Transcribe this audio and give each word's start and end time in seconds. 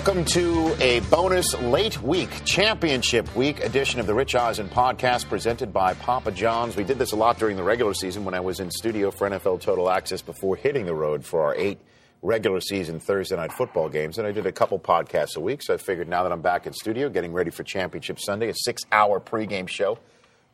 welcome 0.00 0.24
to 0.24 0.74
a 0.80 1.00
bonus 1.10 1.52
late 1.60 2.00
week 2.00 2.30
championship 2.46 3.36
week 3.36 3.60
edition 3.60 4.00
of 4.00 4.06
the 4.06 4.14
Rich 4.14 4.34
Eisen 4.34 4.66
podcast 4.66 5.28
presented 5.28 5.74
by 5.74 5.92
Papa 5.92 6.30
John's. 6.30 6.74
We 6.74 6.84
did 6.84 6.98
this 6.98 7.12
a 7.12 7.16
lot 7.16 7.38
during 7.38 7.54
the 7.54 7.62
regular 7.62 7.92
season 7.92 8.24
when 8.24 8.32
I 8.32 8.40
was 8.40 8.60
in 8.60 8.70
studio 8.70 9.10
for 9.10 9.28
NFL 9.28 9.60
Total 9.60 9.90
Access 9.90 10.22
before 10.22 10.56
hitting 10.56 10.86
the 10.86 10.94
road 10.94 11.22
for 11.22 11.42
our 11.42 11.54
eight 11.54 11.78
regular 12.22 12.62
season 12.62 12.98
Thursday 12.98 13.36
night 13.36 13.52
football 13.52 13.90
games. 13.90 14.16
And 14.16 14.26
I 14.26 14.32
did 14.32 14.46
a 14.46 14.52
couple 14.52 14.78
podcasts 14.78 15.36
a 15.36 15.40
week, 15.40 15.60
so 15.60 15.74
I 15.74 15.76
figured 15.76 16.08
now 16.08 16.22
that 16.22 16.32
I'm 16.32 16.40
back 16.40 16.66
in 16.66 16.72
studio 16.72 17.10
getting 17.10 17.34
ready 17.34 17.50
for 17.50 17.62
Championship 17.62 18.18
Sunday, 18.20 18.48
a 18.48 18.54
six 18.54 18.84
hour 18.90 19.20
pregame 19.20 19.68
show, 19.68 19.98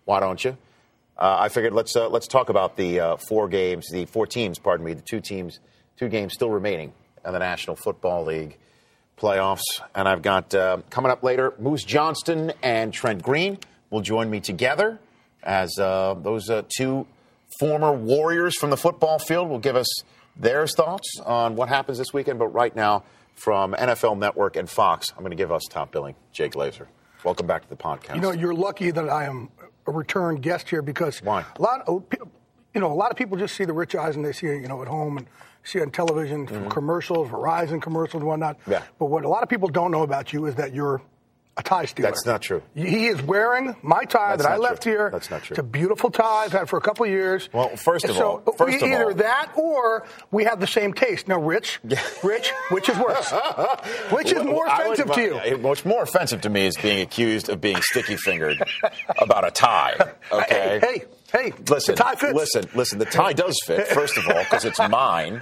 why 0.06 0.18
don't 0.18 0.44
you? 0.44 0.58
Uh, 1.16 1.36
I 1.38 1.50
figured 1.50 1.72
let's 1.72 1.94
uh, 1.94 2.08
let's 2.08 2.26
talk 2.26 2.48
about 2.48 2.76
the 2.76 2.98
uh, 2.98 3.16
four 3.16 3.46
games, 3.46 3.86
the 3.92 4.06
four 4.06 4.26
teams, 4.26 4.58
pardon 4.58 4.84
me, 4.84 4.94
the 4.94 5.02
two 5.02 5.20
teams, 5.20 5.60
two 5.96 6.08
games 6.08 6.32
still 6.32 6.50
remaining 6.50 6.92
in 7.24 7.32
the 7.32 7.38
National 7.38 7.76
Football 7.76 8.24
League 8.24 8.58
playoffs. 9.16 9.62
And 9.94 10.08
I've 10.08 10.22
got 10.22 10.54
uh, 10.54 10.78
coming 10.90 11.10
up 11.10 11.22
later, 11.22 11.54
Moose 11.58 11.84
Johnston 11.84 12.52
and 12.62 12.92
Trent 12.92 13.22
Green 13.22 13.58
will 13.90 14.00
join 14.00 14.30
me 14.30 14.40
together 14.40 14.98
as 15.42 15.78
uh, 15.78 16.14
those 16.14 16.50
uh, 16.50 16.62
two 16.68 17.06
former 17.58 17.92
Warriors 17.92 18.56
from 18.56 18.70
the 18.70 18.76
football 18.76 19.18
field 19.18 19.48
will 19.48 19.58
give 19.58 19.76
us 19.76 19.88
their 20.36 20.66
thoughts 20.66 21.20
on 21.24 21.56
what 21.56 21.68
happens 21.68 21.98
this 21.98 22.12
weekend. 22.12 22.38
But 22.38 22.48
right 22.48 22.74
now, 22.74 23.04
from 23.34 23.74
NFL 23.74 24.18
Network 24.18 24.56
and 24.56 24.68
Fox, 24.68 25.12
I'm 25.12 25.20
going 25.20 25.30
to 25.30 25.36
give 25.36 25.52
us 25.52 25.62
top 25.68 25.92
billing, 25.92 26.14
Jay 26.32 26.48
Glazer. 26.48 26.86
Welcome 27.24 27.46
back 27.46 27.62
to 27.62 27.68
the 27.68 27.76
podcast. 27.76 28.16
You 28.16 28.20
know, 28.20 28.32
you're 28.32 28.54
lucky 28.54 28.90
that 28.90 29.08
I 29.08 29.24
am 29.24 29.50
a 29.86 29.92
return 29.92 30.36
guest 30.36 30.68
here 30.68 30.82
because 30.82 31.22
Why? 31.22 31.44
a 31.56 31.62
lot 31.62 31.82
of 31.86 32.04
you 32.74 32.80
know 32.80 32.92
a 32.92 32.94
lot 32.94 33.10
of 33.10 33.16
people 33.16 33.36
just 33.36 33.54
see 33.54 33.64
the 33.64 33.72
Rich 33.72 33.94
Eisen 33.94 34.22
they 34.22 34.32
see 34.32 34.46
you 34.46 34.68
know 34.68 34.82
at 34.82 34.88
home 34.88 35.16
and 35.18 35.26
see 35.66 35.80
on 35.80 35.90
television 35.90 36.46
from 36.46 36.70
commercials, 36.70 37.28
Verizon 37.28 37.82
commercials, 37.82 38.20
and 38.20 38.28
whatnot. 38.28 38.58
Mm-hmm. 38.60 38.72
Yeah. 38.72 38.82
But 38.98 39.06
what 39.06 39.24
a 39.24 39.28
lot 39.28 39.42
of 39.42 39.48
people 39.48 39.68
don't 39.68 39.90
know 39.90 40.02
about 40.02 40.32
you 40.32 40.46
is 40.46 40.54
that 40.54 40.72
you're 40.72 41.02
a 41.58 41.62
tie 41.62 41.86
stealer. 41.86 42.10
That's 42.10 42.26
not 42.26 42.42
true. 42.42 42.62
He 42.74 43.06
is 43.06 43.22
wearing 43.22 43.74
my 43.82 44.04
tie 44.04 44.36
That's 44.36 44.42
that 44.42 44.52
I 44.52 44.56
left 44.58 44.82
true. 44.82 44.92
here. 44.92 45.10
That's 45.10 45.30
not 45.30 45.42
true. 45.42 45.54
It's 45.54 45.58
a 45.58 45.62
beautiful 45.62 46.10
tie. 46.10 46.44
I've 46.44 46.52
had 46.52 46.68
for 46.68 46.76
a 46.76 46.82
couple 46.82 47.06
of 47.06 47.10
years. 47.10 47.48
Well, 47.52 47.74
first 47.76 48.04
of 48.04 48.14
so 48.16 48.42
all- 48.46 48.52
first 48.52 48.82
of 48.82 48.88
either 48.90 49.04
all- 49.06 49.14
that 49.14 49.52
or 49.56 50.04
we 50.30 50.44
have 50.44 50.60
the 50.60 50.66
same 50.66 50.92
taste. 50.92 51.28
Now, 51.28 51.40
Rich, 51.40 51.80
Rich, 52.22 52.52
which 52.70 52.88
is 52.90 52.98
worse? 52.98 53.32
which 54.10 54.32
is 54.32 54.42
more 54.44 54.66
would- 54.66 54.98
offensive 54.98 55.12
to 55.12 55.20
you? 55.22 55.56
What's 55.58 55.84
more 55.86 56.02
offensive 56.02 56.42
to 56.42 56.50
me 56.50 56.66
is 56.66 56.76
being 56.76 57.00
accused 57.00 57.48
of 57.48 57.60
being 57.60 57.80
sticky 57.80 58.16
fingered 58.16 58.62
about 59.18 59.46
a 59.46 59.50
tie. 59.50 59.96
Okay. 60.30 60.78
Hey, 60.82 60.98
hey, 60.98 61.04
hey, 61.32 61.52
Listen, 61.70 61.94
the 61.94 62.02
tie 62.02 62.14
fits. 62.16 62.34
listen, 62.34 62.64
listen. 62.74 62.98
The 62.98 63.04
tie 63.06 63.32
does 63.32 63.58
fit. 63.64 63.88
First 63.88 64.18
of 64.18 64.28
all, 64.28 64.42
because 64.44 64.66
it's 64.66 64.78
mine. 64.90 65.38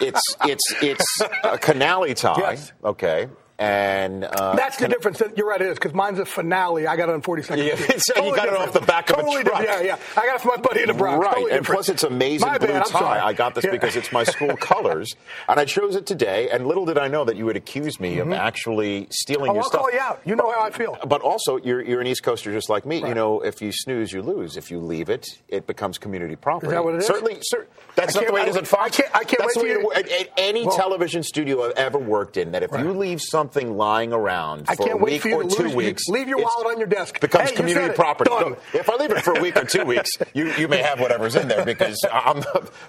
It's 0.00 0.22
it's 0.46 0.74
it's 0.82 1.20
a 1.20 1.58
Canali 1.58 2.16
tie. 2.16 2.52
Yes. 2.52 2.72
Okay, 2.82 3.28
and 3.58 4.24
uh, 4.24 4.54
That's 4.56 4.76
the 4.78 4.88
difference. 4.88 5.22
You're 5.36 5.46
right, 5.48 5.60
it 5.60 5.68
is, 5.68 5.74
because 5.74 5.94
mine's 5.94 6.18
a 6.18 6.24
finale. 6.24 6.86
I 6.88 6.96
got 6.96 7.08
it 7.08 7.14
on 7.14 7.22
40 7.22 7.42
seconds. 7.42 7.68
Yeah, 7.68 7.96
so 7.98 8.24
you 8.24 8.34
got 8.34 8.48
it 8.48 8.56
off 8.56 8.72
the 8.72 8.80
back 8.80 9.10
of 9.10 9.18
a 9.18 9.22
totally 9.22 9.44
truck. 9.44 9.60
Different. 9.60 9.84
Yeah, 9.84 9.96
yeah. 9.96 10.20
I 10.20 10.26
got 10.26 10.34
it 10.36 10.40
from 10.40 10.50
my 10.56 10.56
buddy 10.56 10.80
in 10.82 10.88
the 10.88 10.94
Bronx. 10.94 11.22
Right, 11.24 11.34
Totally 11.34 11.50
and 11.52 11.60
different. 11.60 11.76
plus 11.76 11.88
it's 11.88 12.02
amazing 12.02 12.48
My 12.48 12.58
blue 12.58 12.66
bad, 12.68 12.86
tie. 12.86 13.24
I 13.24 13.32
got 13.32 13.54
this 13.54 13.64
Yeah. 13.64 13.70
because 13.70 13.94
it's 13.96 14.10
my 14.12 14.24
school 14.24 14.56
colors, 14.60 15.14
and 15.48 15.60
I 15.60 15.64
chose 15.64 15.94
it 15.94 16.04
today. 16.06 16.48
And 16.50 16.66
little 16.66 16.84
did 16.84 16.98
I 16.98 17.06
know 17.08 17.24
that 17.24 17.36
you 17.36 17.44
would 17.46 17.56
accuse 17.56 18.00
me 18.00 18.18
of 18.18 18.32
actually 18.32 19.06
stealing 19.10 19.50
Oh, 19.50 19.54
your 19.54 19.62
I'll 19.62 19.68
stuff. 19.68 19.80
call 19.82 19.92
you 19.92 20.00
out. 20.00 20.20
You 20.24 20.34
know 20.34 20.50
how 20.50 20.60
I 20.62 20.70
feel. 20.70 20.98
But 21.06 21.20
also, 21.20 21.56
you're, 21.58 21.80
you're 21.82 22.00
an 22.00 22.06
East 22.08 22.24
Coaster 22.24 22.50
just 22.52 22.68
like 22.68 22.84
me. 22.84 22.98
You 23.06 23.14
know, 23.14 23.40
if 23.40 23.62
you 23.62 23.70
snooze, 23.72 24.12
you 24.12 24.22
lose. 24.22 24.56
If 24.56 24.70
you 24.72 24.80
leave 24.80 25.08
it, 25.10 25.38
it 25.48 25.66
becomes 25.68 25.98
community 25.98 26.34
property. 26.34 26.66
Is 26.68 26.72
that 26.72 26.84
what 26.84 26.94
it 26.94 26.98
is? 26.98 27.06
Certainly, 27.06 27.38
cer- 27.42 27.68
that's 27.94 28.16
I 28.16 28.20
not 28.20 28.26
the 28.26 28.32
way 28.32 28.42
it 28.42 28.48
is 28.48 28.56
I- 28.56 28.60
at 28.60 28.66
Fox. 28.66 28.98
I 28.98 29.02
can't- 29.02 29.14
I 29.16 29.24
can't 29.24 29.38
that's 29.42 29.56
wait 29.56 29.62
the 29.74 29.78
way 29.86 30.02
till 30.02 30.12
it- 30.12 30.22
at, 30.22 30.28
any 30.38 30.66
Well- 30.66 30.76
television 30.76 31.22
studio 31.22 31.64
I've 31.64 31.72
ever 31.76 31.98
worked 31.98 32.36
in. 32.36 32.50
That 32.52 32.62
if 32.64 32.72
you 32.72 32.92
leave 32.92 33.20
something 33.22 33.43
lying 33.52 34.12
around 34.12 34.66
I 34.68 34.76
for 34.76 34.90
a 34.92 34.96
week 34.96 35.22
for 35.22 35.32
or 35.34 35.44
two 35.44 35.64
lose. 35.64 35.74
Weeks, 35.74 36.08
leave 36.08 36.28
your 36.28 36.38
wallet 36.38 36.66
on 36.66 36.78
your 36.78 36.86
desk. 36.86 37.20
Becomes 37.20 37.50
Hey, 37.50 37.56
community 37.56 37.94
property. 37.94 38.30
If 38.72 38.88
I 38.88 38.96
leave 38.96 39.10
it 39.10 39.22
for 39.22 39.36
a 39.36 39.40
week 39.40 39.56
or 39.56 39.64
two 39.64 39.84
weeks, 39.84 40.10
you, 40.32 40.52
you 40.52 40.68
may 40.68 40.82
have 40.82 41.00
whatever's 41.00 41.36
in 41.36 41.48
there 41.48 41.64
because 41.64 41.98
I'm 42.12 42.42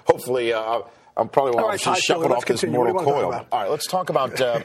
hopefully. 0.06 0.52
Uh, 0.52 0.82
I'm 1.18 1.30
probably 1.30 1.52
right, 1.62 1.80
to 1.80 1.94
shuffle 1.94 2.24
let's 2.24 2.34
off 2.34 2.44
this 2.44 2.60
continue. 2.60 2.76
Mortal 2.76 3.00
you 3.00 3.06
wanna 3.06 3.22
talk 3.22 3.32
coil. 3.32 3.46
All 3.50 3.60
right, 3.62 3.70
let's 3.70 3.86
talk 3.86 4.10
about. 4.10 4.38
Uh, 4.38 4.60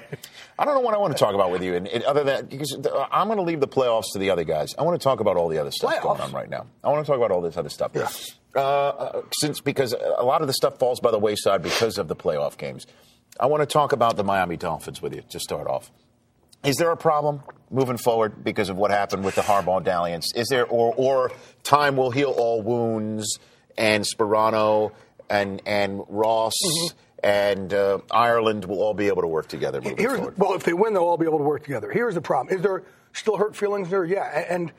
I 0.59 0.66
don't 0.66 0.75
know 0.75 0.81
what 0.81 0.94
I 0.94 0.97
want 0.97 1.16
to 1.16 1.19
talk 1.19 1.34
about 1.34 1.50
with 1.50 1.63
you, 1.63 1.75
and, 1.75 1.88
and 1.88 2.03
other 2.03 2.25
than 2.25 2.47
because 2.47 2.75
uh, 2.75 3.07
I'm 3.09 3.28
going 3.28 3.38
to 3.38 3.44
leave 3.44 3.62
the 3.62 3.69
playoffs 3.69 4.12
to 4.13 4.19
the 4.19 4.31
other 4.31 4.44
guys. 4.44 4.75
I 4.78 4.84
want 4.84 5.00
to 5.00 5.03
talk 5.03 5.22
about 5.22 5.38
all 5.38 5.47
the 5.47 5.59
other 5.59 5.72
stuff 5.72 5.94
Playoffs? 5.94 6.03
going 6.03 6.19
on 6.19 6.31
right 6.34 6.50
now. 6.50 6.66
I 6.84 6.90
want 6.90 7.06
to 7.06 7.09
talk 7.09 7.16
about 7.18 7.31
all 7.31 7.40
this 7.40 7.56
other 7.56 7.69
stuff. 7.69 7.91
Yeah. 7.96 8.09
Uh, 8.53 8.59
Uh, 8.59 9.22
since 9.40 9.62
because 9.62 9.94
a 9.94 10.25
lot 10.25 10.41
of 10.41 10.47
the 10.47 10.53
stuff 10.53 10.78
falls 10.78 11.00
by 11.00 11.09
the 11.09 11.19
wayside 11.19 11.63
because 11.63 11.97
of 11.97 12.09
the 12.09 12.18
playoff 12.18 12.57
games. 12.57 12.85
I 13.40 13.47
want 13.47 13.62
to 13.62 13.66
talk 13.66 13.92
about 13.92 14.18
the 14.18 14.24
Miami 14.24 14.58
Dolphins 14.58 15.02
with 15.02 15.16
you 15.16 15.24
to 15.30 15.40
start 15.40 15.68
off. 15.68 15.92
Is 16.64 16.75
there 16.75 16.92
a 16.92 16.97
problem 16.97 17.42
moving 17.72 17.97
forward 17.97 18.44
because 18.44 18.69
of 18.69 18.78
what 18.78 18.92
happened 18.92 19.24
with 19.24 19.36
the 19.36 19.42
Harbaugh 19.42 19.84
dalliance? 19.84 20.31
Is 20.36 20.47
there, 20.50 20.66
or, 20.68 20.94
or 20.96 21.31
time 21.64 21.97
will 21.97 22.12
heal 22.12 22.30
all 22.30 22.62
wounds, 22.62 23.40
and 23.78 24.03
Sparano 24.06 24.92
and 25.30 25.62
and 25.66 26.02
Ross 26.08 26.53
and 27.24 27.74
uh, 27.74 28.00
Ireland 28.12 28.66
will 28.66 28.81
all 28.81 28.94
be 28.94 29.08
able 29.08 29.22
to 29.22 29.28
work 29.28 29.48
together 29.48 29.80
moving 29.81 29.98
Here's, 29.98 30.18
forward? 30.18 30.38
well, 30.38 30.53
if 30.53 30.63
they 30.63 30.74
win, 30.74 30.94
they'll 30.94 31.03
all 31.03 31.18
be 31.18 31.25
able 31.25 31.38
to 31.38 31.44
work 31.44 31.63
together. 31.63 31.92
Here's 31.92 32.16
the 32.16 32.22
problem: 32.22 32.56
is 32.56 32.62
there 32.62 32.84
still 33.13 33.38
hurt 33.38 33.56
feelings 33.56 33.90
there? 33.90 34.06
Yeah, 34.06 34.24
and 34.50 34.72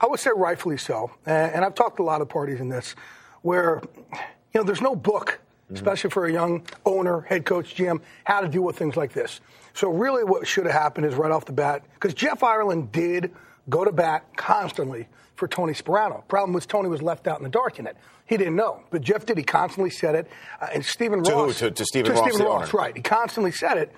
I 0.00 0.06
would 0.06 0.18
say 0.20 0.30
rightfully 0.34 0.78
so. 0.78 1.10
And 1.26 1.52
and 1.52 1.64
I've 1.64 1.74
talked 1.74 1.98
to 1.98 2.02
a 2.02 2.04
lot 2.04 2.20
of 2.20 2.28
parties 2.28 2.60
in 2.60 2.68
this, 2.68 2.96
where 3.42 3.82
you 4.12 4.60
know 4.60 4.64
there's 4.64 4.80
no 4.80 4.96
book, 4.96 5.38
especially 5.72 6.10
for 6.10 6.26
a 6.26 6.32
young 6.32 6.66
owner, 6.84 7.20
head 7.22 7.44
coach, 7.44 7.74
GM, 7.74 8.00
how 8.24 8.40
to 8.40 8.48
deal 8.48 8.62
with 8.62 8.76
things 8.76 8.96
like 8.96 9.12
this. 9.12 9.40
So 9.74 9.90
really, 9.90 10.24
what 10.24 10.46
should 10.46 10.64
have 10.66 10.74
happened 10.74 11.06
is 11.06 11.14
right 11.14 11.30
off 11.30 11.44
the 11.44 11.52
bat, 11.52 11.84
because 11.94 12.14
Jeff 12.14 12.42
Ireland 12.42 12.90
did 12.92 13.32
go 13.68 13.84
to 13.84 13.92
bat 13.92 14.24
constantly 14.36 15.06
for 15.36 15.46
Tony 15.46 15.72
Sparano. 15.72 16.26
Problem 16.26 16.52
was 16.52 16.66
Tony 16.66 16.88
was 16.88 17.00
left 17.02 17.28
out 17.28 17.38
in 17.38 17.44
the 17.44 17.50
dark 17.50 17.78
in 17.78 17.86
it. 17.86 17.96
He 18.26 18.36
didn't 18.36 18.56
know, 18.56 18.82
but 18.90 19.02
Jeff 19.02 19.24
did. 19.24 19.38
He 19.38 19.44
constantly 19.44 19.90
said 19.90 20.14
it. 20.14 20.28
Uh, 20.60 20.68
and 20.74 20.84
Stephen 20.84 21.22
To 21.22 21.30
who? 21.30 21.44
Ross 21.44 21.58
To- 21.60 21.70
to 21.70 21.84
Stephen 21.84 22.12
Ross, 22.12 22.28
Stephen 22.30 22.46
Ross, 22.46 22.74
right? 22.74 22.96
He 22.96 23.02
constantly 23.02 23.52
said 23.52 23.78
it. 23.78 23.92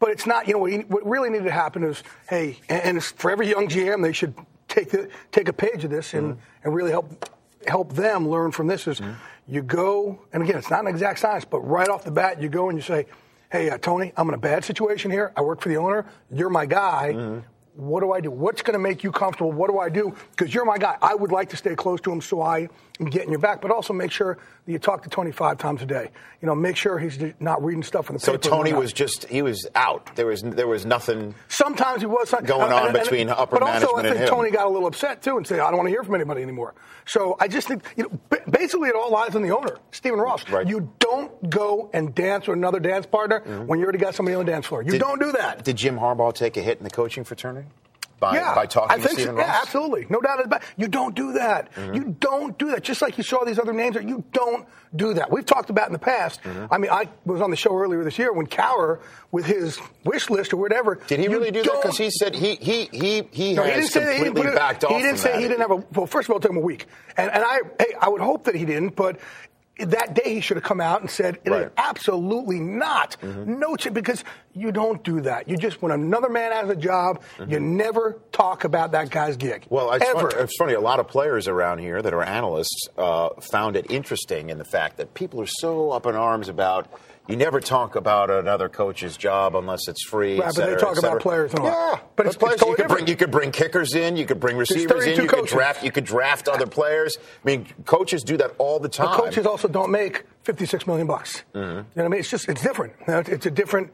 But 0.00 0.10
it's 0.10 0.26
not, 0.26 0.46
you 0.46 0.52
know, 0.54 0.60
what, 0.60 0.72
he, 0.72 0.78
what 0.78 1.04
really 1.04 1.28
needed 1.28 1.44
to 1.44 1.50
happen 1.50 1.82
is, 1.82 2.02
hey, 2.28 2.58
and, 2.68 2.82
and 2.82 2.96
it's 2.96 3.10
for 3.10 3.30
every 3.32 3.48
young 3.48 3.68
GM, 3.68 4.02
they 4.02 4.12
should 4.12 4.32
take 4.68 4.90
the, 4.90 5.08
take 5.32 5.48
a 5.48 5.52
page 5.52 5.82
of 5.84 5.90
this 5.90 6.14
and, 6.14 6.38
and 6.62 6.72
really 6.74 6.90
help 6.92 7.28
help 7.66 7.92
them 7.94 8.28
learn 8.28 8.52
from 8.52 8.66
this. 8.66 8.86
Is 8.86 9.00
you 9.46 9.62
go, 9.62 10.20
and 10.32 10.42
again, 10.42 10.56
it's 10.56 10.70
not 10.70 10.80
an 10.80 10.88
exact 10.88 11.18
science, 11.18 11.44
but 11.44 11.60
right 11.60 11.88
off 11.88 12.04
the 12.04 12.10
bat, 12.10 12.40
you 12.40 12.48
go 12.48 12.68
and 12.68 12.78
you 12.78 12.82
say, 12.82 13.06
hey, 13.50 13.70
uh, 13.70 13.78
Tony, 13.78 14.12
I'm 14.16 14.28
in 14.28 14.34
a 14.34 14.38
bad 14.38 14.64
situation 14.64 15.10
here. 15.10 15.32
I 15.36 15.40
work 15.40 15.60
for 15.60 15.68
the 15.70 15.76
owner. 15.76 16.04
You're 16.30 16.50
my 16.50 16.66
guy. 16.66 17.42
What 17.78 18.00
do 18.00 18.10
I 18.10 18.20
do? 18.20 18.32
What's 18.32 18.62
going 18.62 18.72
to 18.72 18.80
make 18.80 19.04
you 19.04 19.12
comfortable? 19.12 19.52
What 19.52 19.70
do 19.70 19.78
I 19.78 19.88
do? 19.88 20.12
Because 20.32 20.52
you're 20.52 20.64
my 20.64 20.78
guy. 20.78 20.96
I 21.00 21.14
would 21.14 21.30
like 21.30 21.50
to 21.50 21.56
stay 21.56 21.76
close 21.76 22.00
to 22.00 22.10
him 22.10 22.20
so 22.20 22.42
I 22.42 22.68
am 22.98 23.06
getting 23.06 23.30
your 23.30 23.38
back, 23.38 23.62
but 23.62 23.70
also 23.70 23.92
make 23.92 24.10
sure 24.10 24.36
that 24.66 24.72
you 24.72 24.80
talk 24.80 25.04
to 25.04 25.08
Tony 25.08 25.30
five 25.30 25.58
times 25.58 25.80
a 25.80 25.86
day. 25.86 26.10
You 26.42 26.46
know, 26.46 26.56
make 26.56 26.74
sure 26.74 26.98
he's 26.98 27.16
not 27.38 27.64
reading 27.64 27.84
stuff 27.84 28.08
in 28.10 28.14
the 28.14 28.20
so 28.20 28.32
paper. 28.32 28.48
and 28.48 28.52
Tony 28.52 28.72
was 28.72 28.92
just 28.92 29.28
he 29.28 29.42
was 29.42 29.64
out. 29.76 30.16
There 30.16 30.26
was 30.26 30.42
there 30.42 30.66
was 30.66 30.86
nothing. 30.86 31.36
Sometimes 31.46 32.00
he 32.00 32.06
was 32.06 32.34
Going 32.44 32.72
on 32.72 32.92
between 32.92 33.28
upper 33.28 33.60
but 33.60 33.62
also, 33.62 33.96
I 33.96 34.02
think. 34.02 34.28
Tony 34.28 34.50
got 34.50 34.66
a 34.66 34.68
little 34.68 34.88
upset 34.88 35.22
too 35.22 35.36
and 35.36 35.46
said, 35.46 35.60
"I 35.60 35.68
don't 35.68 35.76
want 35.76 35.86
to 35.86 35.90
hear 35.90 36.02
from 36.02 36.16
anybody 36.16 36.42
anymore." 36.42 36.74
So 37.06 37.36
I 37.40 37.48
just 37.48 37.68
think, 37.68 37.84
you 37.96 38.04
know, 38.04 38.40
basically, 38.50 38.88
it 38.88 38.96
all 38.96 39.10
lies 39.10 39.34
on 39.34 39.42
the 39.42 39.56
owner, 39.56 39.78
Stephen 39.92 40.18
Ross. 40.18 40.48
Right. 40.50 40.66
You 40.66 40.92
don't 40.98 41.48
go 41.48 41.90
and 41.94 42.14
dance 42.14 42.48
with 42.48 42.56
another 42.56 42.80
dance 42.80 43.06
partner 43.06 43.40
mm-hmm. 43.40 43.66
when 43.66 43.78
you 43.78 43.84
already 43.84 43.98
got 43.98 44.14
somebody 44.14 44.34
on 44.34 44.44
the 44.44 44.50
dance 44.50 44.66
floor. 44.66 44.82
You 44.82 44.92
Did- 44.92 45.00
don't 45.00 45.20
do 45.20 45.32
that. 45.32 45.64
Did 45.64 45.76
Jim 45.76 45.96
Harbaugh 45.96 46.34
take 46.34 46.56
a 46.56 46.60
hit 46.60 46.78
in 46.78 46.84
the 46.84 46.90
coaching 46.90 47.24
fraternity 47.24 47.67
by 48.20 48.34
yeah, 48.34 48.54
by 48.54 48.66
talking 48.66 48.90
I 48.90 48.96
to 48.96 49.02
think 49.02 49.18
Stephen 49.20 49.34
so. 49.36 49.38
Ross? 49.38 49.46
Yeah, 49.48 49.58
absolutely, 49.62 50.06
no 50.10 50.20
doubt 50.20 50.44
about. 50.44 50.62
it. 50.62 50.68
You 50.76 50.88
don't 50.88 51.14
do 51.14 51.32
that. 51.34 51.72
Mm-hmm. 51.74 51.94
You 51.94 52.16
don't 52.20 52.58
do 52.58 52.70
that. 52.70 52.82
Just 52.82 53.00
like 53.02 53.16
you 53.18 53.24
saw 53.24 53.44
these 53.44 53.58
other 53.58 53.72
names, 53.72 53.96
you 53.96 54.24
don't 54.32 54.66
do 54.96 55.14
that. 55.14 55.30
We've 55.30 55.44
talked 55.46 55.70
about 55.70 55.86
in 55.86 55.92
the 55.92 55.98
past. 55.98 56.42
Mm-hmm. 56.42 56.72
I 56.72 56.78
mean, 56.78 56.90
I 56.90 57.08
was 57.24 57.40
on 57.40 57.50
the 57.50 57.56
show 57.56 57.76
earlier 57.76 58.02
this 58.04 58.18
year 58.18 58.32
when 58.32 58.46
Cowher, 58.46 59.00
with 59.30 59.44
his 59.46 59.78
wish 60.04 60.30
list 60.30 60.52
or 60.52 60.56
whatever, 60.56 60.96
Did 61.06 61.20
he 61.20 61.28
really 61.28 61.50
do 61.50 61.62
that? 61.62 61.78
Because 61.82 61.98
he 61.98 62.10
said 62.10 62.34
he 62.34 62.54
he 62.56 62.88
he 62.92 63.22
he 63.30 63.54
No, 63.54 63.62
has 63.64 63.74
he 63.74 63.80
didn't 63.80 63.90
say 63.90 64.00
he 64.00 64.06
didn't 64.06 64.24
completely 64.34 64.54
backed 64.56 64.84
off. 64.84 64.90
He 64.92 65.02
didn't 65.02 65.18
say 65.18 65.32
that. 65.32 65.40
he 65.40 65.48
didn't 65.48 65.60
have 65.60 65.70
a. 65.70 65.76
Well, 65.92 66.06
first 66.06 66.28
of 66.28 66.32
all, 66.32 66.38
it 66.38 66.42
took 66.42 66.50
him 66.50 66.56
a 66.56 66.60
week, 66.60 66.86
and 67.16 67.30
and 67.30 67.44
I 67.44 67.60
hey, 67.78 67.94
I 68.00 68.08
would 68.08 68.20
hope 68.20 68.44
that 68.44 68.54
he 68.54 68.64
didn't, 68.64 68.96
but. 68.96 69.18
That 69.78 70.14
day 70.14 70.34
he 70.34 70.40
should 70.40 70.56
have 70.56 70.64
come 70.64 70.80
out 70.80 71.00
and 71.00 71.10
said, 71.10 71.36
"It 71.44 71.48
is 71.48 71.52
Right. 71.52 71.62
Mm-hmm. 71.66 71.74
absolutely 71.78 72.60
not. 72.60 73.16
No, 73.22 73.76
ch- 73.76 73.92
because 73.92 74.24
you 74.52 74.72
don't 74.72 75.02
do 75.04 75.20
that. 75.22 75.48
You 75.48 75.56
just 75.56 75.80
when 75.80 75.92
another 75.92 76.28
man 76.28 76.52
has 76.52 76.68
a 76.68 76.76
job, 76.76 77.22
you 77.46 77.60
never 77.60 78.18
talk 78.32 78.64
about 78.64 78.92
that 78.92 79.10
guy's 79.10 79.36
gig. 79.36 79.62
Mm-hmm. 79.62 79.74
Well, 79.74 79.92
it's 79.92 80.04
ever. 80.04 80.30
funny, 80.30 80.42
it's 80.42 80.56
funny. 80.58 80.72
A 80.74 80.80
lot 80.80 80.98
of 81.00 81.06
players 81.08 81.46
around 81.48 81.78
here 81.78 82.02
that 82.02 82.12
are 82.12 82.22
analysts 82.22 82.88
uh, 82.96 83.28
found 83.40 83.76
it 83.76 83.90
interesting 83.90 84.50
in 84.50 84.58
the 84.58 84.64
fact 84.64 84.96
that 84.96 85.14
people 85.14 85.40
are 85.40 85.46
so 85.46 85.90
up 85.90 86.06
in 86.06 86.14
arms 86.14 86.48
about. 86.48 86.88
You 87.28 87.36
never 87.36 87.60
talk 87.60 87.94
about 87.94 88.30
another 88.30 88.68
coach's 88.70 89.16
job 89.16 89.54
unless 89.54 89.86
it's 89.86 90.02
free. 90.08 90.40
Right, 90.40 90.48
et 90.48 90.54
but 90.56 90.66
they 90.66 90.76
talk 90.76 90.98
about 90.98 91.20
players 91.20 91.52
and 91.52 91.60
all. 91.60 91.66
Yeah, 91.66 91.90
But 91.92 92.16
but 92.16 92.26
it's- 92.26 92.36
players, 92.38 92.54
it's 92.54 92.62
totally 92.62 92.72
you 92.72 92.76
could 92.76 92.88
bring 92.88 93.06
you 93.06 93.16
could 93.16 93.30
bring 93.30 93.50
kickers 93.52 93.94
in, 93.94 94.16
you 94.16 94.24
could 94.24 94.40
bring 94.40 94.56
receivers 94.56 95.04
in, 95.04 95.16
32 95.16 95.22
you 95.22 95.28
coaches. 95.28 95.50
could 95.50 95.56
draft 95.58 95.84
you 95.84 95.92
could 95.92 96.04
draft 96.04 96.48
other 96.48 96.66
players. 96.66 97.18
I 97.18 97.46
mean, 97.46 97.66
coaches 97.84 98.24
do 98.24 98.38
that 98.38 98.54
all 98.56 98.78
the 98.80 98.88
time. 98.88 99.08
But 99.08 99.24
coaches 99.24 99.44
also 99.46 99.68
don't 99.68 99.90
make 99.90 100.24
56 100.44 100.86
million 100.86 101.06
bucks. 101.06 101.42
Mm-hmm. 101.54 101.58
You 101.60 101.74
know 101.74 101.84
what 101.94 102.04
I 102.04 102.08
mean? 102.08 102.20
It's 102.20 102.30
just 102.30 102.48
it's 102.48 102.62
different. 102.62 102.94
You 103.06 103.12
know, 103.14 103.18
It's 103.26 103.44
a 103.46 103.50
different. 103.50 103.92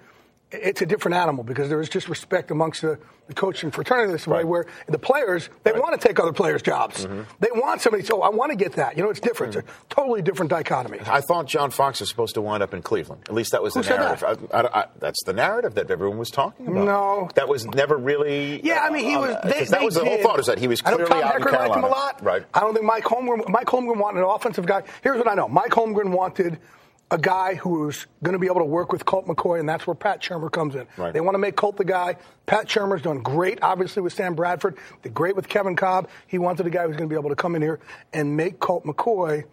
It's 0.63 0.83
a 0.83 0.87
different 0.87 1.17
animal 1.17 1.45
because 1.45 1.69
there 1.69 1.81
is 1.81 1.89
just 1.89 2.09
respect 2.09 2.51
amongst 2.51 2.83
the, 2.83 2.99
the 3.29 3.35
coaching 3.35 3.71
fraternity 3.71 4.13
this 4.13 4.27
way 4.27 4.39
Right. 4.39 4.47
where 4.47 4.67
the 4.89 4.99
players 4.99 5.49
they 5.63 5.73
want 5.73 6.01
to 6.01 6.09
take 6.09 6.19
other 6.21 6.33
players' 6.33 6.63
jobs. 6.63 7.07
Mm-hmm. 7.07 7.23
They 7.41 7.49
want 7.55 7.81
somebody. 7.81 8.05
So 8.05 8.23
I 8.23 8.29
want 8.31 8.51
to 8.51 8.57
get 8.57 8.73
that. 8.75 8.97
You 8.97 9.03
know, 9.03 9.11
it's 9.11 9.21
different. 9.21 9.57
It's 9.57 9.67
a 9.67 9.71
totally 9.89 10.23
different 10.23 10.51
dichotomy. 10.51 10.99
I 11.07 11.21
thought 11.21 11.47
John 11.47 11.71
Fox 11.71 12.01
was 12.01 12.09
supposed 12.09 12.35
to 12.35 12.41
wind 12.43 12.63
up 12.63 12.75
in 12.75 12.83
Cleveland. 12.83 13.23
At 13.29 13.35
least 13.35 13.53
that 13.53 13.63
was 13.63 13.75
Who 13.75 13.83
the 13.83 13.91
narrative. 13.97 14.49
I, 14.53 14.61
I, 14.61 14.81
I, 14.83 14.87
that's 14.99 15.23
the 15.25 15.33
narrative 15.33 15.75
that 15.75 15.91
everyone 15.91 16.19
was 16.19 16.31
talking 16.31 16.67
about. 16.67 16.85
No. 16.85 17.29
that 17.35 17.49
was 17.49 17.65
never 17.67 17.97
really. 17.97 18.61
Yeah, 18.65 18.81
I 18.83 18.91
mean, 18.91 19.05
he 19.05 19.15
uh, 19.17 19.21
was. 19.21 19.31
uh, 19.31 19.41
They, 19.49 19.65
that 19.65 19.83
was 19.83 19.95
the 19.95 20.05
whole 20.05 20.19
thought 20.19 20.41
is 20.41 20.47
that 20.47 20.59
he 20.59 20.69
was 20.69 20.83
I 20.85 20.91
know 20.91 20.97
clearly 20.99 21.23
Tom 21.23 21.25
out 21.25 21.37
in 21.37 21.43
liked 21.53 21.77
him 21.77 21.85
a 21.85 21.89
lot. 21.89 22.23
Right. 22.23 22.45
I 22.53 22.61
don't 22.61 22.75
think 22.75 22.85
Mike 22.87 23.05
Holmgren. 23.05 23.49
Mike 23.49 23.67
Holmgren 23.67 23.97
wanted 23.99 24.21
an 24.21 24.27
offensive 24.29 24.67
guy. 24.67 24.83
Here's 25.03 25.19
what 25.19 25.29
I 25.29 25.35
know: 25.35 25.49
Mike 25.49 25.71
Holmgren 25.71 26.11
wanted 26.11 26.59
a 27.11 27.19
guy 27.19 27.55
who's 27.55 28.07
going 28.23 28.33
to 28.33 28.39
be 28.39 28.47
able 28.47 28.61
to 28.61 28.65
work 28.67 28.91
with 28.91 29.05
Colt 29.05 29.27
McCoy, 29.27 29.61
and 29.61 29.69
that's 29.69 29.87
where 29.87 29.95
Pat 29.95 30.21
Shurmur 30.23 30.51
comes 30.51 30.75
in. 30.75 30.87
Right. 30.97 31.13
They 31.13 31.21
want 31.21 31.35
to 31.35 31.39
make 31.39 31.55
Colt 31.55 31.77
the 31.77 31.85
guy. 31.85 32.17
Pat 32.47 32.67
Shurmur's 32.67 33.03
done 33.03 33.21
great, 33.23 33.59
obviously, 33.63 34.03
with 34.03 34.13
Sam 34.15 34.35
Bradford. 34.35 34.77
Did 35.03 35.15
great 35.15 35.37
with 35.37 35.49
Kevin 35.49 35.77
Kolb. 35.77 36.09
He 36.27 36.39
wanted 36.39 36.67
a 36.67 36.71
guy 36.71 36.87
who's 36.87 36.97
going 36.97 37.09
to 37.09 37.13
be 37.15 37.19
able 37.19 37.31
to 37.31 37.37
come 37.37 37.55
in 37.55 37.63
here 37.63 37.79
and 38.13 38.37
make 38.37 38.59
Colt 38.59 38.85
McCoy, 38.85 39.45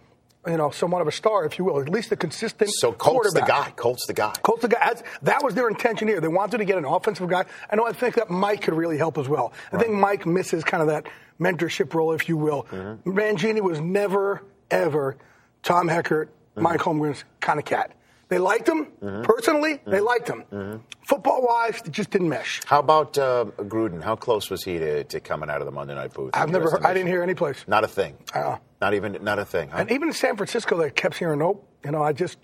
you 0.48 0.58
know, 0.58 0.72
somewhat 0.72 1.02
of 1.02 1.08
a 1.08 1.12
star, 1.12 1.46
if 1.46 1.60
you 1.60 1.66
will, 1.66 1.80
at 1.80 1.90
least 1.90 2.12
a 2.12 2.16
consistent 2.16 2.72
So 2.74 2.94
Colt's 2.94 3.34
the 3.34 3.42
guy. 3.42 3.72
Colt's 3.76 4.08
the 4.08 4.14
guy. 4.14 4.34
Colt's 4.42 4.64
the 4.64 4.70
guy. 4.70 4.80
That's- 4.80 5.04
That 5.24 5.44
was 5.44 5.54
their 5.54 5.68
intention 5.68 6.08
here. 6.08 6.20
They 6.20 6.30
wanted 6.30 6.58
to 6.60 6.66
get 6.66 6.78
an 6.80 6.86
offensive 6.86 7.30
guy. 7.30 7.46
I 7.70 7.76
know. 7.76 7.86
I 7.86 7.92
think 7.94 8.16
that 8.16 8.30
Mike 8.32 8.62
could 8.62 8.74
really 8.74 8.98
help 8.98 9.18
as 9.20 9.28
well. 9.30 9.54
I 9.72 9.78
think 9.78 9.92
Mike 9.92 10.26
misses 10.26 10.64
kind 10.64 10.82
of 10.82 10.88
that 10.88 11.06
mentorship 11.40 11.94
role, 11.94 12.14
if 12.14 12.28
you 12.28 12.38
will. 12.38 12.64
Mm-hmm. 12.72 13.12
Mangini 13.12 13.62
was 13.62 13.80
never, 13.80 14.42
ever 14.72 15.18
Tom 15.64 15.88
Heckert, 15.90 16.30
Mm-hmm. 16.52 16.64
Mike 16.64 16.80
Holmgren's 16.80 17.24
kind 17.40 17.60
of 17.60 17.66
cat. 17.66 17.94
They 18.30 18.38
liked 18.38 18.68
him 18.68 18.86
personally. 19.24 19.74
Mm-hmm. 19.74 19.92
They 19.92 20.00
liked 20.00 20.30
him. 20.30 20.82
Football 21.06 21.46
wise, 21.46 21.82
it 21.84 21.92
just 21.92 22.12
didn't 22.12 22.30
mesh. 22.30 22.62
How 22.66 22.80
about 22.80 23.18
uh, 23.18 23.46
Gruden? 23.58 24.02
How 24.02 24.16
close 24.16 24.50
was 24.50 24.64
he 24.64 24.80
to, 24.80 25.04
to 25.04 25.20
coming 25.20 25.50
out 25.50 25.60
of 25.60 25.66
the 25.66 25.72
Monday 25.72 25.96
night 25.96 26.14
booth? 26.14 26.32
I've 26.34 26.50
never. 26.50 26.72
Heard, 26.72 26.86
I 26.86 26.94
didn't 26.94 27.10
hear 27.10 27.24
any 27.24 27.34
place. 27.34 27.66
Not 27.68 27.84
a 27.84 27.90
thing. 27.90 28.18
Uh-uh. 28.34 28.58
Not 28.80 28.94
even. 28.94 29.18
Not 29.22 29.40
a 29.40 29.44
thing. 29.44 29.70
Huh? 29.70 29.80
And 29.80 29.92
even 29.92 30.08
in 30.08 30.14
San 30.14 30.38
Francisco, 30.38 30.78
they 30.78 30.90
kept 30.92 31.18
hearing 31.18 31.40
nope. 31.40 31.68
You 31.84 31.92
know, 31.92 32.02
I 32.02 32.14
just 32.14 32.38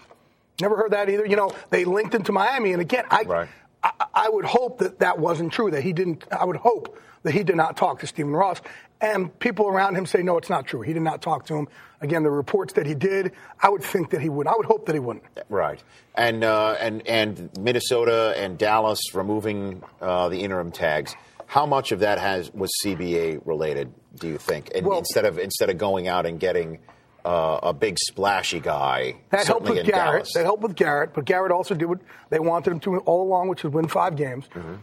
never 0.60 0.76
heard 0.76 0.92
that 0.92 1.10
either. 1.10 1.26
You 1.26 1.38
know, 1.38 1.54
they 1.70 1.86
linked 1.86 2.14
him 2.14 2.24
to 2.24 2.32
Miami, 2.34 2.74
and 2.74 2.82
again, 2.82 3.06
I, 3.10 3.22
Right. 3.24 3.48
I, 3.84 3.92
I 4.14 4.30
would 4.30 4.46
hope 4.46 4.80
that 4.80 5.00
that 5.00 5.20
wasn't 5.20 5.54
true. 5.54 5.72
That 5.72 5.84
he 5.84 5.94
didn't. 5.94 6.26
I 6.32 6.46
would 6.46 6.58
hope 6.58 6.98
that 7.24 7.34
he 7.34 7.44
did 7.44 7.56
not 7.56 7.78
talk 7.78 8.00
to 8.00 8.08
Stephen 8.08 8.32
Ross. 8.34 8.62
And 9.00 9.38
people 9.40 9.68
around 9.68 9.96
him 9.96 10.06
say, 10.08 10.24
no, 10.24 10.38
it's 10.38 10.50
not 10.50 10.66
true. 10.66 10.82
He 10.82 10.92
did 10.94 11.04
not 11.04 11.22
talk 11.22 11.46
to 11.48 11.56
him. 11.56 11.68
Again, 12.02 12.24
the 12.24 12.32
reports 12.32 12.74
that 12.74 12.88
he 12.88 12.96
did, 12.96 13.32
I 13.62 13.70
would 13.70 13.84
think 13.84 14.10
that 14.12 14.22
he 14.22 14.30
would. 14.30 14.48
I 14.48 14.54
would 14.56 14.66
hope 14.66 14.88
that 14.88 14.94
he 14.94 15.00
wouldn't. 15.00 15.26
Right, 15.50 15.82
and 16.16 16.44
uh, 16.44 16.76
and 16.80 17.08
and 17.08 17.50
Minnesota 17.60 18.34
and 18.38 18.58
Dallas 18.58 19.00
removing 19.14 19.84
uh, 20.02 20.30
the 20.30 20.40
interim 20.42 20.72
tags. 20.72 21.16
How 21.46 21.66
much 21.66 21.92
of 21.92 22.00
that 22.00 22.20
has 22.20 22.54
was 22.54 22.72
CBA 22.84 23.42
related? 23.46 23.94
Do 24.16 24.28
you 24.28 24.38
think? 24.38 24.72
And 24.76 24.86
Well- 24.86 25.00
instead 25.00 25.26
of 25.26 25.38
instead 25.40 25.70
of 25.70 25.78
going 25.78 26.08
out 26.08 26.26
and 26.26 26.40
getting 26.40 26.80
uh, 27.28 27.60
a 27.62 27.74
big 27.74 27.98
splashy 28.00 28.62
guy, 28.62 29.16
That 29.32 29.46
helped 29.46 29.68
with 29.68 29.86
Garrett. 29.86 29.88
Dallas. 29.88 30.34
That 30.34 30.46
helped 30.46 30.64
with 30.64 30.76
Garrett, 30.76 31.14
but 31.14 31.26
Garrett 31.26 31.52
also 31.52 31.76
did 31.76 31.86
what 31.86 32.00
they 32.30 32.40
wanted 32.40 32.72
him 32.72 32.80
to 32.82 33.00
all 33.00 33.22
along, 33.24 33.50
which 33.50 33.64
was 33.64 33.74
win 33.74 33.90
five 33.90 34.16
games. 34.16 34.46
Mm-hmm. 34.56 34.76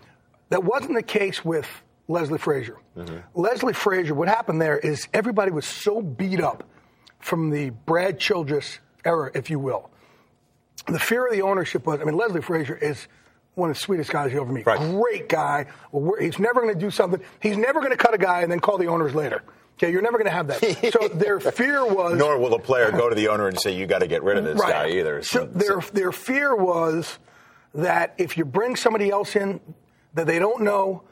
That 0.51 0.63
wasn't 0.63 0.95
the 0.95 1.03
case 1.03 1.43
with 1.43 1.67
Leslie 2.07 2.39
Frazier. 2.39 2.77
Mm-hmm. 2.99 3.17
Leslie 3.41 3.73
Frazier, 3.73 4.15
what 4.15 4.29
happened 4.29 4.61
there 4.61 4.79
is 4.79 5.09
everybody 5.15 5.53
was 5.53 5.65
so 5.65 6.03
beat 6.03 6.41
up 6.41 6.65
from 7.19 7.49
the 7.49 7.71
Brad 7.71 8.21
Childress 8.21 8.79
era, 9.07 9.31
if 9.35 9.49
you 9.49 9.59
will. 9.59 9.91
The 10.87 10.99
fear 10.99 11.27
of 11.27 11.33
the 11.33 11.41
ownership 11.41 11.87
was, 11.87 12.01
I 12.03 12.05
mean, 12.05 12.15
Leslie 12.15 12.43
Frazier 12.43 12.77
is 12.77 13.09
one 13.55 13.71
of 13.71 13.77
the 13.77 13.81
sweetest 13.81 14.11
guys 14.11 14.33
you 14.33 14.41
ever 14.41 14.53
meet. 14.53 14.67
Right. 14.67 14.79
Great 14.79 15.29
guy. 15.29 15.67
He's 16.21 16.39
never 16.39 16.61
going 16.61 16.75
to 16.75 16.81
do 16.81 16.91
something. 16.91 17.21
He's 17.41 17.57
never 17.57 17.81
going 17.81 17.93
to 17.93 17.97
cut 17.97 18.15
a 18.15 18.19
guy 18.19 18.43
and 18.43 18.51
then 18.51 18.61
call 18.61 18.79
the 18.79 18.87
owners 18.87 19.15
later. 19.15 19.43
Okay, 19.79 19.91
you're 19.91 20.03
never 20.03 20.19
going 20.19 20.27
to 20.27 20.33
have 20.33 20.47
that. 20.49 20.93
So 20.93 21.09
their 21.15 21.41
fear 21.41 21.85
was 21.85 22.17
Nor 22.17 22.39
will 22.39 22.55
a 22.55 22.61
player 22.61 22.93
go 22.93 23.09
to 23.09 23.15
the 23.15 23.29
owner 23.29 23.49
and 23.49 23.59
say, 23.59 23.75
"You 23.75 23.87
got 23.87 24.01
to 24.01 24.07
get 24.07 24.23
rid 24.23 24.39
of 24.39 24.45
this 24.45 24.61
guy." 24.61 24.91
Either. 24.91 25.23
So 25.23 25.47
their 25.47 25.81
their 25.93 26.13
fear 26.13 26.55
was 26.55 27.19
that 27.75 28.15
if 28.19 28.37
you 28.39 28.45
bring 28.45 28.77
somebody 28.77 29.11
else 29.11 29.35
in 29.35 29.61
that 30.15 30.29
they 30.29 30.39
don't 30.39 30.63
know, 30.63 31.03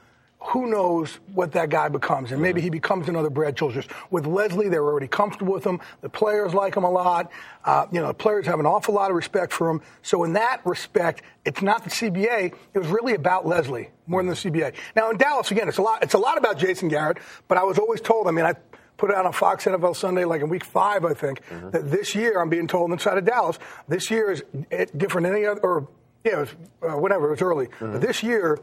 who 0.46 0.66
knows 0.66 1.18
what 1.34 1.52
that 1.52 1.70
guy 1.70 1.88
becomes, 1.88 2.32
and 2.32 2.42
maybe 2.42 2.60
he 2.60 2.68
becomes 2.68 3.08
another 3.08 3.30
Brad 3.30 3.56
Childress. 3.56 3.86
With 4.10 4.26
Leslie, 4.26 4.68
they're 4.68 4.84
already 4.84 5.06
comfortable 5.06 5.54
with 5.54 5.64
him. 5.64 5.80
The 6.00 6.08
players 6.08 6.52
like 6.52 6.76
him 6.76 6.84
a 6.84 6.90
lot. 6.90 7.30
Uh, 7.64 7.86
you 7.92 8.00
know, 8.00 8.08
the 8.08 8.14
players 8.14 8.46
have 8.46 8.58
an 8.58 8.66
awful 8.66 8.94
lot 8.94 9.10
of 9.10 9.16
respect 9.16 9.52
for 9.52 9.70
him. 9.70 9.80
So 10.02 10.24
in 10.24 10.32
that 10.32 10.60
respect, 10.64 11.22
it's 11.44 11.62
not 11.62 11.84
the 11.84 11.90
CBA. 11.90 12.54
It 12.74 12.78
was 12.78 12.88
really 12.88 13.14
about 13.14 13.46
Leslie 13.46 13.90
more 14.06 14.20
than 14.20 14.30
the 14.30 14.34
CBA. 14.34 14.74
Now 14.96 15.10
in 15.10 15.16
Dallas, 15.16 15.50
again, 15.50 15.68
it's 15.68 15.78
a 15.78 15.82
lot. 15.82 16.02
It's 16.02 16.14
a 16.14 16.18
lot 16.18 16.38
about 16.38 16.58
Jason 16.58 16.88
Garrett. 16.88 17.18
But 17.46 17.58
I 17.58 17.62
was 17.62 17.78
always 17.78 18.00
told. 18.00 18.26
I 18.26 18.32
mean, 18.32 18.44
I 18.44 18.54
put 18.96 19.10
it 19.10 19.16
out 19.16 19.26
on 19.26 19.32
Fox 19.32 19.64
NFL 19.64 19.96
Sunday, 19.96 20.24
like 20.24 20.42
in 20.42 20.48
week 20.48 20.64
five, 20.64 21.04
I 21.04 21.14
think, 21.14 21.40
that 21.70 21.90
this 21.90 22.14
year, 22.14 22.40
I'm 22.40 22.48
being 22.50 22.66
told 22.68 22.90
inside 22.92 23.18
of 23.18 23.24
Dallas, 23.24 23.58
this 23.88 24.10
year 24.10 24.30
is 24.30 24.42
different 24.96 25.26
than 25.26 25.34
any 25.36 25.46
other, 25.46 25.60
or 25.60 25.88
yeah, 26.24 26.32
it 26.32 26.38
was, 26.38 26.48
uh, 26.82 26.98
whatever, 26.98 27.26
it 27.28 27.30
was 27.30 27.42
early. 27.42 27.68
But 27.80 28.00
this 28.00 28.22
year 28.22 28.58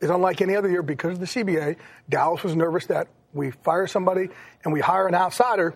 is 0.00 0.10
unlike 0.10 0.40
any 0.40 0.56
other 0.56 0.70
year 0.70 0.82
because 0.82 1.14
of 1.14 1.20
the 1.20 1.26
CBA. 1.26 1.76
Dallas 2.08 2.42
was 2.42 2.54
nervous 2.54 2.86
that 2.86 3.08
we 3.32 3.50
fire 3.50 3.86
somebody 3.86 4.28
and 4.64 4.72
we 4.72 4.80
hire 4.80 5.06
an 5.06 5.14
outsider, 5.14 5.74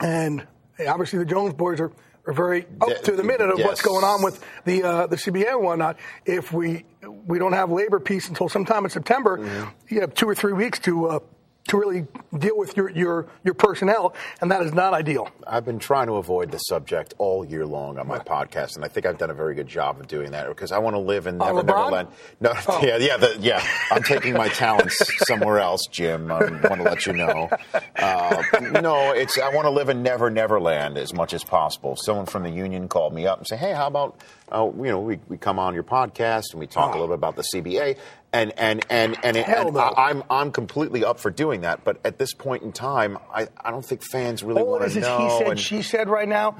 and 0.00 0.46
hey, 0.76 0.86
obviously 0.86 1.18
the 1.18 1.24
Jones 1.24 1.54
boys 1.54 1.80
are. 1.80 1.92
Are 2.26 2.34
very 2.34 2.66
up 2.82 3.02
to 3.04 3.12
the 3.12 3.24
minute 3.24 3.48
of 3.48 3.58
what's 3.60 3.80
going 3.80 4.04
on 4.04 4.22
with 4.22 4.44
the 4.66 4.82
uh, 4.82 5.06
the 5.06 5.16
CBA 5.16 5.52
and 5.52 5.62
whatnot. 5.64 5.96
If 6.26 6.52
we 6.52 6.84
we 7.02 7.38
don't 7.38 7.54
have 7.54 7.70
labor 7.70 7.98
peace 7.98 8.28
until 8.28 8.50
sometime 8.50 8.84
in 8.84 8.90
September, 8.90 9.72
you 9.88 10.02
have 10.02 10.12
two 10.12 10.28
or 10.28 10.34
three 10.34 10.52
weeks 10.52 10.78
to 10.80 11.06
uh, 11.08 11.18
to 11.68 11.76
really 11.76 12.06
deal 12.36 12.56
with 12.56 12.76
your, 12.76 12.90
your 12.90 13.28
your 13.44 13.54
personnel, 13.54 14.14
and 14.40 14.50
that 14.50 14.62
is 14.62 14.72
not 14.74 14.92
ideal. 14.92 15.28
I've 15.46 15.64
been 15.64 15.78
trying 15.78 16.06
to 16.08 16.14
avoid 16.14 16.50
the 16.50 16.58
subject 16.58 17.14
all 17.18 17.44
year 17.44 17.64
long 17.66 17.98
on 17.98 18.08
my 18.08 18.18
podcast, 18.18 18.74
and 18.76 18.84
I 18.84 18.88
think 18.88 19.06
I've 19.06 19.18
done 19.18 19.30
a 19.30 19.34
very 19.34 19.54
good 19.54 19.68
job 19.68 20.00
of 20.00 20.08
doing 20.08 20.32
that 20.32 20.48
because 20.48 20.72
I 20.72 20.78
want 20.78 20.94
to 20.94 21.00
live 21.00 21.26
in 21.26 21.38
Never 21.38 21.62
LeBron? 21.62 21.66
Neverland. 21.66 22.08
No, 22.40 22.52
Oh. 22.68 22.80
yeah, 22.82 22.96
yeah, 22.96 23.16
the, 23.18 23.36
yeah. 23.40 23.64
I'm 23.90 24.02
taking 24.02 24.34
my 24.34 24.48
talents 24.48 25.00
somewhere 25.28 25.58
else, 25.60 25.82
Jim. 25.90 26.32
I 26.32 26.40
want 26.40 26.62
to 26.62 26.82
let 26.82 27.06
you 27.06 27.12
know. 27.12 27.48
Uh, 27.96 28.42
no, 28.80 29.12
it's 29.12 29.38
I 29.38 29.50
want 29.54 29.66
to 29.66 29.70
live 29.70 29.88
in 29.90 30.02
Never 30.02 30.30
Neverland 30.30 30.96
as 30.98 31.12
much 31.12 31.34
as 31.34 31.44
possible. 31.44 31.94
Someone 31.96 32.26
from 32.26 32.42
the 32.42 32.50
union 32.50 32.88
called 32.88 33.14
me 33.14 33.26
up 33.26 33.38
and 33.38 33.46
said, 33.46 33.58
"Hey, 33.58 33.72
how 33.72 33.86
about 33.86 34.18
uh, 34.52 34.70
you 34.76 34.84
know 34.90 35.00
we, 35.00 35.18
we 35.28 35.36
come 35.36 35.58
on 35.58 35.74
your 35.74 35.82
podcast 35.82 36.52
and 36.52 36.60
we 36.60 36.66
talk 36.66 36.90
a 36.94 36.98
little 36.98 37.08
bit 37.08 37.14
about 37.14 37.36
the 37.36 37.42
CBA." 37.42 37.96
And 38.32 38.52
and 38.58 38.84
and 38.90 39.16
and, 39.24 39.36
it, 39.36 39.46
Oh. 39.48 39.66
And 39.66 39.74
no. 39.74 39.80
I, 39.80 40.10
I'm 40.10 40.22
I'm 40.30 40.52
completely 40.52 41.04
up 41.04 41.18
for 41.18 41.30
doing 41.30 41.62
that, 41.62 41.82
but 41.84 41.98
at 42.04 42.16
this 42.18 42.32
point 42.32 42.62
in 42.62 42.70
time, 42.72 43.18
I, 43.34 43.48
I 43.60 43.70
don't 43.72 43.84
think 43.84 44.02
fans 44.04 44.42
really 44.44 44.62
want 44.62 44.82
to 44.82 44.86
is 44.88 44.96
know. 44.96 45.18
he 45.18 45.30
said, 45.38 45.48
and- 45.50 45.60
she 45.60 45.82
said 45.82 46.08
right 46.08 46.28
now. 46.28 46.56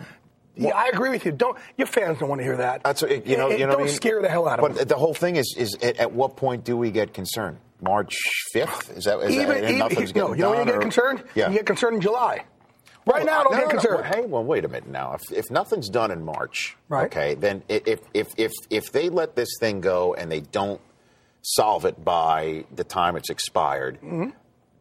Yeah, 0.57 0.71
I 0.77 0.89
agree 0.93 1.11
with 1.11 1.25
you. 1.25 1.31
Don't 1.33 1.57
your 1.79 1.87
fans 1.87 2.19
don't 2.19 2.29
want 2.29 2.41
to 2.41 2.45
hear 2.45 2.57
that. 2.57 2.83
That's 2.83 3.03
you 3.03 3.37
know. 3.37 3.49
It- 3.51 3.61
you 3.61 3.67
know 3.67 3.73
don't 3.75 3.83
I 3.83 3.85
mean? 3.85 3.95
scare 3.95 4.21
the 4.21 4.29
hell 4.29 4.49
out 4.49 4.59
of 4.59 4.63
But 4.69 4.77
them. 4.79 4.89
the 4.89 4.97
whole 4.97 5.15
thing 5.15 5.37
is, 5.37 5.55
is 5.57 5.77
at, 5.77 5.99
at 5.99 6.13
what 6.13 6.37
point 6.37 6.65
do 6.65 6.77
we 6.77 6.91
get 6.91 7.15
concerned? 7.15 7.59
March 7.81 8.19
fifth? 8.53 8.91
Is 8.95 9.05
that 9.05 9.21
is 9.21 9.31
Even, 9.37 9.49
that, 9.49 9.71
even 9.71 9.79
no, 10.15 10.35
you 10.35 10.43
know 10.43 10.51
when 10.51 10.59
you 10.59 10.65
get 10.67 10.75
or- 10.75 10.81
concerned? 10.81 11.23
Yeah. 11.37 11.49
You 11.49 11.57
get 11.59 11.67
concerned 11.67 11.95
in 11.95 12.01
July. 12.03 12.45
Right 13.07 13.25
now, 13.25 13.43
don't 13.43 13.53
No, 13.53 13.59
get 13.59 13.67
no, 13.69 13.73
no. 13.75 13.81
concerned. 13.81 14.15
Hey, 14.15 14.27
well, 14.27 14.45
wait 14.45 14.65
a 14.65 14.69
minute 14.69 14.89
now. 14.89 15.15
If, 15.15 15.33
if 15.33 15.51
nothing's 15.51 15.89
done 15.89 16.11
in 16.11 16.25
March, 16.25 16.77
Right. 16.89 17.07
okay, 17.07 17.35
then 17.35 17.63
if 17.69 18.01
if 18.15 18.29
if 18.37 18.53
if 18.69 18.93
they 18.93 19.09
let 19.09 19.35
this 19.37 19.49
thing 19.59 19.81
go 19.81 20.15
and 20.15 20.31
they 20.31 20.41
don't 20.41 20.81
solve 21.43 21.85
it 21.87 22.05
by 22.05 22.65
the 22.75 22.85
time 22.85 23.17
it's 23.17 23.31
expired, 23.31 23.97
Mm-hmm. 24.03 24.31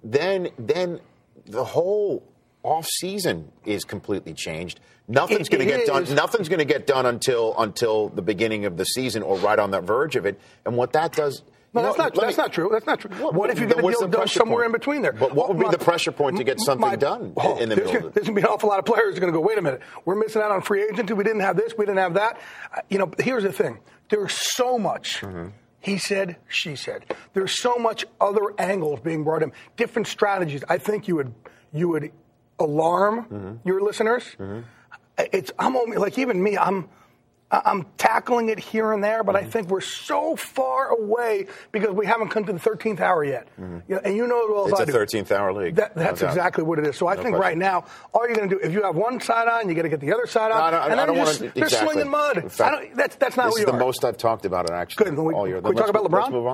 then 0.04 0.50
then 0.58 1.00
the 1.46 1.64
whole 1.64 2.24
off 2.64 2.86
season 3.00 3.52
is 3.66 3.84
completely 3.86 4.34
changed. 4.34 4.80
Nothing's 5.08 5.50
going 5.50 5.66
to 5.66 5.66
get 5.66 5.88
done. 5.88 6.04
Nothing's 6.14 6.50
going 6.50 6.60
to 6.60 6.66
get 6.66 6.86
done 6.86 7.06
until 7.06 7.56
until 7.58 8.10
the 8.10 8.22
beginning 8.22 8.66
of 8.66 8.78
the 8.78 8.84
season 8.84 9.24
or 9.24 9.38
right 9.38 9.58
on 9.58 9.72
the 9.72 9.80
verge 9.82 10.16
of 10.16 10.26
it. 10.26 10.40
And 10.66 10.76
what 10.78 10.92
that 10.94 11.14
does. 11.14 11.42
No, 11.74 11.84
that's 11.84 11.98
know, 11.98 12.04
not. 12.06 12.16
let 12.18 12.26
That's 12.26 12.38
me- 12.38 12.44
not 12.44 12.54
true. 12.54 12.70
That's 12.72 12.86
not 12.88 13.00
true. 13.00 13.12
What- 13.24 13.34
What, 13.36 13.50
if 13.52 13.60
you 13.60 13.68
get 13.68 13.78
a 13.78 13.82
deal 13.82 14.08
done 14.08 14.28
somewhere 14.28 14.64
point? 14.64 14.66
in 14.68 14.72
between 14.72 15.02
there? 15.04 15.14
But 15.14 15.36
what 15.36 15.50
would 15.50 15.60
be 15.60 15.66
My- 15.66 15.72
the 15.72 15.78
pressure 15.78 16.12
point 16.12 16.38
to 16.38 16.44
get 16.44 16.60
something 16.60 16.88
my- 16.90 16.96
done 16.96 17.34
oh, 17.38 17.58
in 17.58 17.70
the 17.70 17.76
middle 17.76 17.92
gonna-? 17.94 18.10
There's 18.10 18.26
going 18.28 18.36
to 18.38 18.42
be 18.42 18.42
an 18.42 18.48
awful 18.48 18.70
lot 18.70 18.80
of 18.80 18.86
players 18.86 19.16
are 19.18 19.20
going 19.20 19.32
to 19.32 19.38
go. 19.38 19.44
Wait 19.46 19.58
a 19.58 19.62
minute, 19.62 19.82
we're 20.06 20.16
missing 20.16 20.42
out 20.42 20.50
on 20.52 20.62
free 20.62 20.84
agency. 20.84 21.14
We 21.14 21.24
didn't 21.24 21.42
have 21.42 21.56
this. 21.58 21.74
We 21.78 21.86
didn't 21.86 22.00
have 22.00 22.16
that. 22.16 22.40
You 22.90 22.98
know, 22.98 23.12
here's 23.20 23.44
the 23.44 23.52
thing. 23.54 23.80
There's 24.10 24.34
so 24.34 24.80
much. 24.80 25.22
Mm-hmm. 25.22 25.50
He 25.82 25.98
said, 26.00 26.38
she 26.48 26.76
said. 26.76 27.06
There's 27.34 27.62
so 27.62 27.76
much 27.78 28.04
other 28.20 28.42
angles 28.58 29.00
being 29.02 29.24
brought 29.24 29.44
in, 29.44 29.52
different 29.78 30.08
strategies. 30.08 30.64
I 30.68 30.78
think 30.80 31.08
you 31.08 31.16
would 31.18 31.34
you 31.72 31.88
would 31.90 32.12
alarm 32.60 33.26
Mm-hmm. 33.26 33.68
your 33.68 33.82
listeners. 33.82 34.24
It's 35.18 35.52
I'm 35.60 35.76
only 35.78 35.98
like 35.98 36.18
even 36.18 36.42
me. 36.42 36.58
I'm 36.58 36.90
I'm 37.51 37.88
tackling 37.98 38.50
it 38.50 38.60
here 38.60 38.94
and 38.94 39.03
there, 39.03 39.24
but 39.24 39.36
I 39.36 39.44
think 39.44 39.70
we're 39.70 39.82
so 39.82 40.36
far 40.36 40.89
away 40.89 41.48
because 41.72 41.89
we 41.96 42.06
haven't 42.06 42.29
come 42.29 42.46
to 42.46 42.53
the 42.53 42.60
13th 42.60 43.00
hour 43.00 43.24
yet. 43.24 43.48
Mm-hmm. 43.60 43.79
You 43.88 43.96
know, 43.96 44.01
and 44.06 44.15
you 44.15 44.27
know 44.27 44.39
it 44.44 44.50
well 44.53 44.65
as 44.65 44.72
It's 44.74 44.79
I 44.82 44.84
a 44.84 44.86
do. 44.86 44.91
13th 44.94 45.32
hour 45.32 45.51
league. 45.51 45.75
That, 45.75 45.96
that's 45.96 46.22
doubt. 46.22 46.29
exactly 46.29 46.63
what 46.63 46.77
it 46.77 46.86
is. 46.86 46.96
So 46.96 47.08
I 47.08 47.15
No 47.15 47.24
think 47.24 47.36
question. 47.38 47.41
right 47.41 47.58
now, 47.58 47.86
all 48.13 48.27
you're 48.27 48.36
going 48.36 48.50
to 48.50 48.56
do, 48.56 48.62
if 48.62 48.72
you 48.72 48.84
have 48.84 48.96
one 48.96 49.20
side 49.20 49.48
on, 49.48 49.68
you 49.68 49.74
got 49.74 49.82
to 49.82 49.89
get 49.89 50.00
the 50.00 50.13
other 50.13 50.27
side 50.27 50.51
on, 50.51 50.60
No, 50.60 50.63
I 50.63 50.70
don't- 50.72 50.91
and 50.91 51.01
I 51.01 51.06
don't 51.08 51.15
just- 51.18 51.41
you're 51.41 51.51
exactly. 51.56 51.94
slinging 51.94 52.12
mud. 52.12 52.51
Fact, 52.51 52.60
I 52.62 52.70
don't, 52.86 52.96
that's, 52.96 53.15
that's 53.15 53.36
not 53.36 53.46
this 53.46 53.56
who 53.56 53.62
is 53.63 53.65
you 53.65 53.72
the 53.72 53.77
most 53.84 54.06
I've 54.06 54.18
talked 54.18 54.46
about 54.46 54.65
it 54.70 54.72
actually 54.74 55.06
Good. 55.10 55.18
We- 55.18 55.34
all 55.34 55.48
year. 55.48 55.60
can 55.62 55.70
we 55.70 55.75
talk 55.75 55.89
about 55.89 56.03
LeBron? 56.03 56.20
Let's 56.22 56.32
move 56.32 56.46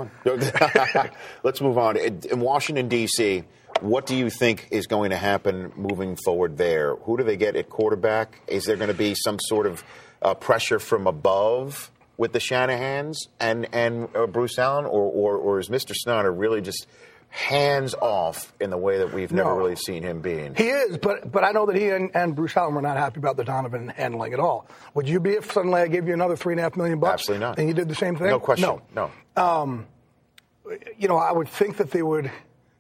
on. 1.03 1.09
let's 1.43 1.61
move 1.61 1.77
on. 1.77 1.97
In 1.97 2.39
Washington 2.39 2.87
D.C., 2.87 3.43
what 3.81 4.05
do 4.05 4.15
you 4.15 4.29
think 4.29 4.69
is 4.71 4.87
going 4.87 5.09
to 5.09 5.17
happen 5.17 5.73
moving 5.75 6.15
forward 6.23 6.57
there? 6.57 6.95
Who 6.95 7.17
do 7.17 7.23
they 7.25 7.35
get 7.35 7.57
at 7.57 7.69
quarterback? 7.69 8.39
Is 8.47 8.63
there 8.63 8.77
going 8.77 8.87
to 8.87 8.93
be 8.93 9.13
some 9.15 9.37
sort 9.41 9.65
of 9.67 9.83
uh, 10.25 10.33
pressure 10.33 10.79
from 10.79 11.05
above 11.07 11.91
with 12.17 12.33
the 12.33 12.39
Shanahans 12.39 13.15
and 13.39 13.67
and 13.71 14.09
uh, 14.15 14.25
Bruce 14.25 14.57
Allen, 14.57 14.85
or, 14.85 15.03
or 15.03 15.37
or 15.37 15.59
is 15.59 15.69
Mr. 15.69 15.93
Snyder 15.93 16.31
really 16.31 16.61
just 16.61 16.87
hands 17.29 17.93
off 17.95 18.53
in 18.61 18.69
the 18.69 18.77
way 18.77 18.97
that 18.99 19.13
we've 19.13 19.31
never 19.31 19.49
No. 19.49 19.57
really 19.57 19.75
seen 19.75 20.01
him 20.03 20.21
being? 20.21 20.55
He 20.55 20.69
is, 20.69 20.97
but 20.97 21.31
but 21.31 21.43
I 21.43 21.51
know 21.51 21.65
that 21.67 21.75
he 21.75 21.89
and, 21.89 22.09
and 22.15 22.33
Bruce 22.35 22.55
Allen 22.57 22.73
were 22.73 22.81
not 22.81 22.97
happy 22.97 23.19
about 23.19 23.37
the 23.37 23.43
Donovan 23.43 23.89
handling 23.89 24.33
at 24.33 24.39
all. 24.39 24.67
Would 24.95 25.07
you 25.07 25.19
be 25.19 25.31
if 25.31 25.51
suddenly 25.51 25.81
I 25.81 25.87
gave 25.87 26.07
you 26.07 26.13
another 26.13 26.35
three 26.35 26.53
and 26.53 26.59
a 26.59 26.63
half 26.63 26.75
million 26.75 26.99
bucks? 26.99 27.21
Absolutely 27.23 27.45
not. 27.45 27.59
And 27.59 27.67
you 27.67 27.73
did 27.73 27.87
the 27.89 27.95
same 27.95 28.15
thing? 28.15 28.27
No 28.27 28.39
question. 28.39 28.79
No. 28.95 29.11
no. 29.35 29.85
you 30.97 31.07
know, 31.07 31.17
I 31.17 31.31
would 31.31 31.49
think 31.49 31.77
that 31.77 31.91
they 31.91 32.01
would, 32.01 32.31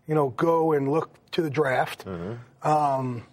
you 0.07 0.15
know, 0.15 0.29
go 0.29 0.71
and 0.73 0.89
look 0.91 1.11
to 1.31 1.41
the 1.41 1.49
draft. 1.49 2.05
Mm-hmm. 2.05 2.67
Um, 2.67 3.25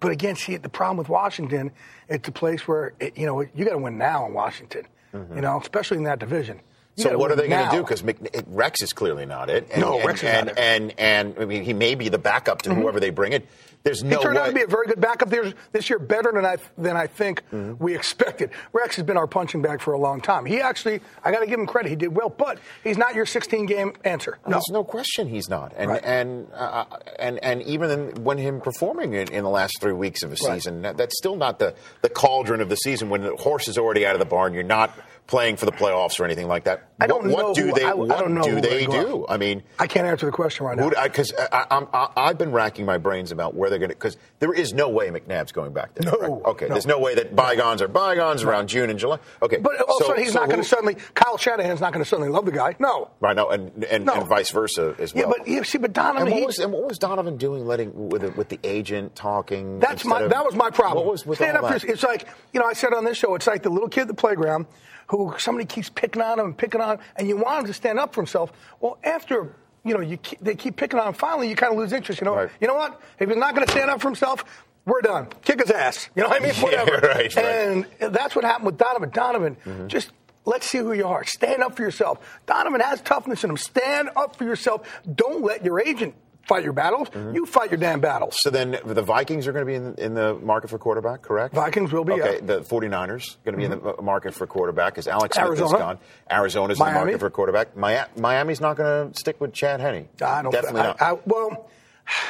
but 0.00 0.10
again, 0.12 0.36
see, 0.36 0.56
the 0.56 0.68
problem 0.68 0.96
with 0.96 1.08
Washington, 1.08 1.70
it's 2.08 2.26
a 2.28 2.32
place 2.32 2.66
where, 2.66 2.94
it, 3.00 3.16
you 3.16 3.26
know, 3.26 3.40
you 3.40 3.64
got 3.64 3.72
to 3.72 3.78
win 3.78 3.98
now 3.98 4.26
in 4.26 4.34
Washington, 4.34 4.86
you 5.12 5.40
know, 5.40 5.60
especially 5.60 5.98
in 5.98 6.04
that 6.04 6.18
division. 6.18 6.60
You 6.96 7.04
Mm-hmm. 7.04 7.12
So 7.12 7.18
what 7.18 7.30
are 7.30 7.36
they 7.36 7.48
going 7.48 7.70
to 7.70 7.76
do? 7.76 7.82
Because 7.82 8.02
Rex 8.46 8.82
is 8.82 8.92
clearly 8.92 9.24
not 9.24 9.48
it. 9.48 9.68
And, 9.72 9.80
No, 9.80 9.96
and, 9.98 10.06
Rex 10.06 10.22
is 10.22 10.28
and, 10.28 10.46
not 10.46 10.58
it. 10.58 10.60
and, 10.60 10.94
and 10.98 11.34
I 11.38 11.44
mean, 11.44 11.62
he 11.62 11.72
may 11.72 11.94
be 11.94 12.08
the 12.08 12.18
backup 12.18 12.62
to 12.62 12.74
whoever 12.74 13.00
they 13.00 13.10
bring 13.10 13.32
in. 13.32 13.42
There's 13.82 14.02
He 14.02 14.10
turned 14.10 14.34
way. 14.36 14.42
out 14.42 14.46
to 14.48 14.52
be 14.52 14.62
a 14.62 14.66
very 14.66 14.86
good 14.86 15.00
backup 15.00 15.30
this, 15.30 15.54
this 15.72 15.88
year, 15.88 15.98
better 15.98 16.30
than 16.32 16.44
I 16.44 16.56
than 16.76 16.96
I 16.96 17.06
think 17.06 17.42
Mm-hmm. 17.50 17.82
we 17.82 17.94
expected. 17.94 18.50
Rex 18.72 18.96
has 18.96 19.04
been 19.06 19.16
our 19.16 19.26
punching 19.26 19.62
bag 19.62 19.80
for 19.80 19.92
a 19.94 19.98
long 19.98 20.20
time. 20.20 20.44
He 20.44 20.60
actually, 20.60 21.00
I 21.24 21.30
got 21.32 21.40
to 21.40 21.46
give 21.46 21.58
him 21.58 21.66
credit, 21.66 21.88
he 21.88 21.96
did 21.96 22.14
well, 22.14 22.28
but 22.28 22.58
he's 22.84 22.98
not 22.98 23.14
your 23.14 23.24
16 23.26 23.66
game 23.66 23.92
answer. 24.04 24.38
No, 24.46 24.52
There's 24.52 24.68
no 24.70 24.84
question 24.84 25.28
he's 25.28 25.48
not, 25.48 25.72
and 25.76 25.90
Right. 25.90 26.04
and 26.04 26.46
uh, 26.54 26.84
and 27.18 27.38
and 27.42 27.62
even 27.62 28.22
when 28.22 28.36
him 28.38 28.60
performing 28.60 29.14
in, 29.14 29.32
in 29.32 29.44
the 29.44 29.50
last 29.50 29.80
three 29.80 29.92
weeks 29.94 30.22
of 30.22 30.30
a 30.30 30.36
Right. 30.44 30.54
season, 30.56 30.82
that, 30.82 30.96
that's 30.98 31.16
still 31.16 31.36
not 31.36 31.58
the 31.58 31.74
the 32.02 32.10
cauldron 32.10 32.60
of 32.60 32.68
the 32.68 32.76
season 32.76 33.08
when 33.08 33.22
the 33.22 33.34
horse 33.36 33.66
is 33.68 33.78
already 33.78 34.04
out 34.06 34.14
of 34.14 34.18
the 34.18 34.26
barn. 34.26 34.52
You're 34.52 34.62
not 34.62 34.90
playing 35.26 35.56
for 35.56 35.64
the 35.64 35.72
playoffs 35.72 36.18
or 36.18 36.24
anything 36.24 36.48
like 36.48 36.64
that. 36.64 36.88
I 37.00 37.06
don't 37.06 37.22
what, 37.30 37.38
know 37.38 37.44
what 37.48 37.54
do 37.56 37.72
they 37.72 37.84
I- 37.84 37.92
I 37.92 37.94
don't 38.20 38.34
know 38.34 38.42
do 38.42 38.60
they 38.60 38.84
do? 38.86 39.24
I 39.28 39.36
mean, 39.36 39.62
I 39.78 39.86
can't 39.86 40.04
answer 40.06 40.26
the 40.26 40.32
question 40.32 40.66
right 40.66 40.76
now. 40.76 40.90
because 41.04 41.32
I, 41.52 41.66
I'm, 41.70 41.86
I, 41.92 42.08
I've 42.16 42.36
been 42.38 42.50
racking 42.50 42.84
my 42.84 42.98
brains 42.98 43.30
about 43.30 43.54
where 43.54 43.69
they're 43.70 43.78
going 43.78 43.88
to. 43.90 43.96
Because 43.96 44.18
there 44.38 44.52
is 44.52 44.74
no 44.74 44.88
way 44.90 45.08
McNabb's 45.08 45.52
going 45.52 45.72
back 45.72 45.94
there. 45.94 46.10
No, 46.12 46.18
correct? 46.18 46.44
Okay. 46.46 46.66
no. 46.68 46.74
There's 46.74 46.86
no 46.86 46.98
way 46.98 47.14
that 47.14 47.34
bygones 47.34 47.80
are 47.80 47.88
bygones 47.88 48.42
around 48.42 48.68
June 48.68 48.90
and 48.90 48.98
July. 48.98 49.18
Okay. 49.40 49.56
But 49.56 49.80
also, 49.82 50.08
so- 50.08 50.14
he's 50.16 50.32
so 50.32 50.40
not 50.40 50.48
going 50.50 50.60
to 50.60 50.68
suddenly. 50.68 50.96
Kyle 51.14 51.38
Shanahan's 51.38 51.80
not 51.80 51.92
going 51.92 52.04
to 52.04 52.08
suddenly 52.08 52.28
love 52.30 52.44
the 52.44 52.52
guy. 52.52 52.76
No. 52.78 53.10
Right 53.20 53.34
now, 53.34 53.48
and 53.48 53.84
and, 53.84 54.04
No. 54.04 54.14
and 54.14 54.26
vice 54.28 54.50
versa 54.50 54.94
as 54.98 55.14
well. 55.14 55.24
Yeah, 55.24 55.32
but 55.38 55.48
yeah, 55.48 55.62
see, 55.62 55.78
but 55.78 55.92
Donovan, 55.92 56.22
And 56.22 56.30
what, 56.32 56.40
he- 56.40 56.46
was, 56.46 56.58
and 56.58 56.72
what 56.72 56.86
was 56.88 56.98
Donovan 56.98 57.36
doing, 57.38 57.64
letting 57.66 58.10
with 58.10 58.22
the, 58.22 58.30
with 58.32 58.48
the 58.50 58.60
agent 58.64 59.14
talking? 59.16 59.78
That's 59.78 60.04
my 60.04 60.20
of- 60.22 60.30
that 60.30 60.44
was 60.44 60.54
my 60.54 60.70
problem. 60.70 61.04
What 61.06 61.12
was 61.12 61.24
with 61.24 61.38
Stand 61.38 61.56
all 61.56 61.64
up 61.64 61.72
that? 61.72 61.80
for 61.82 61.86
It's 61.88 62.02
like 62.02 62.26
you 62.52 62.60
know 62.60 62.66
I 62.66 62.72
said 62.74 62.92
on 62.92 63.04
this 63.04 63.16
show. 63.16 63.34
It's 63.36 63.46
like 63.46 63.62
the 63.62 63.70
little 63.70 63.88
kid 63.88 64.02
at 64.02 64.08
the 64.08 64.14
playground 64.14 64.66
who 65.08 65.34
somebody 65.38 65.64
keeps 65.66 65.88
picking 65.88 66.22
on 66.22 66.38
him 66.38 66.46
and 66.46 66.56
picking 66.58 66.80
on, 66.80 66.96
him, 66.98 67.04
and 67.16 67.26
you 67.28 67.36
want 67.36 67.60
him 67.62 67.66
to 67.66 67.72
stand 67.72 67.98
up 67.98 68.14
for 68.14 68.20
himself. 68.20 68.52
Well, 68.80 68.96
after 69.02 69.56
you 69.84 69.94
know 69.94 70.00
you 70.00 70.16
keep, 70.16 70.38
they 70.40 70.54
keep 70.54 70.76
picking 70.76 70.98
on 70.98 71.08
him, 71.08 71.14
finally 71.14 71.48
you 71.48 71.56
kind 71.56 71.72
of 71.72 71.78
lose 71.78 71.92
interest. 71.92 72.20
You 72.20 72.26
know, 72.26 72.34
Right. 72.36 72.50
you 72.60 72.66
know 72.68 72.74
what? 72.74 73.00
If 73.18 73.28
he's 73.28 73.36
not 73.38 73.54
going 73.54 73.66
to 73.66 73.72
stand 73.72 73.90
up 73.90 74.00
for 74.00 74.08
himself. 74.08 74.44
We're 74.86 75.02
done. 75.02 75.26
Kick 75.44 75.60
his 75.60 75.70
ass. 75.70 76.08
You 76.16 76.22
know 76.22 76.30
what 76.30 76.40
I 76.42 76.44
mean? 76.44 76.54
Yeah, 76.56 76.82
Whatever. 76.84 77.06
right, 77.06 77.36
right. 77.36 77.44
And 77.44 77.86
that's 78.14 78.34
what 78.34 78.46
happened 78.46 78.64
with 78.66 78.78
Donovan. 78.78 79.10
Donovan, 79.10 79.56
mm-hmm. 79.56 79.88
just 79.88 80.10
let's 80.46 80.66
see 80.66 80.78
who 80.78 80.92
you 80.94 81.06
are. 81.06 81.22
Stand 81.24 81.62
up 81.62 81.76
for 81.76 81.82
yourself. 81.82 82.18
Donovan 82.46 82.80
has 82.80 83.02
toughness 83.02 83.44
in 83.44 83.50
him. 83.50 83.56
Stand 83.58 84.08
up 84.16 84.36
for 84.36 84.44
yourself. 84.44 84.88
Don't 85.14 85.42
let 85.42 85.64
your 85.64 85.80
agent 85.80 86.14
fight 86.50 86.64
your 86.64 86.72
battles. 86.72 87.08
You 87.14 87.46
fight 87.46 87.70
your 87.70 87.78
damn 87.78 88.00
battles. 88.00 88.36
So 88.40 88.50
then 88.50 88.76
the 88.84 89.02
Vikings 89.02 89.46
are 89.46 89.52
going 89.52 89.64
to 89.64 89.66
be 89.66 89.76
in, 89.76 89.94
in 89.94 90.14
the 90.14 90.34
market 90.34 90.68
for 90.68 90.78
quarterback, 90.78 91.22
correct? 91.22 91.54
Vikings 91.54 91.92
will 91.92 92.04
be, 92.04 92.14
Okay, 92.14 92.34
yeah. 92.34 92.38
Mm-hmm. 92.38 92.46
the 92.46 92.60
49ers 92.62 93.36
going 93.44 93.52
to 93.52 93.56
be 93.58 93.64
in 93.64 93.70
the 93.70 94.02
market 94.02 94.34
for 94.34 94.46
quarterback 94.46 94.94
because 94.94 95.06
Alex 95.06 95.36
Smith 95.36 95.52
is 95.52 95.72
gone. 95.72 95.98
Arizona's 96.30 96.80
in 96.80 96.84
the 96.86 96.92
market 96.92 97.20
for 97.20 97.30
quarterback. 97.30 97.76
Miami's 97.76 98.60
not 98.60 98.76
going 98.76 99.12
to 99.12 99.18
stick 99.18 99.40
with 99.40 99.52
Chad 99.52 99.80
Henne. 99.80 100.08
I 100.20 100.42
don't. 100.42 100.50
Definitely 100.52 100.80
I, 100.80 100.84
not. 100.86 101.02
I, 101.02 101.12
well, 101.24 101.70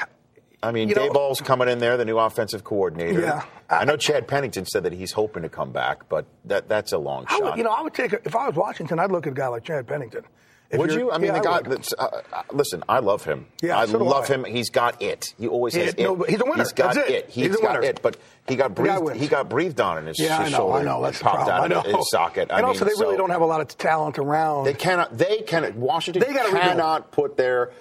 I 0.62 0.72
mean, 0.72 0.90
You 0.90 0.94
know- 0.94 1.08
Daboll's 1.08 1.40
coming 1.40 1.68
in 1.68 1.78
there, 1.78 1.96
the 1.96 2.04
new 2.04 2.18
offensive 2.18 2.62
coordinator. 2.64 3.22
Yeah. 3.22 3.44
I, 3.70 3.84
know 3.86 3.96
Chad 3.96 4.28
Pennington 4.28 4.66
said 4.66 4.82
that 4.82 4.92
he's 4.92 5.12
hoping 5.12 5.42
to 5.44 5.48
come 5.48 5.72
back, 5.72 6.08
but 6.10 6.26
that 6.46 6.68
that's 6.68 6.92
a 6.92 6.98
long 6.98 7.24
I 7.28 7.38
shot. 7.38 7.42
would, 7.44 7.56
you 7.56 7.62
know, 7.64 7.70
I 7.70 7.80
would 7.82 7.94
take 7.94 8.12
a, 8.12 8.20
if 8.24 8.36
I 8.36 8.48
was 8.48 8.56
Washington, 8.56 8.98
I'd 8.98 9.10
look 9.12 9.26
at 9.26 9.32
a 9.32 9.36
guy 9.36 9.46
like 9.46 9.64
Chad 9.64 9.86
Pennington. 9.86 10.24
If 10.70 10.78
would 10.78 10.92
you're- 10.92 11.10
I 11.10 11.18
mean, 11.18 11.32
yeah, 11.32 11.38
the 11.40 11.44
guy. 11.44 11.60
That's, 11.62 11.92
uh, 11.98 12.22
uh, 12.32 12.42
listen, 12.52 12.84
I 12.88 13.00
love 13.00 13.24
him. 13.24 13.46
Yeah, 13.60 13.76
I 13.76 13.86
so 13.86 13.98
love 13.98 14.30
I. 14.30 14.34
him. 14.34 14.44
He's 14.44 14.70
got 14.70 15.02
it. 15.02 15.34
He 15.36 15.48
always 15.48 15.74
He- 15.74 15.80
has 15.80 15.98
no, 15.98 16.22
it. 16.22 16.30
he's 16.30 16.40
a 16.40 16.44
winner. 16.44 16.58
He's 16.58 16.72
got 16.72 16.94
That's 16.94 17.10
it. 17.10 17.26
He's 17.28 17.46
He's 17.46 17.56
got 17.56 17.72
winner. 17.80 17.82
it. 17.82 18.00
But 18.02 18.16
he 18.46 18.54
got 18.54 18.76
The 18.76 18.82
breathed. 18.82 19.16
He 19.20 19.26
got 19.26 19.48
breathed 19.48 19.80
on 19.80 19.98
in 19.98 20.06
his, 20.06 20.20
Yeah, 20.20 20.38
I 20.38 20.42
his 20.44 20.52
know. 20.52 20.58
shoulder. 20.58 20.78
I 20.78 20.82
know. 20.82 21.02
That's 21.02 21.20
popped 21.20 21.34
problem. 21.34 21.54
I 21.56 21.64
out 21.64 21.70
know. 21.70 21.80
of 21.80 21.86
his 21.98 22.10
socket. 22.10 22.52
I 22.52 22.58
and 22.58 22.62
mean, 22.66 22.68
also, 22.68 22.84
they 22.84 22.92
really 23.00 23.16
don't 23.16 23.30
have 23.30 23.40
a 23.42 23.46
lot 23.46 23.60
of 23.60 23.68
talent 23.78 24.18
around. 24.20 24.64
They 24.64 24.74
cannot. 24.74 25.18
They 25.18 25.38
cannot. 25.38 25.74
Washington 25.74 26.22
They 26.26 26.32
cannot 26.32 27.10
put 27.10 27.36
their 27.36 27.72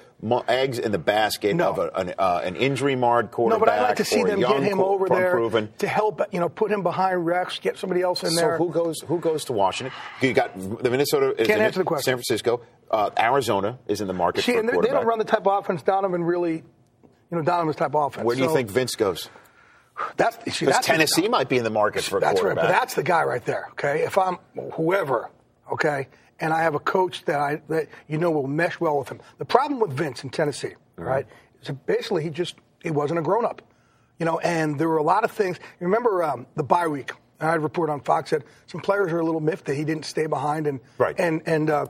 eggs 0.47 0.79
in 0.79 0.91
the 0.91 0.97
basket 0.97 1.55
No. 1.55 1.69
of 1.69 1.77
a, 1.79 1.89
an, 1.95 2.13
uh, 2.19 2.41
an 2.43 2.55
injury 2.55 2.95
marred 2.95 3.31
quarterback. 3.31 3.59
no, 3.59 3.65
but 3.65 3.73
I'd 3.73 3.81
like 3.81 3.97
to 3.97 4.05
see 4.05 4.23
them 4.23 4.39
get 4.41 4.61
him 4.63 4.79
over 4.79 5.07
there 5.07 5.31
unproven. 5.31 5.69
to 5.79 5.87
help. 5.87 6.21
You 6.31 6.39
know, 6.39 6.49
put 6.49 6.71
him 6.71 6.83
behind 6.83 7.25
Rex, 7.25 7.59
get 7.59 7.77
somebody 7.77 8.01
else 8.01 8.23
in 8.23 8.31
So 8.31 8.41
there. 8.41 8.57
So 8.57 8.65
who 8.65 8.71
goes? 8.73 9.01
Who 9.01 9.19
goes 9.19 9.45
to 9.45 9.53
Washington? 9.53 9.97
You 10.21 10.33
got 10.33 10.57
the 10.57 10.89
Minnesota. 10.89 11.31
is 11.39 11.47
Can't 11.47 11.59
in- 11.59 11.65
answer 11.65 11.79
the 11.79 11.85
question. 11.85 12.03
San 12.03 12.15
Francisco, 12.15 12.61
uh, 12.91 13.09
Arizona 13.17 13.79
is 13.87 14.01
in 14.01 14.07
the 14.07 14.13
market 14.13 14.43
see, 14.43 14.53
for 14.53 14.59
and 14.59 14.67
they, 14.69 14.73
they 14.73 14.87
don't 14.93 15.05
run 15.05 15.19
the 15.19 15.25
type 15.25 15.47
of 15.47 15.63
offense 15.63 15.81
Donovan 15.83 16.23
really. 16.23 16.63
You 17.31 17.37
know, 17.37 17.43
Donovan's 17.43 17.75
type 17.75 17.93
of 17.93 18.07
offense. 18.07 18.25
Where 18.25 18.35
do 18.35 18.41
you 18.41 18.47
So 18.49 18.55
think 18.55 18.69
Vince 18.71 18.95
goes? 18.95 19.29
That's 20.17 20.55
see, 20.57 20.65
that's 20.65 20.85
Tennessee 20.87 21.27
might 21.27 21.47
be 21.49 21.57
in 21.57 21.63
the 21.63 21.69
market 21.69 22.03
for 22.03 22.17
a 22.17 22.21
That's 22.21 22.35
right, 22.35 22.55
quarterback. 22.55 22.63
but 22.65 22.71
that's 22.71 22.93
the 22.95 23.03
guy 23.03 23.23
right 23.23 23.43
there. 23.45 23.67
Okay, 23.73 24.01
if 24.03 24.17
I'm 24.17 24.37
whoever, 24.73 25.29
okay, 25.71 26.07
and 26.41 26.53
I 26.53 26.63
have 26.63 26.75
a 26.75 26.79
coach 26.79 27.25
that 27.25 27.39
I 27.39 27.61
that 27.69 27.87
you 28.07 28.17
know 28.17 28.31
will 28.31 28.47
mesh 28.47 28.79
well 28.79 28.97
with 28.99 29.09
him. 29.09 29.19
The 29.37 29.45
problem 29.45 29.79
with 29.79 29.91
Vince 29.91 30.23
in 30.23 30.29
Tennessee, 30.29 30.75
Mm-hmm. 30.97 31.03
right, 31.03 31.25
is 31.63 31.71
basically 31.85 32.23
he 32.23 32.29
just 32.29 32.55
he 32.83 32.91
wasn't 32.91 33.19
a 33.19 33.21
grown 33.21 33.45
up, 33.45 33.61
you 34.19 34.25
know, 34.25 34.39
and 34.39 34.77
there 34.79 34.89
were 34.89 34.97
a 34.97 35.03
lot 35.03 35.23
of 35.23 35.31
things. 35.31 35.57
You 35.79 35.87
remember 35.87 36.23
um, 36.23 36.45
the 36.55 36.63
bye 36.63 36.87
week? 36.87 37.11
I 37.39 37.45
had 37.51 37.57
a 37.57 37.61
report 37.61 37.89
on 37.89 38.01
Fox 38.01 38.31
that 38.31 38.43
some 38.67 38.81
players 38.81 39.13
are 39.13 39.19
a 39.19 39.23
little 39.23 39.39
miffed 39.39 39.65
that 39.65 39.75
he 39.75 39.85
didn't 39.85 40.03
stay 40.05 40.27
behind 40.27 40.67
and 40.67 40.79
Right. 40.97 41.15
and 41.17 41.41
and. 41.45 41.69
Uh, 41.69 41.85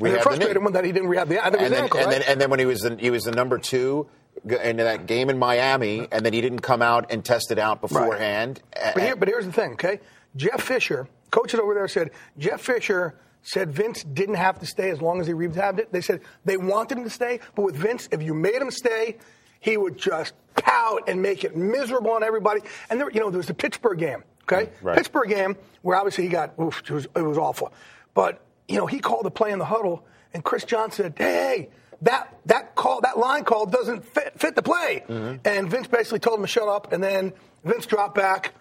We 0.00 0.10
the 0.10 0.20
frustrated 0.20 0.62
when 0.62 0.74
that 0.74 0.84
he 0.84 0.92
didn't 0.92 1.08
rehab 1.08 1.28
the. 1.28 1.40
I 1.40 1.50
think 1.50 1.62
it 1.62 1.64
and 1.66 1.74
then, 1.74 1.82
ankle, 1.84 2.00
and 2.00 2.08
right? 2.08 2.18
then 2.20 2.30
and 2.30 2.40
then 2.40 2.50
when 2.50 2.58
he 2.60 2.66
was 2.66 2.80
the, 2.80 2.96
he 2.96 3.10
was 3.10 3.24
the 3.24 3.32
number 3.32 3.58
two 3.58 4.08
in 4.44 4.76
that 4.76 5.06
game 5.06 5.30
in 5.30 5.38
Miami, 5.38 6.06
and 6.12 6.24
then 6.24 6.32
he 6.32 6.40
didn't 6.42 6.60
come 6.60 6.82
out 6.82 7.10
and 7.10 7.24
test 7.24 7.50
it 7.50 7.58
out 7.58 7.80
beforehand. 7.80 8.60
But, 8.94 9.02
here, 9.02 9.16
but 9.16 9.26
here's 9.28 9.46
the 9.46 9.52
thing, 9.52 9.72
okay? 9.72 10.00
Jeff 10.36 10.62
Fisher, 10.62 11.08
coaches 11.30 11.58
over 11.58 11.72
there 11.74 11.88
said 11.88 12.10
Jeff 12.38 12.60
Fisher 12.60 13.14
said 13.46 13.70
Vince 13.70 14.02
didn't 14.02 14.34
have 14.34 14.58
to 14.58 14.66
stay 14.66 14.90
as 14.90 15.00
long 15.00 15.20
as 15.20 15.28
he 15.28 15.32
rehabbed 15.32 15.78
it. 15.78 15.92
They 15.92 16.00
said 16.00 16.20
they 16.44 16.56
wanted 16.56 16.98
him 16.98 17.04
to 17.04 17.10
stay, 17.10 17.38
but 17.54 17.62
with 17.62 17.76
Vince, 17.76 18.08
if 18.10 18.20
you 18.20 18.34
made 18.34 18.56
him 18.56 18.72
stay, 18.72 19.18
he 19.60 19.76
would 19.76 19.96
just 19.96 20.34
pout 20.56 21.08
and 21.08 21.22
make 21.22 21.44
it 21.44 21.56
miserable 21.56 22.10
on 22.10 22.24
everybody. 22.24 22.62
And 22.90 23.00
there, 23.00 23.08
you 23.08 23.20
know, 23.20 23.30
there 23.30 23.38
was 23.38 23.46
the 23.46 23.54
Pittsburgh 23.54 24.00
game, 24.00 24.24
okay? 24.42 24.70
Right. 24.82 24.96
Pittsburgh 24.96 25.28
game 25.28 25.56
where 25.82 25.96
obviously 25.96 26.24
he 26.24 26.30
got 26.30 26.58
oof, 26.60 26.80
it 26.80 26.90
was, 26.90 27.04
it 27.04 27.22
was 27.22 27.38
awful, 27.38 27.72
but 28.14 28.42
you 28.66 28.78
know 28.78 28.86
he 28.86 28.98
called 28.98 29.24
the 29.24 29.30
play 29.30 29.52
in 29.52 29.60
the 29.60 29.64
huddle, 29.64 30.04
and 30.34 30.42
Chris 30.44 30.64
John 30.64 30.90
said, 30.90 31.14
"Hey." 31.16 31.70
That 32.02 32.30
that 32.44 32.74
call 32.74 33.00
that 33.00 33.16
line 33.16 33.44
call 33.44 33.64
doesn't 33.64 34.04
fit 34.04 34.38
fit 34.38 34.54
the 34.54 34.60
play, 34.60 35.02
and 35.08 35.70
Vince 35.70 35.86
basically 35.86 36.18
told 36.18 36.38
him 36.38 36.44
to 36.44 36.46
shut 36.46 36.68
up. 36.68 36.92
And 36.92 37.02
then 37.02 37.32
Vince 37.64 37.86
dropped 37.86 38.14
back, 38.14 38.52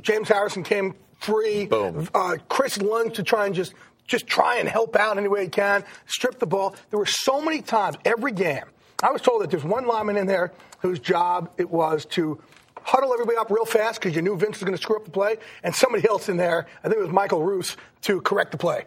James 0.00 0.30
Harrison 0.30 0.62
came 0.62 0.94
free. 1.20 1.66
Boom. 1.66 2.08
Uh, 2.14 2.36
Chris 2.48 2.80
lunged 2.80 3.16
to 3.16 3.22
try 3.22 3.44
and 3.44 3.54
just 3.54 3.74
just 4.10 4.26
try 4.26 4.56
and 4.56 4.68
help 4.68 4.96
out 4.96 5.16
any 5.16 5.28
way 5.28 5.44
he 5.44 5.48
can. 5.48 5.84
Strip 6.06 6.38
the 6.38 6.46
ball. 6.46 6.74
There 6.90 6.98
were 6.98 7.06
so 7.06 7.40
many 7.40 7.62
times 7.62 7.96
every 8.04 8.32
game. 8.32 8.64
I 9.02 9.12
was 9.12 9.22
told 9.22 9.42
that 9.42 9.50
there's 9.50 9.64
one 9.64 9.86
lineman 9.86 10.16
in 10.16 10.26
there 10.26 10.52
whose 10.80 10.98
job 10.98 11.50
it 11.56 11.70
was 11.70 12.04
to 12.06 12.42
huddle 12.82 13.12
everybody 13.12 13.38
up 13.38 13.50
real 13.50 13.64
fast 13.64 14.00
because 14.00 14.14
you 14.14 14.20
knew 14.20 14.36
Vince 14.36 14.58
was 14.58 14.64
going 14.64 14.76
to 14.76 14.82
screw 14.82 14.96
up 14.96 15.04
the 15.04 15.10
play, 15.10 15.36
and 15.62 15.74
somebody 15.74 16.06
else 16.08 16.28
in 16.28 16.36
there, 16.36 16.66
I 16.82 16.88
think 16.88 16.98
it 16.98 17.02
was 17.02 17.12
Michael 17.12 17.42
Roos, 17.42 17.76
to 18.02 18.20
correct 18.20 18.52
the 18.52 18.58
play. 18.58 18.84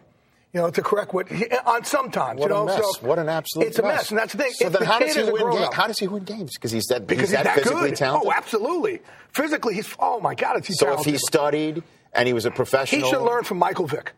You 0.52 0.60
know, 0.60 0.70
to 0.70 0.82
correct 0.82 1.12
what 1.12 1.28
he, 1.28 1.48
on 1.66 1.84
sometimes. 1.84 2.38
what 2.38 2.48
you 2.48 2.54
know, 2.54 2.62
a 2.62 2.66
mess! 2.66 2.76
so 2.76 3.06
what 3.06 3.18
an 3.18 3.28
absolute 3.28 3.66
it's 3.66 3.78
a 3.80 3.82
mess, 3.82 4.10
and 4.10 4.18
that's 4.18 4.34
the 4.34 4.42
thing. 4.44 4.52
So 4.52 4.68
then, 4.68 4.82
the 4.82 4.86
how 4.86 5.00
does 5.00 5.16
he 5.16 5.24
win 5.24 5.50
games? 5.50 5.74
How 5.74 5.88
does 5.88 5.98
he 5.98 6.06
win 6.06 6.22
games? 6.22 6.52
Because 6.54 6.70
he's 6.70 6.84
that 6.90 7.08
because 7.08 7.30
he's 7.30 7.42
that, 7.42 7.56
physically 7.56 7.90
good. 7.90 7.96
talented. 7.96 8.28
Oh, 8.28 8.32
absolutely. 8.32 9.00
Physically, 9.32 9.74
he's 9.74 9.92
oh 9.98 10.20
my 10.20 10.36
god, 10.36 10.64
he 10.64 10.72
So 10.72 11.00
if 11.00 11.04
he 11.04 11.18
studied 11.18 11.82
and 12.12 12.28
he 12.28 12.32
was 12.32 12.44
a 12.44 12.52
professional. 12.52 13.02
He 13.02 13.10
should 13.10 13.22
learn 13.22 13.42
from 13.42 13.58
Michael 13.58 13.88
Vick. 13.88 14.12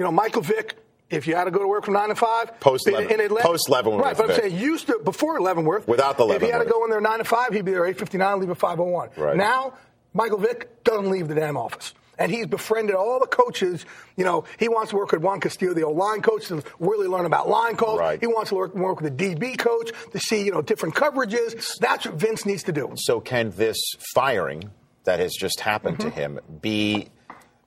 You 0.00 0.04
know, 0.06 0.12
Michael 0.12 0.40
Vick. 0.40 0.76
If 1.10 1.26
you 1.26 1.34
had 1.34 1.44
to 1.44 1.50
go 1.50 1.58
to 1.58 1.66
work 1.68 1.84
from 1.84 1.92
nine 1.94 2.08
to 2.08 2.14
five, 2.14 2.58
Post 2.60 2.86
in- 2.88 2.94
in 2.94 3.20
Atlanta- 3.20 3.46
post 3.46 3.68
Leavenworth 3.68 4.02
right? 4.02 4.16
But 4.16 4.30
I'm 4.30 4.36
saying 4.36 4.56
used 4.56 4.86
to 4.86 4.98
before 5.04 5.38
Leavenworth, 5.40 5.86
Without 5.88 6.16
the 6.16 6.24
Leavenworth, 6.24 6.42
If 6.42 6.46
he 6.48 6.52
had 6.52 6.62
to 6.64 6.70
go 6.70 6.84
in 6.84 6.90
there 6.90 7.00
nine 7.02 7.18
to 7.18 7.24
five, 7.24 7.52
he'd 7.52 7.64
be 7.66 7.72
there 7.72 7.84
eight 7.84 7.98
fifty 7.98 8.16
nine, 8.16 8.38
leave 8.40 8.48
at 8.48 8.56
five 8.56 8.80
oh 8.80 8.84
one. 8.84 9.10
Right. 9.16 9.36
Now, 9.36 9.74
Michael 10.14 10.38
Vick 10.38 10.82
doesn't 10.84 11.10
leave 11.10 11.28
the 11.28 11.34
damn 11.34 11.58
office. 11.58 11.92
And 12.16 12.30
he's 12.32 12.46
befriended 12.46 12.94
all 12.96 13.18
the 13.20 13.26
coaches. 13.26 13.84
You 14.16 14.24
know, 14.24 14.44
he 14.58 14.68
wants 14.68 14.90
to 14.90 14.96
work 14.96 15.10
with 15.12 15.20
Juan 15.20 15.40
Castillo, 15.40 15.74
the 15.74 15.82
old 15.82 15.96
line 15.98 16.22
coach, 16.22 16.46
to 16.48 16.62
really 16.78 17.08
learn 17.08 17.26
about 17.26 17.48
line 17.48 17.76
calls. 17.76 17.98
Right. 17.98 18.20
He 18.20 18.26
wants 18.26 18.50
to 18.50 18.54
work, 18.54 18.74
work 18.74 19.00
with 19.02 19.18
the 19.18 19.34
DB 19.34 19.58
coach 19.58 19.90
to 20.12 20.18
see, 20.20 20.44
you 20.44 20.52
know, 20.52 20.62
different 20.62 20.94
coverages. 20.94 21.76
That's 21.78 22.06
what 22.06 22.14
Vince 22.14 22.46
needs 22.46 22.62
to 22.64 22.72
do. 22.72 22.92
So 22.96 23.20
can 23.20 23.50
this 23.56 23.78
firing 24.14 24.70
that 25.04 25.18
has 25.18 25.32
just 25.34 25.60
happened 25.60 25.98
to 26.00 26.08
him 26.10 26.38
be 26.62 27.08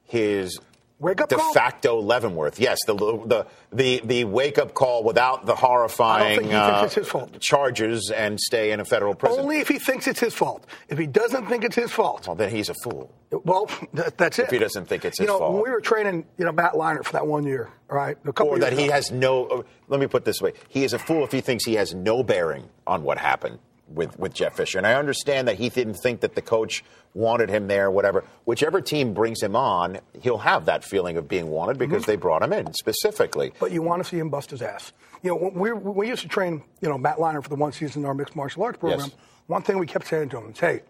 his 0.05 0.57
Mm-hmm. 0.59 0.67
Wake 1.03 1.21
up 1.21 1.29
de 1.29 1.35
call. 1.35 1.53
facto 1.53 1.99
Leavenworth? 2.01 2.59
Yes, 2.59 2.79
the 2.87 2.95
the 2.95 3.45
the, 3.71 4.01
the 4.05 4.23
wake 4.23 4.57
up 4.57 4.73
call 4.73 5.03
without 5.03 5.45
the 5.45 5.53
horrifying 5.55 6.39
think 6.39 6.51
he 6.51 6.89
thinks 6.89 7.13
uh, 7.13 7.27
charges 7.39 8.09
and 8.09 8.39
stay 8.39 8.71
in 8.71 8.79
a 8.79 8.85
federal 8.85 9.13
prison. 9.13 9.39
Only 9.41 9.57
if 9.59 9.67
he 9.67 9.79
thinks 9.79 10.07
it's 10.07 10.19
his 10.19 10.33
fault. 10.33 10.65
If 10.89 10.97
he 10.97 11.05
doesn't 11.07 11.47
think 11.47 11.63
it's 11.63 11.75
his 11.75 11.91
fault, 11.91 12.25
well, 12.27 12.35
then 12.35 12.49
he's 12.49 12.69
a 12.69 12.73
fool. 12.73 13.11
Well, 13.31 13.69
that, 13.93 14.17
that's 14.17 14.39
it. 14.39 14.43
If 14.45 14.51
he 14.51 14.59
doesn't 14.59 14.85
think 14.87 15.05
it's 15.05 15.19
you 15.19 15.23
his 15.25 15.27
know, 15.33 15.39
fault. 15.39 15.53
when 15.53 15.63
we 15.63 15.69
were 15.71 15.81
training, 15.81 16.25
you 16.37 16.45
know, 16.45 16.51
Matt 16.51 16.73
Leinart 16.73 17.03
for 17.05 17.13
that 17.13 17.27
one 17.27 17.43
year, 17.45 17.69
all 17.89 17.97
right, 17.97 18.17
a 18.25 18.31
couple 18.33 18.53
Or 18.53 18.59
that 18.59 18.73
he 18.73 18.85
ago. 18.85 18.93
has 18.93 19.11
no. 19.11 19.45
uh, 19.47 19.61
Let 19.89 19.99
me 19.99 20.07
put 20.07 20.23
this 20.25 20.41
way: 20.41 20.53
he 20.69 20.83
is 20.83 20.93
a 20.93 20.99
fool 20.99 21.23
if 21.23 21.31
he 21.31 21.41
thinks 21.41 21.65
he 21.65 21.73
has 21.75 21.93
no 21.93 22.23
bearing 22.23 22.69
on 22.87 23.03
what 23.03 23.17
happened 23.17 23.59
with 23.87 24.17
with 24.17 24.33
Jeff 24.33 24.55
Fisher. 24.55 24.77
And 24.77 24.87
I 24.87 24.93
understand 24.95 25.47
that 25.47 25.57
he 25.57 25.69
didn't 25.69 25.95
think 25.95 26.21
that 26.21 26.35
the 26.35 26.41
coach 26.41 26.83
wanted 27.13 27.49
him 27.49 27.67
there, 27.67 27.91
whatever. 27.91 28.23
Whichever 28.45 28.81
team 28.81 29.13
brings 29.13 29.41
him 29.41 29.55
on, 29.55 29.99
he'll 30.21 30.39
have 30.39 30.65
that 30.65 30.83
feeling 30.83 31.17
of 31.17 31.27
being 31.27 31.47
wanted 31.47 31.77
because 31.77 32.03
Mm-hmm. 32.03 32.11
they 32.11 32.15
brought 32.15 32.41
him 32.43 32.53
in 32.53 32.73
specifically. 32.73 33.53
But 33.59 33.71
you 33.71 33.81
want 33.81 34.01
to 34.03 34.09
see 34.09 34.17
him 34.17 34.29
bust 34.29 34.49
his 34.51 34.61
ass. 34.61 34.93
You 35.21 35.29
know, 35.29 35.51
we, 35.53 35.71
we 35.73 36.07
used 36.07 36.21
to 36.23 36.27
train, 36.27 36.63
you 36.81 36.89
know, 36.89 36.97
Matt 36.97 37.17
Leinart 37.17 37.43
for 37.43 37.49
the 37.49 37.55
one 37.55 37.71
season 37.71 38.01
in 38.01 38.07
our 38.07 38.13
mixed 38.13 38.35
martial 38.35 38.63
arts 38.63 38.77
program. 38.77 38.99
Yes. 39.01 39.11
One 39.47 39.61
thing 39.61 39.77
we 39.77 39.85
kept 39.87 40.07
saying 40.07 40.29
to 40.29 40.37
him 40.39 40.51
is, 40.51 40.59
hey, 40.59 40.81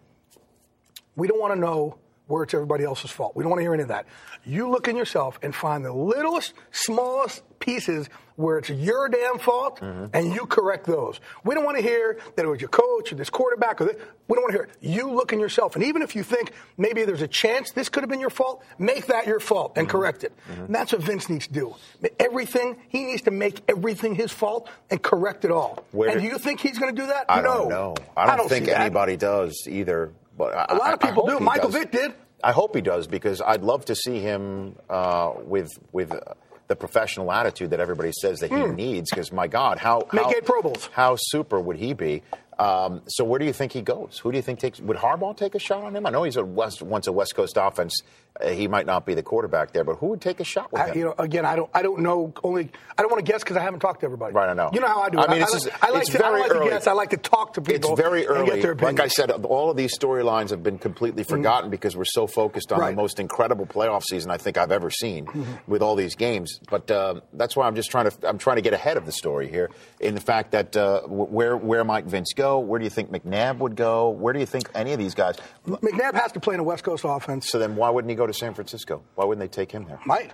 we 1.14 1.28
don't 1.28 1.40
want 1.40 1.54
to 1.54 1.60
know 1.60 1.98
where 2.26 2.42
it's 2.42 2.54
everybody 2.54 2.84
else's 2.84 3.10
fault. 3.10 3.36
We 3.36 3.42
don't 3.42 3.50
want 3.50 3.60
to 3.60 3.64
hear 3.64 3.74
any 3.74 3.82
of 3.82 3.88
that. 3.88 4.06
You 4.44 4.68
look 4.70 4.88
in 4.88 4.96
yourself 4.96 5.38
and 5.42 5.54
find 5.54 5.84
the 5.84 5.92
littlest, 5.92 6.54
smallest 6.70 7.42
pieces 7.60 8.08
where 8.36 8.58
it's 8.58 8.68
your 8.68 9.08
damn 9.08 9.38
fault, 9.38 9.78
Mm-hmm. 9.80 10.06
and 10.12 10.34
you 10.34 10.44
correct 10.46 10.86
those. 10.86 11.20
We 11.44 11.54
don't 11.54 11.64
want 11.64 11.76
to 11.76 11.82
hear 11.82 12.18
that 12.36 12.44
it 12.44 12.48
was 12.48 12.60
your 12.60 12.68
coach 12.68 13.12
or 13.12 13.14
this 13.16 13.30
quarterback 13.30 13.80
or 13.80 13.84
this. 13.84 13.96
We 14.26 14.34
don't 14.34 14.42
want 14.42 14.52
to 14.52 14.58
hear 14.58 14.64
it. 14.64 14.70
You 14.80 15.12
look 15.12 15.32
in 15.32 15.38
yourself, 15.38 15.76
and 15.76 15.84
even 15.84 16.02
if 16.02 16.16
you 16.16 16.22
think 16.24 16.52
maybe 16.76 17.04
there's 17.04 17.22
a 17.22 17.28
chance 17.28 17.70
this 17.72 17.88
could 17.88 18.02
have 18.02 18.10
been 18.10 18.20
your 18.20 18.30
fault, 18.30 18.64
make 18.78 19.06
that 19.06 19.26
your 19.26 19.38
fault 19.40 19.72
Mm-hmm. 19.72 19.80
and 19.80 19.88
correct 19.88 20.24
it. 20.24 20.32
And 20.58 20.74
that's 20.74 20.92
what 20.92 21.02
Vince 21.02 21.28
needs 21.30 21.46
to 21.46 21.52
do. 21.52 21.74
Everything 22.18 22.76
he 22.88 23.04
needs 23.04 23.22
to 23.22 23.30
make 23.30 23.60
everything 23.68 24.14
his 24.14 24.32
fault 24.32 24.68
and 24.90 25.00
correct 25.02 25.44
it 25.44 25.50
all. 25.50 25.84
Where 25.92 26.10
and 26.10 26.20
do 26.20 26.26
you 26.26 26.38
think 26.38 26.60
he's 26.60 26.78
going 26.78 26.94
to 26.94 27.00
do 27.02 27.06
that? 27.08 27.26
I 27.28 27.40
no. 27.40 27.42
don't 27.58 27.68
know. 27.68 27.94
I 28.16 28.36
don't, 28.36 28.48
think 28.48 28.64
see 28.66 28.70
that. 28.72 28.80
anybody 28.80 29.16
does 29.16 29.66
either. 29.68 30.12
But 30.36 30.54
I- 30.54 30.66
A 30.70 30.74
lot 30.76 30.92
of 30.94 31.00
people 31.00 31.26
do. 31.26 31.38
Michael 31.40 31.70
does. 31.70 31.80
Vick 31.80 31.90
did. 31.92 32.14
I 32.42 32.52
hope 32.52 32.74
he 32.74 32.82
does 32.82 33.06
because 33.06 33.40
I'd 33.40 33.62
love 33.62 33.84
to 33.86 33.94
see 33.94 34.20
him 34.20 34.76
uh, 34.90 35.32
with 35.44 35.70
with 35.92 36.12
uh, 36.12 36.20
the 36.68 36.76
professional 36.76 37.32
attitude 37.32 37.70
that 37.70 37.80
everybody 37.80 38.12
says 38.12 38.40
that 38.40 38.50
he 38.50 38.56
needs. 38.66 39.10
Because 39.10 39.32
my 39.32 39.46
God, 39.46 39.78
how. 39.78 40.02
Make 40.12 40.24
how, 40.24 40.30
eight 40.30 40.44
Pro 40.44 40.60
Bowls. 40.62 40.90
How 40.92 41.16
super 41.18 41.58
would 41.60 41.76
he 41.76 41.94
be? 41.94 42.22
Um, 42.58 43.02
so 43.08 43.24
where 43.24 43.38
do 43.40 43.46
you 43.46 43.52
think 43.52 43.72
he 43.72 43.82
goes? 43.82 44.18
Who 44.22 44.30
do 44.30 44.36
you 44.38 44.42
think 44.42 44.60
takes? 44.60 44.78
Would 44.80 44.96
Harbaugh 44.98 45.36
take 45.36 45.54
a 45.54 45.58
shot 45.58 45.82
on 45.84 45.96
him? 45.96 46.06
I 46.06 46.10
know 46.10 46.22
he's 46.22 46.36
a 46.36 46.44
West, 46.44 46.82
once 46.82 47.06
a 47.06 47.12
West 47.12 47.34
Coast 47.34 47.56
offense. 47.60 48.00
Uh, 48.42 48.48
he 48.48 48.66
might 48.66 48.84
not 48.84 49.06
be 49.06 49.14
the 49.14 49.22
quarterback 49.22 49.70
there, 49.72 49.84
but 49.84 49.94
who 49.96 50.08
would 50.08 50.20
take 50.20 50.40
a 50.40 50.44
shot 50.44 50.72
with 50.72 50.82
I, 50.82 50.88
him? 50.88 50.98
you 50.98 51.04
know, 51.04 51.14
again, 51.20 51.44
I 51.44 51.54
don't, 51.54 51.70
I 51.72 51.82
don't 51.82 52.00
know. 52.00 52.32
Only, 52.42 52.68
I 52.98 53.02
don't 53.02 53.08
want 53.12 53.24
to 53.24 53.32
guess 53.32 53.44
because 53.44 53.56
I 53.56 53.60
haven't 53.62 53.78
talked 53.78 54.00
to 54.00 54.06
everybody. 54.06 54.34
Right, 54.34 54.48
I 54.48 54.54
know. 54.54 54.70
You 54.72 54.80
know 54.80 54.88
how 54.88 55.02
I 55.02 55.08
do. 55.10 55.18
I 55.20 55.24
it. 55.24 55.30
mean, 55.30 55.42
it's 55.42 55.52
like, 55.52 55.62
just- 55.62 55.84
I 55.84 55.90
like 55.90 56.02
it's 56.02 56.10
to, 56.10 56.18
I 56.18 56.28
very 56.30 56.40
like 56.40 56.50
early. 56.50 56.64
to 56.64 56.70
guess. 56.70 56.86
I 56.88 56.92
like 56.94 57.10
to 57.10 57.16
talk 57.16 57.54
to 57.54 57.60
people. 57.60 57.92
It's 57.92 58.00
very 58.00 58.22
And 58.26 58.36
early. 58.36 58.46
get 58.60 58.62
their 58.62 58.74
Like 58.74 58.98
I 58.98 59.06
said, 59.06 59.30
all 59.30 59.70
of 59.70 59.76
these 59.76 59.96
storylines 59.96 60.50
have 60.50 60.64
been 60.64 60.78
completely 60.78 61.22
forgotten 61.22 61.70
because 61.70 61.96
we're 61.96 62.04
so 62.04 62.26
focused 62.26 62.72
on 62.72 62.80
Right. 62.80 62.90
the 62.90 62.96
most 62.96 63.20
incredible 63.20 63.66
playoff 63.66 64.02
season 64.02 64.32
I 64.32 64.36
think 64.36 64.58
I've 64.58 64.72
ever 64.72 64.90
seen 64.90 65.26
Mm-hmm. 65.26 65.70
with 65.70 65.80
all 65.82 65.94
these 65.94 66.16
games. 66.16 66.58
But 66.68 66.90
uh, 66.90 67.20
that's 67.34 67.54
why 67.54 67.68
I'm 67.68 67.76
just 67.76 67.92
trying 67.92 68.10
to 68.10 68.28
I'm 68.28 68.38
trying 68.38 68.56
to 68.56 68.62
get 68.62 68.72
ahead 68.72 68.96
of 68.96 69.06
the 69.06 69.12
story 69.12 69.48
here 69.48 69.70
in 70.00 70.16
the 70.16 70.20
fact 70.20 70.50
that 70.50 70.76
uh, 70.76 71.02
where 71.02 71.56
where 71.56 71.84
might 71.84 72.06
Vince 72.06 72.32
go? 72.34 72.58
Where 72.58 72.80
do 72.80 72.84
you 72.84 72.90
think 72.90 73.12
McNabb 73.12 73.58
would 73.58 73.76
go? 73.76 74.10
Where 74.10 74.32
do 74.32 74.40
you 74.40 74.46
think 74.46 74.68
any 74.74 74.92
of 74.92 74.98
these 74.98 75.14
guys? 75.14 75.36
McNabb 75.68 76.14
has 76.14 76.32
to 76.32 76.40
play 76.40 76.54
in 76.54 76.60
a 76.60 76.64
West 76.64 76.82
Coast 76.82 77.04
offense. 77.06 77.48
So 77.48 77.60
then, 77.60 77.76
why 77.76 77.90
wouldn't 77.90 78.10
he 78.10 78.16
go 78.16 78.23
to 78.26 78.32
San 78.32 78.54
Francisco? 78.54 79.02
Why 79.14 79.24
wouldn't 79.24 79.40
they 79.40 79.54
take 79.54 79.70
him 79.72 79.84
there? 79.86 79.98
Might. 80.06 80.32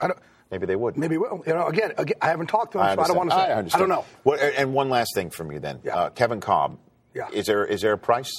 I 0.00 0.08
don't. 0.08 0.18
Maybe 0.50 0.66
they 0.66 0.76
would. 0.76 0.96
Maybe 0.96 1.16
will. 1.18 1.42
You 1.46 1.54
know, 1.54 1.66
again, 1.66 1.92
again, 1.98 2.16
I 2.22 2.28
haven't 2.28 2.46
talked 2.46 2.72
to 2.72 2.78
him, 2.78 2.84
I 2.86 2.94
so 2.94 3.00
I 3.02 3.06
don't 3.08 3.16
want 3.16 3.30
to 3.30 3.36
say. 3.36 3.42
I 3.42 3.54
understand. 3.54 3.80
don't 3.80 3.88
know. 3.88 4.04
What, 4.22 4.40
and 4.40 4.72
one 4.72 4.88
last 4.88 5.12
thing 5.14 5.30
from 5.30 5.50
you 5.50 5.58
then, 5.58 5.80
Yeah. 5.82 5.96
uh, 5.96 6.10
Kevin 6.10 6.40
Kolb. 6.40 6.78
Yeah. 7.14 7.28
Is 7.32 7.46
there 7.46 7.64
is 7.64 7.80
there 7.80 7.92
a 7.92 7.98
price? 7.98 8.30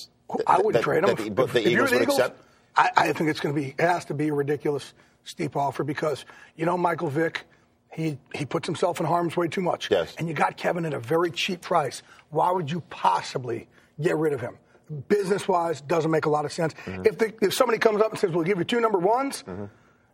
I 0.46 0.58
wouldn't 0.58 0.74
that- 0.74 0.84
trade 0.84 1.04
him. 1.04 1.16
that 1.16 1.18
the, 1.18 1.30
but 1.30 1.52
the 1.52 1.62
if 1.62 1.68
Eagles 1.68 1.92
would 1.92 2.02
Eagles, 2.02 2.20
accept. 2.20 2.42
I, 2.76 2.90
I 2.96 3.14
think 3.14 3.30
it's 3.30 3.40
going 3.40 3.56
to 3.56 3.60
be. 3.62 3.70
It 3.70 3.82
has 3.82 4.06
to 4.06 4.14
be 4.14 4.28
a 4.30 4.34
ridiculous 4.34 4.94
steep 5.24 5.56
offer 5.58 5.84
because 5.84 6.26
you 6.56 6.66
know 6.66 6.78
Michael 6.78 7.10
Vick. 7.10 7.44
He, 7.92 8.20
he 8.36 8.46
puts 8.46 8.68
himself 8.68 9.00
in 9.00 9.08
harm's 9.08 9.36
way 9.36 9.48
too 9.48 9.62
much. 9.62 9.90
Yes. 9.90 10.14
And 10.20 10.28
you 10.28 10.36
got 10.36 10.56
Kevin 10.56 10.86
at 10.86 10.94
a 10.94 11.00
very 11.00 11.32
cheap 11.32 11.62
price. 11.62 12.04
Why 12.30 12.52
would 12.52 12.70
you 12.70 12.82
possibly 12.92 13.68
get 14.00 14.18
rid 14.18 14.34
of 14.34 14.42
him? 14.42 14.58
Business 15.10 15.48
wise, 15.48 15.82
doesn't 15.82 16.12
make 16.12 16.26
a 16.26 16.30
lot 16.30 16.46
of 16.46 16.54
sense. 16.54 16.74
Mm-hmm. 16.86 17.06
If, 17.06 17.18
the, 17.18 17.34
if 17.42 17.54
somebody 17.54 17.78
comes 17.78 18.02
up 18.02 18.12
and 18.12 18.20
says, 18.20 18.32
we'll 18.32 18.46
give 18.46 18.58
you 18.58 18.64
two 18.64 18.80
number 18.80 18.98
ones, 18.98 19.44
mm-hmm. 19.46 19.66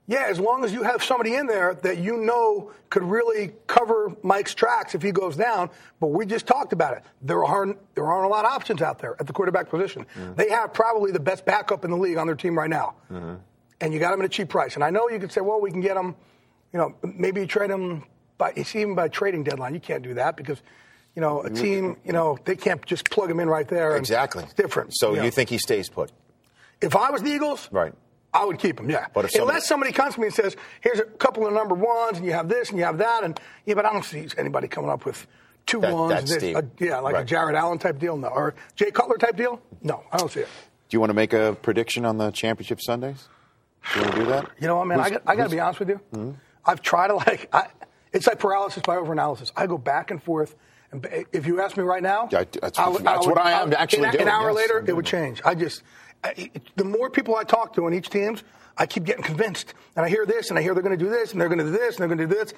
yeah, 0.08 0.26
as 0.28 0.40
long 0.40 0.66
as 0.66 0.74
you 0.74 0.82
have 0.82 1.04
somebody 1.04 1.36
in 1.36 1.46
there 1.46 1.76
that 1.76 2.00
you 2.00 2.18
know 2.18 2.72
could 2.90 3.04
really 3.04 3.54
cover 3.68 4.16
Mike's 4.24 4.56
tracks 4.56 4.96
if 4.96 5.04
he 5.04 5.12
goes 5.12 5.36
down. 5.36 5.70
But 6.00 6.08
we 6.08 6.26
just 6.26 6.48
talked 6.48 6.74
about 6.74 6.98
it. 6.98 7.04
There 7.22 7.46
aren't 7.46 7.78
there 7.94 8.08
aren't 8.08 8.26
a 8.26 8.30
lot 8.30 8.46
of 8.46 8.52
options 8.52 8.82
out 8.82 8.98
there 8.98 9.16
at 9.20 9.28
the 9.28 9.34
quarterback 9.34 9.70
position. 9.70 10.08
Mm-hmm. 10.16 10.34
They 10.36 10.50
have 10.50 10.74
probably 10.74 11.12
the 11.12 11.20
best 11.20 11.46
backup 11.46 11.86
in 11.86 11.92
the 11.92 11.98
league 11.98 12.18
on 12.18 12.26
their 12.26 12.36
team 12.36 12.58
right 12.58 12.70
now, 12.70 12.96
mm-hmm. 13.12 13.36
and 13.80 13.94
you 13.94 14.00
got 14.00 14.10
them 14.10 14.22
at 14.22 14.26
a 14.26 14.30
cheap 14.30 14.50
price. 14.50 14.74
And 14.74 14.84
I 14.84 14.90
know 14.90 15.08
you 15.08 15.20
could 15.20 15.32
say, 15.32 15.42
well, 15.42 15.62
we 15.62 15.70
can 15.70 15.82
get 15.82 15.94
them, 15.94 16.16
You 16.72 16.80
know, 16.80 16.96
maybe 17.04 17.42
you 17.42 17.48
trade 17.48 17.70
them 17.70 18.06
by 18.40 18.54
it's 18.56 18.76
even 18.76 18.96
by 18.96 19.08
trading 19.08 19.44
deadline. 19.44 19.76
You 19.76 19.82
can't 19.82 20.02
do 20.04 20.16
that 20.16 20.36
because. 20.36 20.62
You 21.16 21.22
know, 21.22 21.42
a 21.44 21.50
team, 21.50 21.98
you 22.04 22.12
know, 22.12 22.38
they 22.44 22.56
can't 22.56 22.84
just 22.86 23.10
plug 23.10 23.30
him 23.30 23.40
in 23.40 23.48
right 23.48 23.68
there. 23.68 23.96
Exactly. 23.98 24.44
It's 24.44 24.54
different. 24.54 24.92
So 24.96 25.14
you 25.14 25.24
you 25.24 25.32
think 25.32 25.50
he 25.50 25.58
stays 25.60 25.88
put? 25.90 26.12
If 26.82 26.96
I 26.96 27.12
was 27.12 27.22
the 27.22 27.30
Eagles, 27.32 27.70
Right. 27.72 27.94
I 28.34 28.46
would 28.46 28.58
keep 28.58 28.80
him, 28.80 28.90
yeah. 28.90 29.06
But 29.14 29.30
somebody- 29.30 29.50
Unless 29.50 29.68
somebody 29.68 29.92
comes 29.92 30.16
to 30.16 30.20
me 30.22 30.26
and 30.28 30.36
says, 30.36 30.56
here's 30.82 31.00
a 31.00 31.04
couple 31.04 31.46
of 31.46 31.54
number 31.54 31.76
ones, 31.76 32.18
and 32.18 32.26
you 32.26 32.34
have 32.34 32.50
this 32.50 32.70
and 32.72 32.80
you 32.80 32.86
have 32.86 32.98
that, 32.98 33.24
and 33.24 33.40
yeah, 33.66 33.76
but 33.76 33.86
I 33.86 33.94
don't 33.94 34.04
see 34.04 34.28
anybody 34.40 34.68
coming 34.68 34.90
up 34.90 35.06
with 35.06 35.28
two 35.68 35.82
That- 35.82 35.94
ones. 35.94 36.10
that's 36.14 36.40
this- 36.40 36.56
uh, 36.56 36.64
yeah, 36.80 36.98
like 37.00 37.14
a 37.14 37.18
Right. 37.20 37.28
Jared 37.28 37.56
Allen 37.56 37.78
type 37.78 38.00
deal, 38.00 38.18
no. 38.18 38.30
Or 38.30 38.56
Jay 38.76 38.90
Cutler 38.90 39.18
type 39.18 39.38
deal? 39.38 39.62
No, 39.84 40.04
I 40.12 40.18
don't 40.18 40.32
see 40.32 40.40
it. 40.40 40.48
Do 40.90 40.96
you 40.96 41.00
want 41.00 41.12
to 41.12 41.16
make 41.16 41.32
a 41.34 41.56
prediction 41.62 42.06
on 42.06 42.18
the 42.18 42.32
championship 42.32 42.82
Sundays? 42.82 43.28
Do 43.94 44.00
you 44.00 44.06
want 44.06 44.16
to 44.16 44.22
do 44.24 44.28
that? 44.32 44.50
You 44.60 44.66
know 44.68 44.78
what, 44.78 44.88
man? 44.88 45.00
I 45.00 45.04
Who's- 45.10 45.22
got, 45.24 45.32
I 45.32 45.36
got 45.36 45.44
to 45.44 45.50
be 45.56 45.60
honest 45.60 45.80
with 45.80 45.90
you. 45.90 45.96
Hmm? 46.12 46.32
I've 46.66 46.82
tried 46.82 47.10
to, 47.10 47.16
like, 47.16 47.50
I, 47.54 47.68
it's 48.12 48.26
like 48.26 48.40
paralysis 48.40 48.82
by 48.82 48.96
overanalysis. 48.96 49.52
I 49.56 49.68
go 49.68 49.78
back 49.78 50.10
and 50.10 50.22
forth. 50.24 50.56
Ba- 50.94 51.26
if 51.32 51.46
you 51.48 51.62
ask 51.62 51.76
me 51.78 51.84
right 51.84 52.04
now, 52.04 52.28
Yeah, 52.32 52.44
that's- 52.62 52.74
that's 53.02 53.28
what 53.28 53.38
I 53.40 53.52
am 53.62 53.74
actually 53.74 54.06
an, 54.06 54.12
doing, 54.12 54.22
An 54.24 54.28
hour 54.30 54.50
yes. 54.50 54.56
later, 54.58 54.84
it 54.88 54.96
would 54.96 55.06
change. 55.06 55.42
I 55.44 55.56
just, 55.56 55.82
I, 56.24 56.50
the 56.76 56.84
more 56.86 57.10
people 57.10 57.36
I 57.36 57.44
talk 57.44 57.74
to 57.76 57.88
in 57.88 57.94
each 57.94 58.10
teams, 58.10 58.44
I 58.78 58.86
keep 58.86 59.04
getting 59.04 59.24
convinced. 59.24 59.74
And 59.96 60.06
I 60.06 60.10
hear 60.10 60.26
this, 60.26 60.50
and 60.50 60.58
I 60.58 60.62
hear 60.62 60.74
they're 60.74 60.84
going 60.84 60.98
to 60.98 61.04
do 61.04 61.10
this, 61.12 61.32
and 61.32 61.40
they're 61.42 61.48
going 61.50 61.60
to 61.60 61.66
do 61.66 61.72
this, 61.72 61.96
and 61.96 62.00
they're 62.00 62.16
going 62.16 62.28
to 62.28 62.28
do 62.28 62.34
this. 62.36 62.54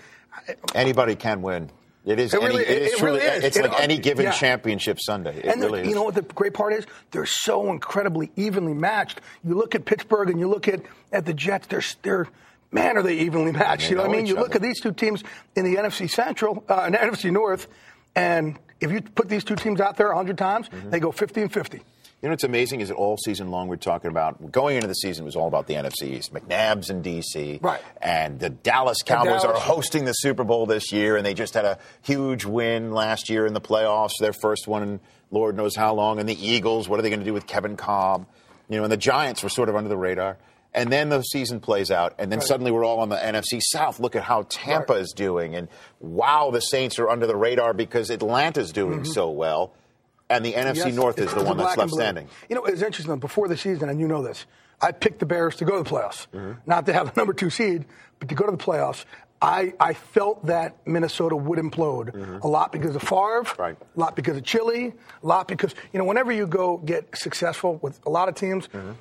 Anybody 0.74 1.16
can 1.16 1.42
win. 1.42 1.70
It 2.06 2.20
is. 2.20 2.34
It 2.34 2.38
any, 2.42 2.48
really- 2.48 2.64
it 2.66 2.82
is 2.84 2.94
it 2.94 2.98
truly. 3.00 3.20
really 3.20 3.32
is. 3.38 3.44
It's 3.44 3.58
It- 3.58 3.64
like 3.64 3.82
any 3.82 3.98
given 3.98 4.26
yeah. 4.26 4.32
championship 4.32 5.00
Sunday. 5.02 5.38
It 5.40 5.46
and 5.46 5.62
the- 5.62 5.68
really 5.68 5.82
is. 5.82 5.88
you 5.88 5.96
know 5.96 6.04
what 6.04 6.14
the 6.16 6.22
great 6.22 6.54
part 6.54 6.74
is? 6.74 6.86
They're 7.12 7.26
so 7.26 7.72
incredibly 7.72 8.32
evenly 8.36 8.74
matched. 8.76 9.22
You 9.44 9.56
look 9.56 9.74
at 9.76 9.86
Pittsburgh 9.86 10.30
and 10.30 10.40
you 10.40 10.48
look 10.48 10.68
at, 10.68 10.82
at 11.12 11.26
the 11.26 11.34
Jets. 11.34 11.68
They're 11.68 11.82
they're 12.04 12.28
man, 12.72 12.98
are 12.98 13.02
they 13.04 13.16
evenly 13.20 13.52
matched? 13.54 13.84
They 13.84 13.90
You 13.92 13.96
know 13.96 14.04
what 14.04 14.12
I 14.12 14.16
mean? 14.18 14.26
You 14.28 14.36
look 14.36 14.56
at 14.56 14.62
these 14.62 14.80
two 14.82 14.92
teams 14.92 15.24
in 15.56 15.66
the 15.66 15.78
NFC 15.78 16.08
Central, 16.10 16.64
uh, 16.70 16.84
in 16.86 16.92
the 16.92 16.98
NFC 17.00 17.32
North, 17.32 17.68
and 18.16 18.58
if 18.80 18.92
you 18.92 19.02
put 19.02 19.30
these 19.30 19.44
two 19.44 19.56
teams 19.56 19.80
out 19.82 19.98
there 19.98 20.08
100 20.08 20.38
times, 20.38 20.70
Mm-hmm. 20.70 20.90
they 20.90 21.00
go 21.00 21.12
50 21.12 21.42
and 21.44 21.54
50. 21.54 21.78
You 22.22 22.30
know 22.30 22.34
what's 22.34 22.44
amazing 22.44 22.82
is 22.82 22.88
that 22.90 22.96
all 22.96 23.18
season 23.18 23.52
long 23.52 23.68
we're 23.68 23.76
talking 23.76 24.10
about 24.10 24.52
going 24.52 24.78
into 24.78 24.88
the 24.88 24.94
season 24.96 25.26
was 25.26 25.36
all 25.36 25.48
about 25.48 25.68
the 25.68 25.76
NFC 25.76 26.04
East, 26.18 26.34
McNabb's 26.34 26.90
in 26.90 27.04
DC, 27.04 27.62
Right. 27.62 27.82
And 28.02 28.40
the 28.40 28.50
Dallas 28.50 29.04
Cowboys 29.06 29.44
Dallas- 29.44 29.46
are 29.46 29.54
hosting 29.60 30.06
the 30.06 30.14
Super 30.14 30.44
Bowl 30.44 30.66
this 30.66 30.92
year, 30.92 31.18
and 31.18 31.26
they 31.26 31.34
just 31.36 31.54
had 31.54 31.66
a 31.66 31.78
huge 32.02 32.44
win 32.46 32.92
last 32.94 33.30
year 33.30 33.46
in 33.46 33.54
the 33.54 33.62
playoffs, 33.62 34.14
their 34.20 34.34
first 34.34 34.68
one 34.68 34.82
in 34.82 35.00
Lord 35.30 35.56
knows 35.56 35.76
how 35.76 35.94
long. 35.94 36.20
And 36.20 36.28
the 36.28 36.48
Eagles, 36.48 36.88
what 36.90 36.98
are 37.00 37.04
they 37.04 37.10
going 37.10 37.20
to 37.20 37.26
do 37.26 37.34
with 37.34 37.46
Kevin 37.48 37.76
Kolb? 37.78 38.26
You 38.70 38.78
know, 38.78 38.84
and 38.84 38.92
the 38.92 38.98
Giants 38.98 39.44
were 39.44 39.50
sort 39.50 39.70
of 39.70 39.76
under 39.76 39.90
the 39.90 39.98
radar. 39.98 40.38
And 40.76 40.92
then 40.92 41.10
the 41.10 41.22
season 41.22 41.62
plays 41.62 41.90
out, 41.90 42.14
and 42.20 42.32
then 42.32 42.40
Right. 42.40 42.48
suddenly 42.48 42.72
we're 42.72 42.84
all 42.84 43.00
on 43.00 43.10
the 43.10 43.16
NFC 43.16 43.60
South. 43.62 44.00
Look 44.00 44.16
at 44.16 44.24
how 44.24 44.46
Tampa 44.50 44.94
Right. 44.94 45.02
is 45.02 45.14
doing, 45.14 45.56
and 45.56 45.70
wow, 46.02 46.52
the 46.52 46.60
Saints 46.60 47.00
are 47.00 47.10
under 47.10 47.26
the 47.26 47.36
radar 47.36 47.74
because 47.74 48.12
Atlanta's 48.12 48.72
doing 48.74 49.06
so 49.06 49.30
well, 49.30 49.72
and 50.30 50.46
the 50.46 50.54
NFC 50.54 50.82
Mm-hmm. 50.82 50.88
Yes, 50.90 50.96
North 50.96 51.20
is 51.20 51.34
the 51.34 51.44
one 51.44 51.58
that's 51.58 51.78
left 51.78 51.92
standing. 51.94 52.28
You 52.50 52.56
know, 52.58 52.66
it's 52.66 52.82
interesting. 52.82 53.18
Before 53.20 53.48
the 53.48 53.56
season, 53.58 53.90
and 53.90 54.00
you 54.00 54.08
know 54.08 54.22
this, 54.22 54.46
I 54.82 54.92
picked 54.92 55.20
the 55.20 55.26
Bears 55.26 55.56
to 55.58 55.66
go 55.66 55.82
to 55.82 55.84
the 55.84 55.90
playoffs, 55.90 56.28
mm-hmm. 56.34 56.60
not 56.66 56.86
to 56.88 56.94
have 56.94 57.14
the 57.14 57.20
number 57.20 57.34
two 57.34 57.50
seed, 57.50 57.86
but 58.20 58.28
to 58.30 58.36
go 58.36 58.46
to 58.46 58.52
the 58.52 58.58
playoffs. 58.58 59.06
I, 59.42 59.74
I 59.80 59.94
felt 59.94 60.46
that 60.48 60.76
Minnesota 60.88 61.36
would 61.36 61.60
implode 61.60 62.12
mm-hmm. 62.14 62.38
a 62.42 62.48
lot 62.48 62.72
because 62.72 62.96
of 62.96 63.02
Favre, 63.04 63.46
right. 63.60 63.78
a 63.80 64.00
lot 64.00 64.16
because 64.16 64.38
of 64.38 64.44
Chilly, 64.44 64.94
a 65.24 65.28
lot 65.28 65.48
because, 65.48 65.76
you 65.94 66.00
know, 66.00 66.06
whenever 66.06 66.32
you 66.32 66.48
go 66.48 66.78
get 66.78 67.18
successful 67.18 67.78
with 67.82 68.00
a 68.06 68.10
lot 68.10 68.28
of 68.28 68.36
teams, 68.36 68.68
mm-hmm. 68.70 68.92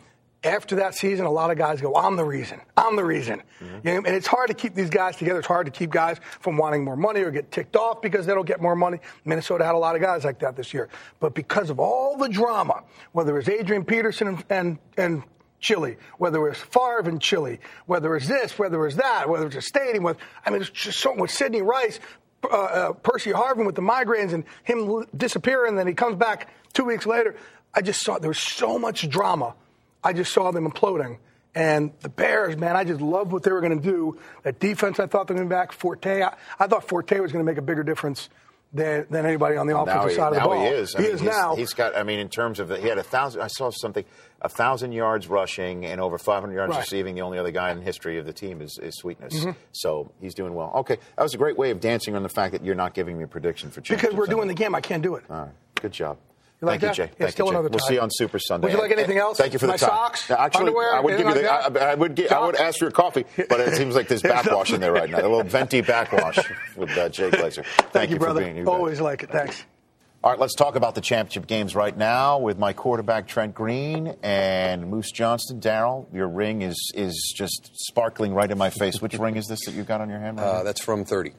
After 0.44 0.76
that 0.76 0.94
season, 0.94 1.24
a 1.24 1.30
lot 1.30 1.50
of 1.50 1.56
guys 1.56 1.80
go, 1.80 1.94
I'm 1.94 2.16
the 2.16 2.24
reason. 2.24 2.60
I'm 2.76 2.96
the 2.96 3.04
reason. 3.04 3.42
Mm-hmm. 3.60 3.88
You 3.88 3.94
know, 3.94 4.02
and 4.06 4.14
it's 4.14 4.26
hard 4.26 4.48
to 4.48 4.54
keep 4.54 4.74
these 4.74 4.90
guys 4.90 5.16
together. 5.16 5.38
It's 5.38 5.48
hard 5.48 5.64
to 5.66 5.72
keep 5.72 5.90
guys 5.90 6.20
from 6.40 6.58
wanting 6.58 6.84
more 6.84 6.96
money 6.96 7.22
or 7.22 7.30
get 7.30 7.50
ticked 7.50 7.76
off 7.76 8.02
because 8.02 8.26
they 8.26 8.34
don't 8.34 8.46
get 8.46 8.60
more 8.60 8.76
money. 8.76 8.98
Minnesota 9.24 9.64
had 9.64 9.74
a 9.74 9.78
lot 9.78 9.96
of 9.96 10.02
guys 10.02 10.24
like 10.24 10.40
that 10.40 10.54
this 10.54 10.74
year. 10.74 10.90
But 11.18 11.34
because 11.34 11.70
of 11.70 11.80
all 11.80 12.16
the 12.18 12.28
drama, 12.28 12.84
whether 13.12 13.38
it's 13.38 13.48
Adrian 13.48 13.84
Peterson 13.84 14.28
and, 14.28 14.44
and, 14.50 14.78
and 14.98 15.22
Chilly, 15.60 15.96
whether 16.18 16.46
it's 16.46 16.60
Favre 16.60 17.08
and 17.08 17.20
Chilly, 17.22 17.58
whether 17.86 18.14
it's 18.14 18.28
this, 18.28 18.58
whether 18.58 18.86
it's 18.86 18.96
that, 18.96 19.28
whether 19.30 19.46
it's 19.46 19.56
a 19.56 19.62
stadium. 19.62 20.04
With, 20.04 20.18
I 20.44 20.50
mean, 20.50 20.60
it's 20.60 20.70
just 20.70 20.98
so 21.00 21.14
with 21.14 21.30
Sidney 21.30 21.62
Rice, 21.62 22.00
uh, 22.44 22.48
uh, 22.48 22.92
Percy 22.92 23.32
Harvin 23.32 23.64
with 23.64 23.74
the 23.74 23.82
migraines 23.82 24.34
and 24.34 24.44
him 24.62 25.06
disappearing, 25.16 25.70
and 25.70 25.78
then 25.78 25.86
he 25.86 25.94
comes 25.94 26.16
back 26.16 26.50
two 26.74 26.84
weeks 26.84 27.06
later. 27.06 27.34
I 27.72 27.80
just 27.80 28.02
saw 28.02 28.18
there 28.18 28.28
was 28.28 28.38
so 28.38 28.78
much 28.78 29.08
drama. 29.08 29.54
I 30.04 30.12
just 30.12 30.32
saw 30.32 30.50
them 30.50 30.70
imploding. 30.70 31.18
And 31.54 31.92
the 32.00 32.08
Bears, 32.08 32.56
man, 32.56 32.76
I 32.76 32.84
just 32.84 33.00
loved 33.00 33.30
what 33.30 33.44
they 33.44 33.52
were 33.52 33.60
going 33.60 33.80
to 33.80 33.82
do. 33.82 34.18
That 34.42 34.58
defense, 34.58 34.98
I 34.98 35.06
thought 35.06 35.28
they 35.28 35.34
were 35.34 35.38
going 35.38 35.48
to 35.48 35.54
be 35.54 35.56
back. 35.56 35.72
Forte, 35.72 36.22
I, 36.22 36.36
I 36.58 36.66
thought 36.66 36.88
Forte 36.88 37.18
was 37.20 37.32
going 37.32 37.44
to 37.44 37.50
make 37.50 37.58
a 37.58 37.62
bigger 37.62 37.84
difference 37.84 38.28
than, 38.72 39.06
than 39.08 39.24
anybody 39.24 39.56
on 39.56 39.68
the 39.68 39.78
offensive 39.78 40.10
he, 40.10 40.16
side 40.16 40.28
of 40.28 40.34
the 40.34 40.40
ball. 40.40 40.54
Now 40.56 40.60
he 40.62 40.66
is. 40.66 40.94
I 40.96 40.98
he 40.98 41.06
mean, 41.06 41.14
is 41.14 41.20
he's, 41.20 41.30
now. 41.30 41.54
He's 41.54 41.74
got. 41.74 41.96
I 41.96 42.02
mean, 42.02 42.18
in 42.18 42.28
terms 42.28 42.58
of 42.58 42.70
he 42.70 42.88
had 42.88 42.98
a 42.98 43.04
thousand. 43.04 43.40
I 43.40 43.46
saw 43.46 43.70
something. 43.70 44.04
A 44.40 44.48
thousand 44.48 44.92
yards 44.92 45.26
rushing 45.26 45.86
and 45.86 46.00
over 46.02 46.18
500 46.18 46.52
yards 46.52 46.72
right. 46.72 46.80
receiving. 46.80 47.14
The 47.14 47.22
only 47.22 47.38
other 47.38 47.52
guy 47.52 47.70
in 47.70 47.80
history 47.80 48.18
of 48.18 48.26
the 48.26 48.32
team 48.32 48.60
is, 48.60 48.78
is 48.82 48.94
Sweetness. 48.96 49.34
Mm-hmm. 49.34 49.50
So 49.72 50.12
he's 50.20 50.34
doing 50.34 50.54
well. 50.54 50.70
Okay, 50.74 50.98
that 51.16 51.22
was 51.22 51.34
a 51.34 51.38
great 51.38 51.56
way 51.56 51.70
of 51.70 51.80
dancing 51.80 52.14
on 52.14 52.22
the 52.22 52.28
fact 52.28 52.52
that 52.52 52.62
you're 52.62 52.74
not 52.74 52.92
giving 52.92 53.16
me 53.16 53.24
a 53.24 53.28
prediction 53.28 53.70
for 53.70 53.80
because 53.80 54.12
we're 54.12 54.26
doing 54.26 54.48
the 54.48 54.54
game. 54.54 54.74
I 54.74 54.80
can't 54.80 55.02
do 55.02 55.14
it. 55.14 55.24
All 55.30 55.36
right. 55.36 55.52
Good 55.80 55.92
job. 55.92 56.18
You 56.64 56.70
like 56.70 56.80
Thank 56.80 56.96
that? 56.96 56.98
you, 56.98 57.04
Jay. 57.06 57.10
Yeah, 57.12 57.18
Thank 57.26 57.32
still 57.32 57.46
you, 57.46 57.52
Jay. 57.52 57.58
another 57.58 57.68
We'll 57.70 57.78
see 57.86 57.94
you 57.94 58.00
on 58.00 58.08
Super 58.10 58.38
Sunday. 58.38 58.66
Would 58.66 58.72
you 58.74 58.80
like 58.80 58.90
anything 58.90 59.18
else? 59.18 59.36
Thank 59.36 59.52
you 59.52 59.58
for 59.58 59.66
the 59.66 59.72
My 59.72 59.76
time. 59.76 59.88
socks, 59.90 60.30
Actually, 60.30 60.60
underwear, 60.68 60.94
I 60.94 61.00
would 61.00 61.10
give 61.10 61.20
you 61.20 61.26
like 61.26 61.72
the. 61.72 61.82
I, 61.82 61.92
I, 61.92 61.94
would. 61.94 62.14
Get, 62.14 62.32
I 62.32 62.44
would 62.44 62.56
ask 62.56 62.78
for 62.78 62.86
your 62.86 62.92
coffee, 62.92 63.24
but 63.36 63.60
it 63.60 63.74
seems 63.76 63.94
like 63.94 64.08
there's 64.08 64.22
backwash 64.34 64.72
in 64.72 64.80
there 64.80 64.92
right 64.92 65.10
now. 65.10 65.18
A 65.18 65.22
little 65.22 65.42
venti 65.42 65.82
backwash 65.82 66.38
with 66.76 66.90
uh, 66.96 67.08
Jay 67.10 67.30
Glazer. 67.30 67.64
Thank, 67.64 67.92
Thank 67.92 68.10
you, 68.10 68.18
brother. 68.18 68.40
for 68.40 68.44
being 68.46 68.56
here. 68.56 68.68
Always 68.68 69.00
like 69.00 69.22
it. 69.22 69.30
Thanks. 69.30 69.62
All 70.22 70.30
right, 70.30 70.40
let's 70.40 70.54
talk 70.54 70.74
about 70.74 70.94
the 70.94 71.02
championship 71.02 71.46
games 71.46 71.74
right 71.74 71.94
now 71.94 72.38
with 72.38 72.58
my 72.58 72.72
quarterback 72.72 73.28
Trent 73.28 73.54
Green 73.54 74.16
and 74.22 74.88
Moose 74.88 75.10
Johnston. 75.12 75.60
Daryl, 75.60 76.06
your 76.14 76.28
ring 76.28 76.62
is 76.62 76.92
is 76.94 77.34
just 77.36 77.72
sparkling 77.74 78.32
right 78.32 78.50
in 78.50 78.56
my 78.56 78.70
face. 78.70 79.02
Which 79.02 79.18
ring 79.18 79.36
is 79.36 79.48
this 79.48 79.66
that 79.66 79.72
you've 79.74 79.86
got 79.86 80.00
on 80.00 80.08
your 80.08 80.20
hand? 80.20 80.38
Right 80.38 80.46
uh, 80.46 80.62
that's 80.62 80.82
from 80.82 81.04
30. 81.04 81.32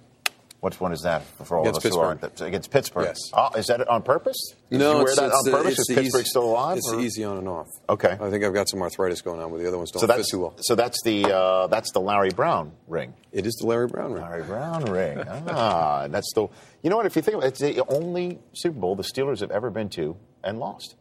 Which 0.65 0.81
one 0.81 0.93
is 0.93 1.03
that 1.03 1.21
for 1.45 1.57
all 1.57 1.61
against 1.61 1.77
of 1.77 1.81
us 1.81 1.83
Pittsburgh. 1.83 2.17
who 2.19 2.25
aren't? 2.25 2.41
Against 2.41 2.71
Pittsburgh. 2.71 3.05
Yes. 3.05 3.19
Oh, 3.35 3.49
is 3.55 3.67
that 3.67 3.87
on 3.87 4.01
purpose? 4.01 4.35
Did 4.71 4.79
no, 4.79 4.93
you 4.93 4.97
wear 4.97 5.03
it's, 5.03 5.15
that 5.17 5.31
on 5.31 5.51
purpose? 5.51 5.77
Is 5.77 5.85
Pittsburgh 5.89 6.21
easy, 6.21 6.23
still 6.23 6.45
alive? 6.45 6.77
It's 6.77 6.91
or? 6.91 6.99
easy 6.99 7.23
on 7.23 7.37
and 7.37 7.47
off. 7.47 7.67
Okay. 7.87 8.17
I 8.19 8.29
think 8.31 8.43
I've 8.43 8.53
got 8.55 8.67
some 8.67 8.81
arthritis 8.81 9.21
going 9.21 9.39
on, 9.41 9.51
where 9.51 9.61
the 9.61 9.67
other 9.67 9.77
ones 9.77 9.91
don't 9.91 10.01
so 10.01 10.07
fit 10.07 10.17
that's, 10.17 10.31
too 10.31 10.39
well. 10.39 10.55
So 10.61 10.73
that's 10.73 10.97
the 11.03 11.31
uh, 11.31 11.67
that's 11.67 11.91
the 11.91 12.01
Larry 12.01 12.31
Brown 12.31 12.71
ring. 12.87 13.13
It 13.31 13.45
is 13.45 13.53
the 13.61 13.67
Larry 13.67 13.85
Brown 13.85 14.13
ring. 14.13 14.23
Larry 14.23 14.41
Brown 14.41 14.85
ring. 14.85 15.23
Ah, 15.47 16.07
that's 16.07 16.33
the. 16.33 16.47
You 16.81 16.89
know 16.89 16.97
what? 16.97 17.05
If 17.05 17.15
you 17.15 17.21
think 17.21 17.37
about 17.37 17.45
it, 17.45 17.61
it's 17.61 17.75
the 17.75 17.85
only 17.85 18.39
Super 18.55 18.79
Bowl 18.79 18.95
the 18.95 19.03
Steelers 19.03 19.41
have 19.41 19.51
ever 19.51 19.69
been 19.69 19.89
to 19.89 20.17
and 20.43 20.57
lost. 20.57 20.95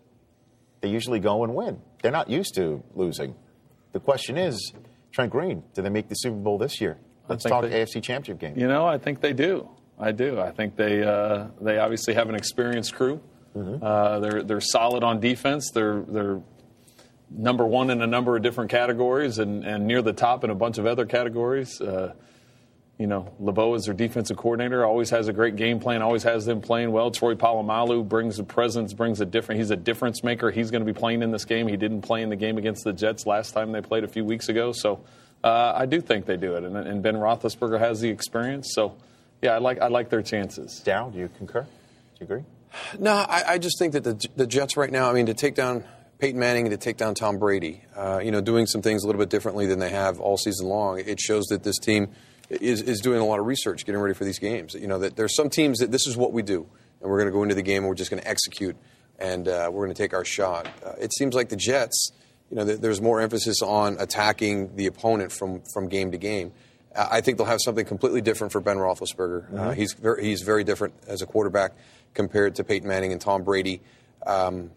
They 0.83 0.91
usually 0.91 1.21
go 1.21 1.43
and 1.43 1.55
win. 1.55 1.81
They're 2.03 2.13
not 2.13 2.29
used 2.29 2.55
to 2.57 2.85
losing. 2.95 3.35
The 3.93 4.01
question 4.01 4.37
is, 4.37 4.75
Trent 5.11 5.33
Green, 5.33 5.63
do 5.73 5.81
they 5.81 5.89
make 5.89 6.11
the 6.11 6.17
Super 6.17 6.37
Bowl 6.37 6.59
this 6.59 6.83
year? 6.83 6.99
Let's 7.29 7.45
talk 7.45 7.63
they, 7.63 7.71
AFC 7.71 8.03
Championship 8.03 8.39
game. 8.39 8.59
You 8.59 8.69
know, 8.69 8.87
I 8.87 8.99
think 8.99 9.21
they 9.21 9.33
do. 9.33 9.69
I 9.99 10.13
do. 10.13 10.41
I 10.41 10.51
think 10.51 10.77
they 10.77 11.03
uh, 11.03 11.47
they 11.61 11.79
obviously 11.79 12.15
have 12.15 12.29
an 12.29 12.35
experienced 12.35 12.95
crew. 12.95 13.21
Mm-hmm. 13.57 13.83
Uh, 13.83 14.21
they're 14.21 14.43
they're 14.43 14.61
solid 14.61 15.05
on 15.05 15.21
defense. 15.21 15.71
They're 15.73 16.01
they're 16.01 16.41
number 17.31 17.65
one 17.65 17.91
in 17.91 18.03
a 18.03 18.07
number 18.07 18.37
of 18.37 18.43
different 18.43 18.71
categories 18.71 19.39
and, 19.39 19.65
and 19.65 19.87
near 19.87 20.03
the 20.03 20.13
top 20.13 20.45
in 20.45 20.51
a 20.51 20.55
bunch 20.55 20.79
of 20.79 20.87
other 20.87 21.07
categories. 21.07 21.81
Uh, 21.81 22.13
you 22.99 23.09
know, 23.09 23.33
LeBeau 23.41 23.75
is 23.75 23.87
their 23.87 23.95
defensive 23.95 24.37
coordinator. 24.37 24.85
Always 24.85 25.11
has 25.11 25.27
a 25.27 25.33
great 25.33 25.57
game 25.57 25.81
plan. 25.81 26.01
Always 26.01 26.23
has 26.23 26.45
them 26.45 26.61
playing 26.61 26.93
well. 26.93 27.11
Troy 27.11 27.35
Polamalu 27.35 28.09
brings 28.09 28.39
a 28.39 28.45
presence, 28.45 28.93
brings 28.93 29.21
a 29.21 29.27
different. 29.27 29.59
He's 29.61 29.71
a 29.71 29.77
difference 29.77 30.23
maker. 30.23 30.51
He's 30.53 30.71
going 30.71 30.87
to 30.87 30.93
be 30.93 30.97
playing 30.97 31.23
in 31.23 31.33
this 31.33 31.45
game. 31.45 31.67
He 31.67 31.77
didn't 31.77 32.03
play 32.03 32.23
in 32.23 32.29
the 32.29 32.37
game 32.37 32.57
against 32.57 32.85
the 32.85 32.93
Jets 32.93 33.27
last 33.27 33.53
time 33.53 33.73
they 33.73 33.81
played 33.81 34.05
a 34.05 34.09
few 34.09 34.25
weeks 34.25 34.49
ago. 34.49 34.71
So 34.73 35.01
uh, 35.45 35.75
I 35.77 35.87
do 35.87 36.01
think 36.01 36.25
they 36.25 36.39
do 36.39 36.55
it. 36.55 36.65
And, 36.65 36.77
and 36.77 37.03
Ben 37.03 37.17
Roethlisberger 37.17 37.79
has 37.79 38.01
the 38.01 38.09
experience. 38.09 38.73
So 38.75 38.97
yeah, 39.43 39.53
I 39.53 39.59
like 39.59 39.81
I 39.81 39.89
like 39.89 40.09
their 40.09 40.23
chances. 40.23 40.83
Daryl, 40.85 41.13
do 41.13 41.19
you 41.19 41.29
concur? 41.37 41.63
Do 41.63 41.69
you 42.21 42.25
agree? 42.25 42.43
No, 42.99 43.13
I, 43.13 43.45
I, 43.47 43.59
just 43.59 43.79
think 43.79 43.93
that 43.93 44.03
the 44.03 44.27
the 44.37 44.47
Jets 44.47 44.77
right 44.77 44.91
now. 44.91 45.11
I 45.11 45.13
mean, 45.13 45.27
to 45.27 45.35
take 45.35 45.55
down 45.55 45.85
Peyton 46.19 46.41
Manning, 46.41 46.67
and 46.67 46.73
to 46.73 46.79
take 46.79 46.97
down 46.97 47.15
Tom 47.15 47.39
Brady, 47.39 47.83
uh, 47.95 48.21
you 48.25 48.31
know, 48.31 48.41
doing 48.41 48.67
some 48.67 48.81
things 48.81 49.05
a 49.05 49.07
little 49.07 49.21
bit 49.21 49.29
differently 49.29 49.67
than 49.67 49.79
they 49.79 49.91
have 49.91 50.19
all 50.19 50.39
season 50.39 50.67
long. 50.67 50.99
It 50.99 51.21
shows 51.21 51.45
that 51.47 51.63
this 51.63 51.79
team 51.79 52.09
is 52.49 52.81
is 52.81 53.01
doing 53.01 53.21
a 53.21 53.25
lot 53.27 53.39
of 53.39 53.45
research, 53.45 53.85
getting 53.85 54.01
ready 54.01 54.15
for 54.15 54.25
these 54.25 54.39
games. 54.39 54.73
You 54.73 54.87
know, 54.87 54.99
that 55.01 55.15
there's 55.15 55.37
some 55.37 55.51
teams 55.51 55.79
that 55.81 55.91
this 55.91 56.07
is 56.07 56.17
what 56.17 56.33
we 56.33 56.43
do, 56.43 56.67
and 57.03 57.11
we're 57.11 57.19
going 57.19 57.31
to 57.31 57.33
go 57.33 57.43
into 57.43 57.55
the 57.55 57.63
game 57.63 57.83
and 57.83 57.89
we're 57.89 57.95
just 57.97 58.11
going 58.11 58.23
to 58.23 58.29
execute, 58.29 58.77
and 59.19 59.47
uh, 59.47 59.69
we're 59.71 59.85
going 59.85 59.95
to 59.95 60.03
take 60.03 60.15
our 60.15 60.25
shot. 60.25 60.67
Uh, 60.85 60.93
it 60.99 61.13
seems 61.13 61.35
like 61.35 61.51
the 61.51 61.57
Jets. 61.57 62.13
You 62.51 62.57
know, 62.59 62.65
there's 62.65 63.01
more 63.01 63.21
emphasis 63.21 63.63
on 63.63 63.97
attacking 63.99 64.77
the 64.77 64.87
opponent 64.87 65.33
from 65.33 65.63
from 65.73 65.89
game 65.89 66.13
to 66.13 66.19
game. 66.19 66.53
I 66.97 67.21
think 67.23 67.39
they'll 67.39 67.47
have 67.47 67.61
something 67.61 67.85
completely 67.85 68.21
different 68.21 68.53
for 68.53 68.61
Ben 68.61 68.77
Roethlisberger. 68.77 69.49
Uh, 69.49 69.49
mm-hmm. 69.49 69.59
Uh, 69.59 69.73
he's 69.73 69.95
very, 69.95 70.25
he's 70.25 70.43
very 70.43 70.63
different 70.63 70.95
as 71.09 71.23
a 71.23 71.27
quarterback 71.27 71.73
compared 72.15 72.55
to 72.57 72.65
Peyton 72.65 72.89
Manning 72.89 73.11
and 73.11 73.21
Tom 73.21 73.43
Brady. 73.43 73.81
Um, 74.25 74.71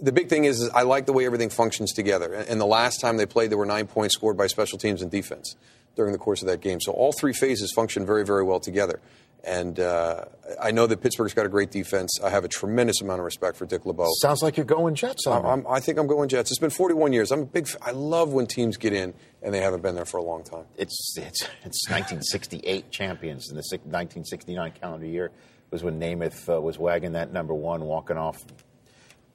the 0.00 0.12
big 0.12 0.28
thing 0.28 0.44
is, 0.44 0.62
is, 0.62 0.70
I 0.70 0.82
like 0.82 1.04
the 1.04 1.12
way 1.12 1.26
everything 1.26 1.50
functions 1.50 1.92
together. 1.92 2.32
And 2.32 2.58
the 2.58 2.66
last 2.66 3.00
time 3.00 3.18
they 3.18 3.26
played, 3.26 3.50
there 3.50 3.58
were 3.58 3.66
nine 3.66 3.86
points 3.86 4.14
scored 4.14 4.38
by 4.38 4.46
special 4.46 4.78
teams 4.78 5.02
and 5.02 5.10
defense 5.10 5.54
during 5.96 6.12
the 6.12 6.18
course 6.18 6.40
of 6.40 6.48
that 6.48 6.62
game. 6.62 6.80
So 6.80 6.92
all 6.92 7.12
three 7.12 7.34
phases 7.34 7.72
function 7.74 8.06
very, 8.06 8.24
very 8.24 8.42
well 8.42 8.60
together. 8.60 9.00
And 9.44 9.80
uh, 9.80 10.24
I 10.60 10.70
know 10.70 10.86
that 10.86 11.00
Pittsburgh's 11.00 11.32
got 11.32 11.46
a 11.46 11.48
great 11.48 11.70
defense. 11.70 12.18
I 12.22 12.30
have 12.30 12.44
a 12.44 12.48
tremendous 12.48 13.00
amount 13.00 13.20
of 13.20 13.24
respect 13.24 13.56
for 13.56 13.66
Dick 13.66 13.86
LeBeau. 13.86 14.08
Sounds 14.20 14.42
like 14.42 14.56
you're 14.56 14.66
going 14.66 14.94
Jets 14.94 15.26
on 15.26 15.64
i 15.66 15.80
think 15.80 15.98
I'm 15.98 16.06
going 16.06 16.28
Jets. 16.28 16.50
It's 16.50 16.60
been 16.60 16.70
41 16.70 17.12
years. 17.12 17.30
I'm 17.32 17.40
a 17.40 17.46
big. 17.46 17.68
I 17.80 17.92
love 17.92 18.32
when 18.32 18.46
teams 18.46 18.76
get 18.76 18.92
in 18.92 19.14
and 19.42 19.54
they 19.54 19.60
haven't 19.60 19.82
been 19.82 19.94
there 19.94 20.04
for 20.04 20.18
a 20.18 20.22
long 20.22 20.44
time. 20.44 20.64
It's 20.76 21.14
it's 21.16 21.42
it's 21.64 21.88
1968 21.88 22.90
champions 22.90 23.48
in 23.48 23.56
the 23.56 23.62
1969 23.62 24.72
calendar 24.72 25.06
year 25.06 25.30
was 25.70 25.82
when 25.82 26.00
Namath 26.00 26.48
uh, 26.52 26.60
was 26.60 26.78
wagging 26.78 27.12
that 27.12 27.32
number 27.32 27.54
one, 27.54 27.84
walking 27.84 28.16
off 28.16 28.44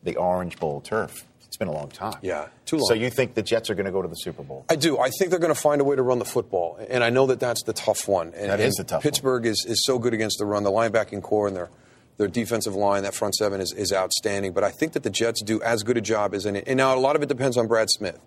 the 0.03 0.17
Orange 0.17 0.59
Bowl 0.59 0.81
turf. 0.81 1.25
It's 1.55 1.59
been 1.59 1.69
a 1.69 1.71
long 1.71 1.87
time. 1.87 2.17
Yeah, 2.21 2.49
too 2.65 2.75
long. 2.75 2.85
So 2.89 2.95
you 2.95 3.09
think 3.09 3.33
the 3.33 3.41
Jets 3.41 3.69
are 3.69 3.75
going 3.75 3.85
to 3.85 3.91
go 3.93 4.01
to 4.01 4.09
the 4.09 4.15
Super 4.15 4.43
Bowl? 4.43 4.65
I 4.67 4.75
do. 4.75 4.99
I 4.99 5.09
think 5.17 5.31
they're 5.31 5.39
going 5.39 5.55
to 5.55 5.59
find 5.59 5.79
a 5.79 5.85
way 5.85 5.95
to 5.95 6.01
run 6.01 6.19
the 6.19 6.25
football, 6.25 6.77
and 6.89 7.01
I 7.01 7.09
know 7.09 7.27
that 7.27 7.39
that's 7.39 7.63
the 7.63 7.71
tough 7.71 8.09
one. 8.09 8.33
And, 8.35 8.49
that 8.49 8.59
is 8.59 8.73
the 8.73 8.83
tough. 8.83 9.01
Pittsburgh 9.01 9.43
one. 9.43 9.51
is 9.51 9.65
is 9.65 9.81
so 9.85 9.97
good 9.97 10.13
against 10.13 10.37
the 10.37 10.45
run. 10.45 10.63
The 10.63 10.69
linebacking 10.69 11.21
corps 11.21 11.47
and 11.47 11.55
their 11.55 11.69
their 12.17 12.27
defensive 12.27 12.75
line, 12.75 13.03
that 13.03 13.15
front 13.15 13.35
seven 13.35 13.61
is, 13.61 13.71
is 13.71 13.93
outstanding. 13.93 14.51
But 14.51 14.65
I 14.65 14.71
think 14.71 14.91
that 14.93 15.03
the 15.03 15.09
Jets 15.09 15.41
do 15.43 15.61
as 15.61 15.83
good 15.83 15.95
a 15.95 16.01
job 16.01 16.33
as 16.33 16.45
any. 16.45 16.61
And 16.67 16.75
now 16.75 16.93
a 16.93 16.99
lot 16.99 17.15
of 17.15 17.23
it 17.23 17.29
depends 17.29 17.55
on 17.55 17.67
Brad 17.67 17.89
Smith. 17.89 18.19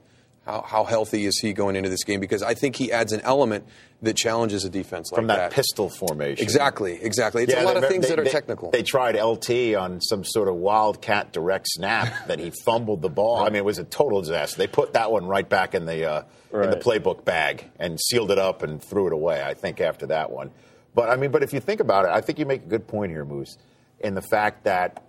How, 0.49 0.63
how 0.63 0.85
healthy 0.85 1.27
is 1.27 1.39
he 1.39 1.53
going 1.53 1.77
into 1.77 1.91
this 1.91 2.05
game? 2.05 2.21
Because 2.21 2.43
I 2.43 2.55
think 2.55 2.75
he 2.75 2.91
adds 2.91 3.13
an 3.13 3.21
element 3.21 3.67
that 4.01 4.15
challenges 4.15 4.65
a 4.65 4.71
defense 4.71 5.13
like 5.13 5.19
From 5.19 5.27
that, 5.27 5.37
that. 5.37 5.53
pistol 5.53 5.91
formation. 5.91 6.43
Exactly, 6.43 6.95
exactly. 7.03 7.43
It's 7.43 7.53
yeah, 7.53 7.65
a 7.65 7.67
lot 7.67 7.77
of 7.77 7.87
things 7.87 8.05
they, 8.05 8.15
that 8.15 8.19
are 8.19 8.25
they, 8.25 8.31
technical. 8.31 8.71
They 8.71 8.83
tried 8.83 9.21
LT 9.21 9.75
on 9.75 10.01
some 10.01 10.25
sort 10.25 10.49
of 10.49 10.55
wildcat 10.55 11.35
direct 11.35 11.67
snap 11.69 12.15
that 12.29 12.39
he 12.39 12.51
fumbled 12.65 13.03
the 13.03 13.11
ball. 13.11 13.41
I 13.41 13.51
mean, 13.51 13.57
it 13.57 13.65
was 13.67 13.79
a 13.79 13.85
total 13.85 14.23
disaster. 14.23 14.57
They 14.57 14.69
put 14.69 14.95
that 14.95 15.13
one 15.13 15.27
right 15.27 15.47
back 15.47 15.75
in 15.75 15.85
the 15.85 16.11
uh, 16.11 16.23
right. 16.51 16.65
in 16.65 16.71
the 16.71 16.79
playbook 16.79 17.27
bag 17.27 17.71
and 17.79 18.01
sealed 18.01 18.31
it 18.31 18.39
up 18.39 18.63
and 18.63 18.83
threw 18.83 19.07
it 19.07 19.13
away. 19.13 19.43
I 19.43 19.53
think 19.53 19.83
after 19.83 20.07
that 20.07 20.31
one. 20.31 20.51
But 20.95 21.11
I 21.11 21.17
mean, 21.17 21.31
but 21.31 21.43
if 21.43 21.53
you 21.53 21.61
think 21.61 21.81
about 21.81 22.07
it, 22.07 22.11
I 22.11 22.23
think 22.23 22.39
you 22.39 22.47
make 22.47 22.63
a 22.63 22.69
good 22.69 22.89
point 22.89 23.13
here, 23.13 23.27
Moose, 23.27 23.59
in 24.01 24.15
the 24.15 24.23
fact 24.23 24.65
that 24.65 25.05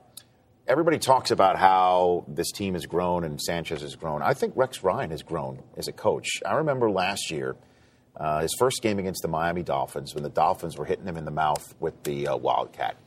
everybody 0.70 1.00
talks 1.00 1.32
about 1.32 1.58
how 1.58 2.24
this 2.28 2.52
team 2.52 2.76
has 2.76 2.86
grown 2.86 3.24
and 3.24 3.42
Sanchez 3.42 3.82
has 3.82 3.96
grown. 3.96 4.22
I 4.22 4.36
think 4.36 4.54
Rex 4.56 4.84
Ryan 4.84 5.10
has 5.10 5.24
grown 5.24 5.64
as 5.76 5.88
a 5.88 5.92
coach. 5.92 6.44
I 6.46 6.54
remember 6.58 6.92
last 6.92 7.32
year, 7.32 7.56
uh, 8.16 8.42
his 8.42 8.54
first 8.60 8.84
game 8.84 9.00
against 9.00 9.24
the 9.24 9.28
Miami 9.28 9.64
Dolphins, 9.64 10.14
when 10.14 10.24
the 10.24 10.30
Dolphins 10.30 10.78
were 10.78 10.86
hitting 10.86 11.08
him 11.08 11.18
in 11.18 11.26
the 11.26 11.32
mouth 11.32 11.74
with 11.80 12.04
the 12.04 12.28
uh, 12.28 12.38
Wildcat. 12.38 12.98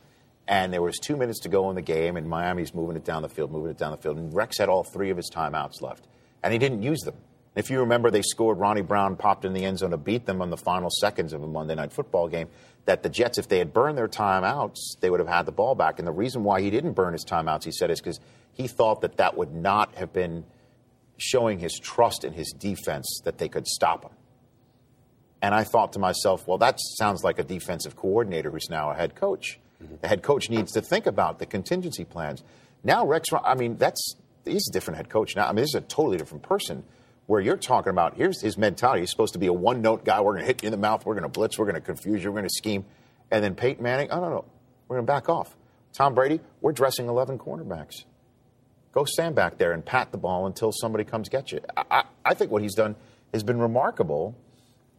And 0.45 0.73
there 0.73 0.81
was 0.81 0.99
two 0.99 1.15
minutes 1.15 1.39
to 1.41 1.49
go 1.49 1.69
in 1.69 1.75
the 1.75 1.81
game, 1.81 2.17
and 2.17 2.27
Miami's 2.27 2.73
moving 2.75 2.97
it 2.97 3.05
down 3.05 3.21
the 3.21 3.29
field, 3.29 3.49
moving 3.49 3.71
it 3.71 3.77
down 3.77 3.91
the 3.91 3.97
field. 3.97 4.17
And 4.17 4.33
Rex 4.33 4.57
had 4.57 4.67
all 4.67 4.83
three 4.83 5.09
of 5.09 5.15
his 5.15 5.31
timeouts 5.33 5.81
left, 5.81 6.05
and 6.43 6.51
he 6.51 6.59
didn't 6.59 6.83
use 6.83 6.99
them. 6.99 7.15
If 7.55 7.69
you 7.69 7.81
remember, 7.81 8.09
they 8.09 8.23
scored. 8.23 8.57
Ronnie 8.57 8.81
Brown 8.81 9.15
popped 9.15 9.45
in 9.45 9.53
the 9.53 9.63
end 9.63 9.79
zone 9.79 9.91
to 9.91 9.97
beat 9.97 10.25
them 10.25 10.41
on 10.41 10.49
the 10.49 10.57
final 10.57 10.89
seconds 10.89 11.33
of 11.33 11.43
a 11.43 11.47
Monday 11.47 11.75
Night 11.75 11.93
Football 11.93 12.27
game 12.27 12.47
that 12.85 13.03
the 13.03 13.09
Jets, 13.09 13.37
if 13.37 13.47
they 13.47 13.59
had 13.59 13.73
burned 13.73 13.97
their 13.97 14.07
timeouts, 14.07 14.99
they 14.99 15.09
would 15.09 15.19
have 15.19 15.29
had 15.29 15.45
the 15.45 15.51
ball 15.51 15.75
back. 15.75 15.99
And 15.99 16.07
the 16.07 16.11
reason 16.11 16.43
why 16.43 16.61
he 16.61 16.69
didn't 16.69 16.93
burn 16.93 17.13
his 17.13 17.23
timeouts, 17.23 17.63
he 17.63 17.71
said, 17.71 17.91
is 17.91 18.01
because 18.01 18.19
he 18.53 18.67
thought 18.67 19.01
that 19.01 19.17
that 19.17 19.37
would 19.37 19.53
not 19.53 19.95
have 19.95 20.11
been 20.11 20.45
showing 21.17 21.59
his 21.59 21.79
trust 21.79 22.23
in 22.23 22.33
his 22.33 22.51
defense 22.51 23.21
that 23.23 23.37
they 23.37 23.47
could 23.47 23.67
stop 23.67 24.03
him. 24.03 24.11
And 25.41 25.53
I 25.53 25.63
thought 25.63 25.93
to 25.93 25.99
myself, 25.99 26.47
well, 26.47 26.57
that 26.57 26.79
sounds 26.97 27.23
like 27.23 27.37
a 27.37 27.43
defensive 27.43 27.95
coordinator 27.95 28.49
who's 28.49 28.69
now 28.69 28.91
a 28.91 28.95
head 28.95 29.15
coach. 29.15 29.59
Mm-hmm. 29.81 29.95
The 30.01 30.07
head 30.07 30.23
coach 30.23 30.49
needs 30.49 30.71
to 30.71 30.81
think 30.81 31.05
about 31.05 31.39
the 31.39 31.45
contingency 31.45 32.05
plans. 32.05 32.43
Now, 32.83 33.05
Rex, 33.05 33.29
I 33.43 33.55
mean, 33.55 33.77
that's 33.77 34.15
he's 34.45 34.67
a 34.69 34.73
different 34.73 34.97
head 34.97 35.09
coach 35.09 35.35
now. 35.35 35.45
I 35.45 35.49
mean, 35.49 35.57
this 35.63 35.69
is 35.69 35.75
a 35.75 35.81
totally 35.81 36.17
different 36.17 36.43
person. 36.43 36.83
Where 37.25 37.39
you're 37.39 37.57
talking 37.57 37.89
about, 37.89 38.15
here's 38.15 38.41
his 38.41 38.57
mentality. 38.57 39.01
He's 39.01 39.09
supposed 39.09 39.33
to 39.33 39.39
be 39.39 39.47
a 39.47 39.53
one 39.53 39.81
note 39.81 40.03
guy. 40.03 40.19
We're 40.19 40.33
going 40.33 40.41
to 40.41 40.47
hit 40.47 40.61
you 40.61 40.67
in 40.67 40.71
the 40.71 40.77
mouth. 40.77 41.05
We're 41.05 41.13
going 41.13 41.23
to 41.23 41.29
blitz. 41.29 41.57
We're 41.57 41.65
going 41.65 41.75
to 41.75 41.81
confuse 41.81 42.23
you. 42.23 42.31
We're 42.31 42.39
going 42.39 42.49
to 42.49 42.55
scheme. 42.55 42.85
And 43.31 43.43
then 43.43 43.55
Peyton 43.55 43.81
Manning, 43.81 44.11
oh, 44.11 44.19
no, 44.19 44.29
no. 44.29 44.45
We're 44.87 44.97
going 44.97 45.07
to 45.07 45.11
back 45.11 45.29
off. 45.29 45.55
Tom 45.93 46.15
Brady, 46.15 46.41
we're 46.61 46.73
dressing 46.73 47.07
11 47.07 47.37
cornerbacks. 47.37 48.03
Go 48.91 49.05
stand 49.05 49.35
back 49.35 49.57
there 49.57 49.71
and 49.71 49.85
pat 49.85 50.11
the 50.11 50.17
ball 50.17 50.47
until 50.47 50.71
somebody 50.71 51.03
comes 51.03 51.29
get 51.29 51.51
you. 51.51 51.61
I, 51.77 51.83
I, 51.89 52.03
I 52.25 52.33
think 52.33 52.51
what 52.51 52.61
he's 52.61 52.75
done 52.75 52.95
has 53.33 53.43
been 53.43 53.59
remarkable. 53.59 54.35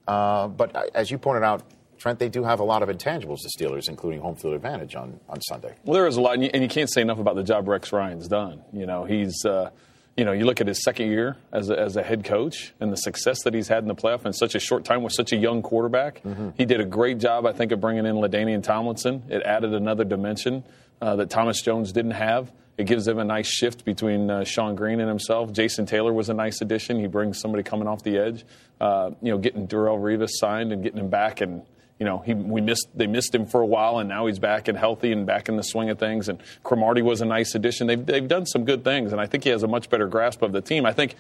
Uh, 0.09 0.49
but 0.49 0.75
as 0.95 1.11
you 1.11 1.19
pointed 1.19 1.45
out, 1.45 1.63
Trent, 1.99 2.19
they 2.19 2.29
do 2.29 2.43
have 2.43 2.61
a 2.61 2.65
lot 2.65 2.83
of 2.83 2.89
intangibles, 2.89 3.39
the 3.43 3.51
Steelers, 3.57 3.89
including 3.89 4.21
home 4.21 4.35
field 4.35 4.55
advantage 4.55 4.97
on, 4.97 5.21
on 5.29 5.41
Sunday. 5.43 5.75
Well, 5.85 5.95
there 5.95 6.07
is 6.07 6.17
a 6.17 6.21
lot, 6.21 6.35
and 6.35 6.43
you, 6.43 6.51
and 6.53 6.63
you 6.63 6.69
can't 6.69 6.93
say 6.93 7.03
enough 7.03 7.19
about 7.19 7.37
the 7.37 7.45
job 7.45 7.69
Rex 7.69 7.93
Ryan's 7.93 8.29
done. 8.29 8.63
You 8.73 8.87
know, 8.87 9.05
he's. 9.05 9.45
Uh, 9.45 9.71
you 10.17 10.25
know, 10.25 10.33
you 10.33 10.45
look 10.45 10.61
at 10.61 10.67
his 10.67 10.83
second 10.83 11.11
year 11.11 11.37
as 11.53 11.71
a, 11.71 11.79
as 11.79 11.97
a 11.97 12.03
head 12.03 12.25
coach 12.25 12.73
and 12.81 12.93
the 12.93 12.97
success 12.97 13.43
that 13.43 13.55
he's 13.55 13.69
had 13.69 13.83
in 13.83 13.89
the 13.89 13.95
playoff 13.95 14.25
in 14.25 14.33
such 14.33 14.55
a 14.55 14.61
short 14.61 14.85
time 14.85 15.03
with 15.03 15.13
such 15.13 15.33
a 15.33 15.37
young 15.37 15.61
quarterback. 15.63 16.23
Mm-hmm. 16.23 16.51
He 16.57 16.65
did 16.65 16.81
a 16.81 16.85
great 16.85 17.19
job, 17.19 17.47
I 17.47 17.53
think, 17.53 17.73
of 17.73 17.81
bringing 17.81 18.07
in 18.07 18.17
LaDainian 18.17 18.63
Tomlinson. 18.63 19.25
It 19.29 19.43
added 19.43 19.75
another 19.75 20.05
dimension 20.05 20.63
uh, 21.01 21.17
that 21.17 21.31
Thomas 21.31 21.61
Jones 21.61 21.91
didn't 21.93 22.13
have. 22.13 22.53
It 22.77 22.87
gives 22.87 23.05
them 23.05 23.19
a 23.19 23.25
nice 23.25 23.47
shift 23.47 23.85
between 23.85 24.31
uh, 24.31 24.41
Shonn 24.41 24.75
Greene 24.75 25.01
and 25.01 25.09
himself. 25.09 25.53
Jason 25.53 25.87
Taylor 25.87 26.13
was 26.13 26.29
a 26.29 26.35
nice 26.35 26.61
addition. 26.61 26.99
He 26.99 27.07
brings 27.07 27.41
somebody 27.41 27.63
coming 27.63 27.87
off 27.87 28.03
the 28.03 28.19
edge. 28.19 28.45
Uh, 28.81 29.13
you 29.23 29.31
know, 29.31 29.39
getting 29.39 29.69
Darrelle 29.69 30.01
Revis 30.01 30.31
signed 30.33 30.73
and 30.73 30.83
getting 30.83 30.99
him 30.99 31.09
back 31.09 31.41
and 31.41 31.63
you 31.99 32.07
know, 32.07 32.19
he, 32.19 32.35
we 32.35 32.61
missed, 32.61 32.89
they 32.95 33.07
missed 33.07 33.35
him 33.35 33.47
for 33.47 33.61
a 33.61 33.67
while, 33.67 33.99
and 33.99 34.09
now 34.09 34.27
he's 34.27 34.39
back 34.39 34.67
and 34.69 34.77
healthy 34.77 35.13
and 35.13 35.27
back 35.27 35.49
in 35.49 35.57
the 35.57 35.63
swing 35.63 35.91
of 35.91 35.99
things. 35.99 36.29
And 36.29 36.43
Cromartie 36.65 37.03
was 37.03 37.21
a 37.21 37.25
nice 37.25 37.55
addition. 37.55 37.87
They've, 37.87 38.05
they've 38.05 38.27
done 38.27 38.47
some 38.47 38.65
good 38.65 38.83
things, 38.83 39.13
and 39.13 39.21
I 39.21 39.27
think 39.27 39.45
he 39.45 39.51
has 39.51 39.63
a 39.63 39.69
much 39.69 39.89
better 39.91 40.09
grasp 40.09 40.43
of 40.43 40.53
the 40.53 40.61
team. 40.61 40.87
I 40.87 40.93
think 40.93 41.15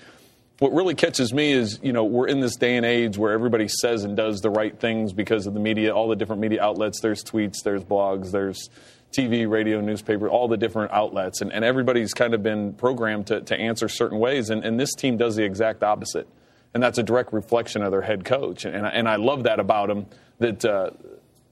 what 0.59 0.73
really 0.73 0.95
catches 0.95 1.33
me 1.33 1.53
is, 1.53 1.79
you 1.83 1.93
know, 1.93 2.05
we're 2.05 2.27
in 2.27 2.41
this 2.41 2.57
day 2.57 2.77
and 2.77 2.85
age 2.85 3.17
where 3.17 3.33
everybody 3.33 3.69
says 3.69 4.05
and 4.05 4.17
does 4.17 4.41
the 4.41 4.51
right 4.51 4.79
things 4.79 5.13
because 5.13 5.47
of 5.47 5.55
the 5.55 5.61
media, 5.61 5.95
all 5.95 6.09
the 6.09 6.17
different 6.17 6.43
media 6.43 6.63
outlets. 6.63 7.01
There's 7.01 7.23
tweets, 7.23 7.63
there's 7.63 7.85
blogs, 7.85 8.33
there's 8.33 8.69
TV, 9.17 9.49
radio, 9.49 9.81
newspaper, 9.81 10.29
all 10.29 10.49
the 10.49 10.57
different 10.57 10.91
outlets, 10.91 11.41
and, 11.41 11.53
and 11.53 11.65
everybody's 11.65 12.13
kind 12.13 12.35
of 12.35 12.43
been 12.43 12.73
programmed 12.73 13.29
to, 13.29 13.41
to 13.43 13.57
answer 13.57 13.89
certain 13.89 14.19
ways. 14.19 14.51
And, 14.51 14.65
and 14.65 14.79
this 14.79 14.93
team 14.93 15.17
does 15.17 15.37
the 15.37 15.45
exact 15.45 15.85
opposite 15.85 16.29
and 16.75 16.83
that's 16.83 16.99
a 16.99 17.03
direct 17.03 17.33
reflection 17.33 17.83
of 17.83 17.93
their 17.93 18.03
head 18.03 18.25
coach. 18.25 18.65
And, 18.65 18.85
I, 18.85 18.91
and 18.91 19.09
I 19.09 19.17
love 19.17 19.45
that 19.45 19.61
about 19.61 19.89
him 19.89 20.07
that 20.39 20.65
uh, 20.65 20.91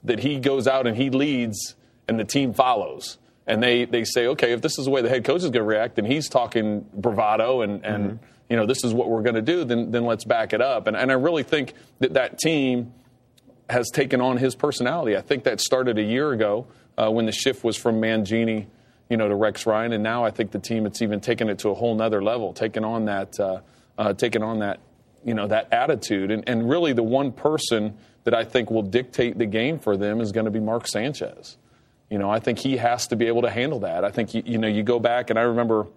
that 0.03 0.19
he 0.19 0.39
goes 0.39 0.67
out 0.67 0.87
and 0.87 0.97
he 0.97 1.09
leads, 1.09 1.75
and 2.07 2.19
the 2.19 2.25
team 2.25 2.53
follows. 2.53 3.17
And 3.45 3.61
they, 3.61 3.83
they 3.83 4.05
say, 4.05 4.27
okay, 4.27 4.53
if 4.53 4.61
this 4.61 4.79
is 4.79 4.85
the 4.85 4.91
way 4.91 5.01
the 5.01 5.09
head 5.09 5.25
coach 5.25 5.37
is 5.37 5.43
going 5.43 5.53
to 5.53 5.63
react, 5.63 5.99
and 5.99 6.07
he's 6.07 6.29
talking 6.29 6.85
bravado, 6.93 7.61
and, 7.61 7.85
and 7.85 8.05
mm-hmm. 8.05 8.25
you 8.49 8.55
know 8.55 8.65
this 8.65 8.83
is 8.83 8.93
what 8.93 9.09
we're 9.09 9.21
going 9.21 9.35
to 9.35 9.41
do, 9.41 9.65
then 9.65 9.91
then 9.91 10.05
let's 10.05 10.23
back 10.23 10.53
it 10.53 10.61
up. 10.61 10.87
And, 10.87 10.95
and 10.95 11.11
I 11.11 11.15
really 11.15 11.43
think 11.43 11.73
that 11.99 12.13
that 12.13 12.39
team 12.39 12.93
has 13.69 13.89
taken 13.89 14.21
on 14.21 14.37
his 14.37 14.55
personality. 14.55 15.17
I 15.17 15.21
think 15.21 15.43
that 15.43 15.59
started 15.59 15.97
a 15.97 16.03
year 16.03 16.31
ago 16.31 16.67
uh, 16.97 17.09
when 17.09 17.25
the 17.25 17.31
shift 17.31 17.63
was 17.63 17.75
from 17.75 18.01
Mangini, 18.01 18.67
you 19.09 19.17
know, 19.17 19.27
to 19.27 19.35
Rex 19.35 19.65
Ryan, 19.65 19.93
and 19.93 20.03
now 20.03 20.23
I 20.23 20.31
think 20.31 20.51
the 20.51 20.59
team 20.59 20.85
it's 20.85 21.01
even 21.01 21.19
taken 21.19 21.49
it 21.49 21.59
to 21.59 21.69
a 21.69 21.73
whole 21.73 21.95
nother 21.95 22.23
level, 22.23 22.53
taking 22.53 22.85
on 22.85 23.05
that, 23.05 23.37
uh, 23.39 23.59
uh, 23.97 24.13
taking 24.13 24.43
on 24.43 24.59
that 24.59 24.79
you 25.25 25.33
know 25.33 25.47
that 25.47 25.71
attitude 25.71 26.31
and, 26.31 26.43
and 26.47 26.69
really 26.69 26.93
the 26.93 27.03
one 27.03 27.31
person 27.31 27.97
that 28.23 28.33
I 28.33 28.43
think 28.43 28.71
will 28.71 28.83
dictate 28.83 29.37
the 29.37 29.45
game 29.45 29.79
for 29.79 29.97
them 29.97 30.21
is 30.21 30.31
going 30.31 30.45
to 30.45 30.51
be 30.51 30.59
Mark 30.59 30.87
Sanchez. 30.87 31.57
You 32.09 32.17
know, 32.17 32.29
I 32.29 32.39
think 32.39 32.59
he 32.59 32.77
has 32.77 33.07
to 33.07 33.15
be 33.15 33.27
able 33.27 33.41
to 33.41 33.49
handle 33.49 33.79
that. 33.79 34.05
I 34.05 34.11
think 34.11 34.33
you, 34.33 34.43
you 34.45 34.57
know 34.57 34.67
you 34.67 34.83
go 34.83 34.99
back 34.99 35.29
and 35.29 35.39
I 35.39 35.43
remember 35.43 35.87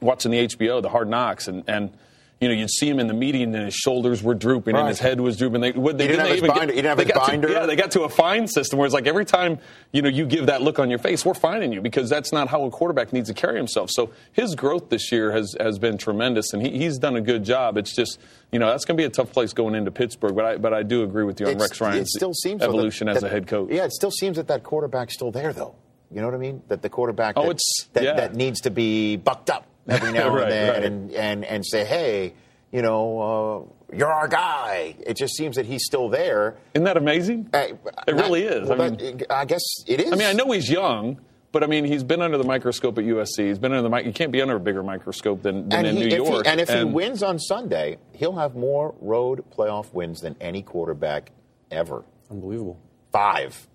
watching 0.00 0.30
the 0.30 0.46
HBO, 0.46 0.82
the 0.82 0.88
Hard 0.88 1.08
Knocks, 1.08 1.48
and 1.48 1.64
and 1.68 1.92
you 2.40 2.48
know, 2.48 2.54
you'd 2.54 2.70
see 2.70 2.88
him 2.88 2.98
in 2.98 3.06
the 3.06 3.14
meeting 3.14 3.54
and 3.54 3.64
his 3.66 3.74
shoulders 3.74 4.22
were 4.22 4.34
drooping 4.34 4.74
right. 4.74 4.80
and 4.80 4.88
his 4.88 4.98
head 4.98 5.20
was 5.20 5.36
drooping. 5.36 5.60
They, 5.60 5.72
would, 5.72 5.96
they, 5.96 6.04
he 6.04 6.08
didn't, 6.08 6.26
have 6.26 6.30
his 6.34 6.40
binder. 6.42 6.66
Get, 6.66 6.74
he 6.74 6.82
didn't 6.82 6.98
have 6.98 7.06
his 7.06 7.16
binder. 7.16 7.48
To, 7.48 7.54
yeah, 7.54 7.66
they 7.66 7.76
got 7.76 7.92
to 7.92 8.02
a 8.02 8.08
fine 8.08 8.48
system 8.48 8.78
where 8.78 8.86
it's 8.86 8.94
like 8.94 9.06
every 9.06 9.24
time, 9.24 9.58
you 9.92 10.02
know, 10.02 10.08
you 10.08 10.26
give 10.26 10.46
that 10.46 10.60
look 10.60 10.78
on 10.78 10.90
your 10.90 10.98
face, 10.98 11.24
we're 11.24 11.34
fining 11.34 11.72
you 11.72 11.80
because 11.80 12.10
that's 12.10 12.32
not 12.32 12.48
how 12.48 12.64
a 12.64 12.70
quarterback 12.70 13.12
needs 13.12 13.28
to 13.28 13.34
carry 13.34 13.56
himself. 13.56 13.90
So 13.90 14.10
his 14.32 14.54
growth 14.54 14.90
this 14.90 15.12
year 15.12 15.32
has, 15.32 15.54
has 15.60 15.78
been 15.78 15.96
tremendous 15.96 16.52
and 16.52 16.60
he, 16.60 16.76
he's 16.76 16.98
done 16.98 17.16
a 17.16 17.20
good 17.20 17.44
job. 17.44 17.78
It's 17.78 17.94
just, 17.94 18.18
you 18.50 18.58
know, 18.58 18.66
that's 18.66 18.84
going 18.84 18.96
to 18.96 19.00
be 19.00 19.06
a 19.06 19.10
tough 19.10 19.32
place 19.32 19.52
going 19.52 19.74
into 19.74 19.90
Pittsburgh. 19.90 20.34
But 20.34 20.44
I, 20.44 20.56
but 20.56 20.74
I 20.74 20.82
do 20.82 21.02
agree 21.04 21.24
with 21.24 21.40
you 21.40 21.46
on 21.46 21.52
it's, 21.52 21.62
Rex 21.62 21.80
Ryan's 21.80 22.08
it 22.08 22.18
still 22.18 22.34
seems 22.34 22.62
evolution 22.62 23.06
that, 23.06 23.16
as 23.16 23.22
a 23.22 23.28
head 23.28 23.46
coach. 23.46 23.70
Yeah, 23.70 23.84
it 23.84 23.92
still 23.92 24.10
seems 24.10 24.36
that 24.36 24.48
that 24.48 24.64
quarterback's 24.64 25.14
still 25.14 25.30
there, 25.30 25.52
though. 25.52 25.76
You 26.10 26.20
know 26.20 26.26
what 26.26 26.34
I 26.34 26.38
mean? 26.38 26.62
That 26.68 26.82
the 26.82 26.88
quarterback 26.88 27.34
oh, 27.36 27.48
that, 27.48 27.60
that, 27.94 28.02
yeah. 28.04 28.12
that 28.14 28.34
needs 28.34 28.60
to 28.62 28.70
be 28.70 29.16
bucked 29.16 29.50
up 29.50 29.66
every 29.88 30.12
now 30.18 30.28
right, 30.28 30.42
and 30.44 30.52
then 30.52 30.68
right. 30.72 30.84
and, 30.84 31.10
and, 31.12 31.44
and 31.44 31.66
say, 31.66 31.84
hey, 31.84 32.34
you 32.72 32.82
know, 32.82 33.70
uh, 33.92 33.96
you're 33.96 34.12
our 34.12 34.28
guy. 34.28 34.96
It 35.06 35.16
just 35.16 35.36
seems 35.36 35.56
that 35.56 35.66
he's 35.66 35.84
still 35.84 36.08
there. 36.08 36.56
Isn't 36.74 36.84
that 36.84 36.96
amazing? 36.96 37.48
Uh, 37.52 37.68
it 38.06 38.14
really 38.14 38.42
is. 38.42 38.68
Well, 38.68 38.82
I, 38.82 38.90
mean, 38.90 39.22
I 39.30 39.44
guess 39.44 39.62
it 39.86 40.00
is. 40.00 40.12
I 40.12 40.16
mean, 40.16 40.26
I 40.26 40.32
know 40.32 40.50
he's 40.50 40.68
young, 40.68 41.20
but 41.52 41.62
I 41.62 41.66
mean, 41.66 41.84
he's 41.84 42.02
been 42.02 42.20
under 42.20 42.36
the 42.36 42.44
microscope 42.44 42.98
at 42.98 43.04
USC. 43.04 43.46
He's 43.46 43.60
been 43.60 43.70
under 43.70 43.82
the 43.82 43.88
mic. 43.88 44.06
You 44.06 44.12
can't 44.12 44.32
be 44.32 44.42
under 44.42 44.56
a 44.56 44.60
bigger 44.60 44.82
microscope 44.82 45.42
than, 45.42 45.68
than 45.68 45.86
in 45.86 45.96
he, 45.96 46.06
New 46.08 46.16
York. 46.16 46.46
He, 46.46 46.50
and 46.50 46.60
if 46.60 46.68
and, 46.68 46.88
he 46.88 46.94
wins 46.94 47.22
on 47.22 47.38
Sunday, 47.38 47.98
he'll 48.12 48.36
have 48.36 48.56
more 48.56 48.94
road 49.00 49.44
playoff 49.56 49.92
wins 49.92 50.20
than 50.20 50.34
any 50.40 50.62
quarterback 50.62 51.30
ever. 51.70 52.04
Unbelievable. 52.28 52.80
Five. 53.12 53.68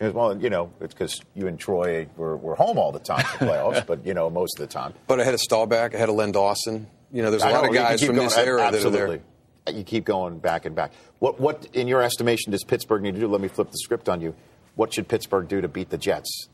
Well, 0.00 0.36
you 0.40 0.50
know, 0.50 0.72
it's 0.80 0.92
because 0.92 1.20
you 1.34 1.46
and 1.46 1.58
Troy 1.58 2.08
were, 2.16 2.36
were 2.36 2.56
home 2.56 2.78
all 2.78 2.90
the 2.90 2.98
time 2.98 3.24
for 3.24 3.46
playoffs, 3.46 3.86
but, 3.86 4.04
you 4.04 4.12
know, 4.12 4.28
most 4.28 4.58
of 4.58 4.66
the 4.66 4.72
time. 4.72 4.92
But 5.06 5.20
ahead 5.20 5.34
of 5.34 5.40
I 5.72 5.96
had 5.96 6.08
a 6.08 6.12
Len 6.12 6.32
Dawson, 6.32 6.88
you 7.12 7.22
know, 7.22 7.30
there's 7.30 7.44
a 7.44 7.46
I 7.46 7.52
lot 7.52 7.62
know, 7.64 7.68
of 7.68 7.74
guys 7.74 8.02
from 8.02 8.16
going, 8.16 8.28
this 8.28 8.36
era 8.36 8.62
absolutely. 8.62 8.90
that 8.90 9.04
are 9.04 9.20
there. 9.66 9.74
You 9.76 9.84
keep 9.84 10.04
going 10.04 10.40
back 10.40 10.66
and 10.66 10.74
back. 10.74 10.92
What, 11.20 11.40
what, 11.40 11.68
in 11.72 11.86
your 11.86 12.02
estimation, 12.02 12.50
does 12.50 12.64
Pittsburgh 12.64 13.02
need 13.02 13.14
to 13.14 13.20
do? 13.20 13.28
Let 13.28 13.40
me 13.40 13.48
flip 13.48 13.70
the 13.70 13.78
script 13.78 14.08
on 14.08 14.20
you. 14.20 14.34
What 14.74 14.92
should 14.92 15.06
Pittsburgh 15.08 15.46
do 15.48 15.60
to 15.60 15.68
beat 15.68 15.90
the 15.90 15.98
Jets? 15.98 16.48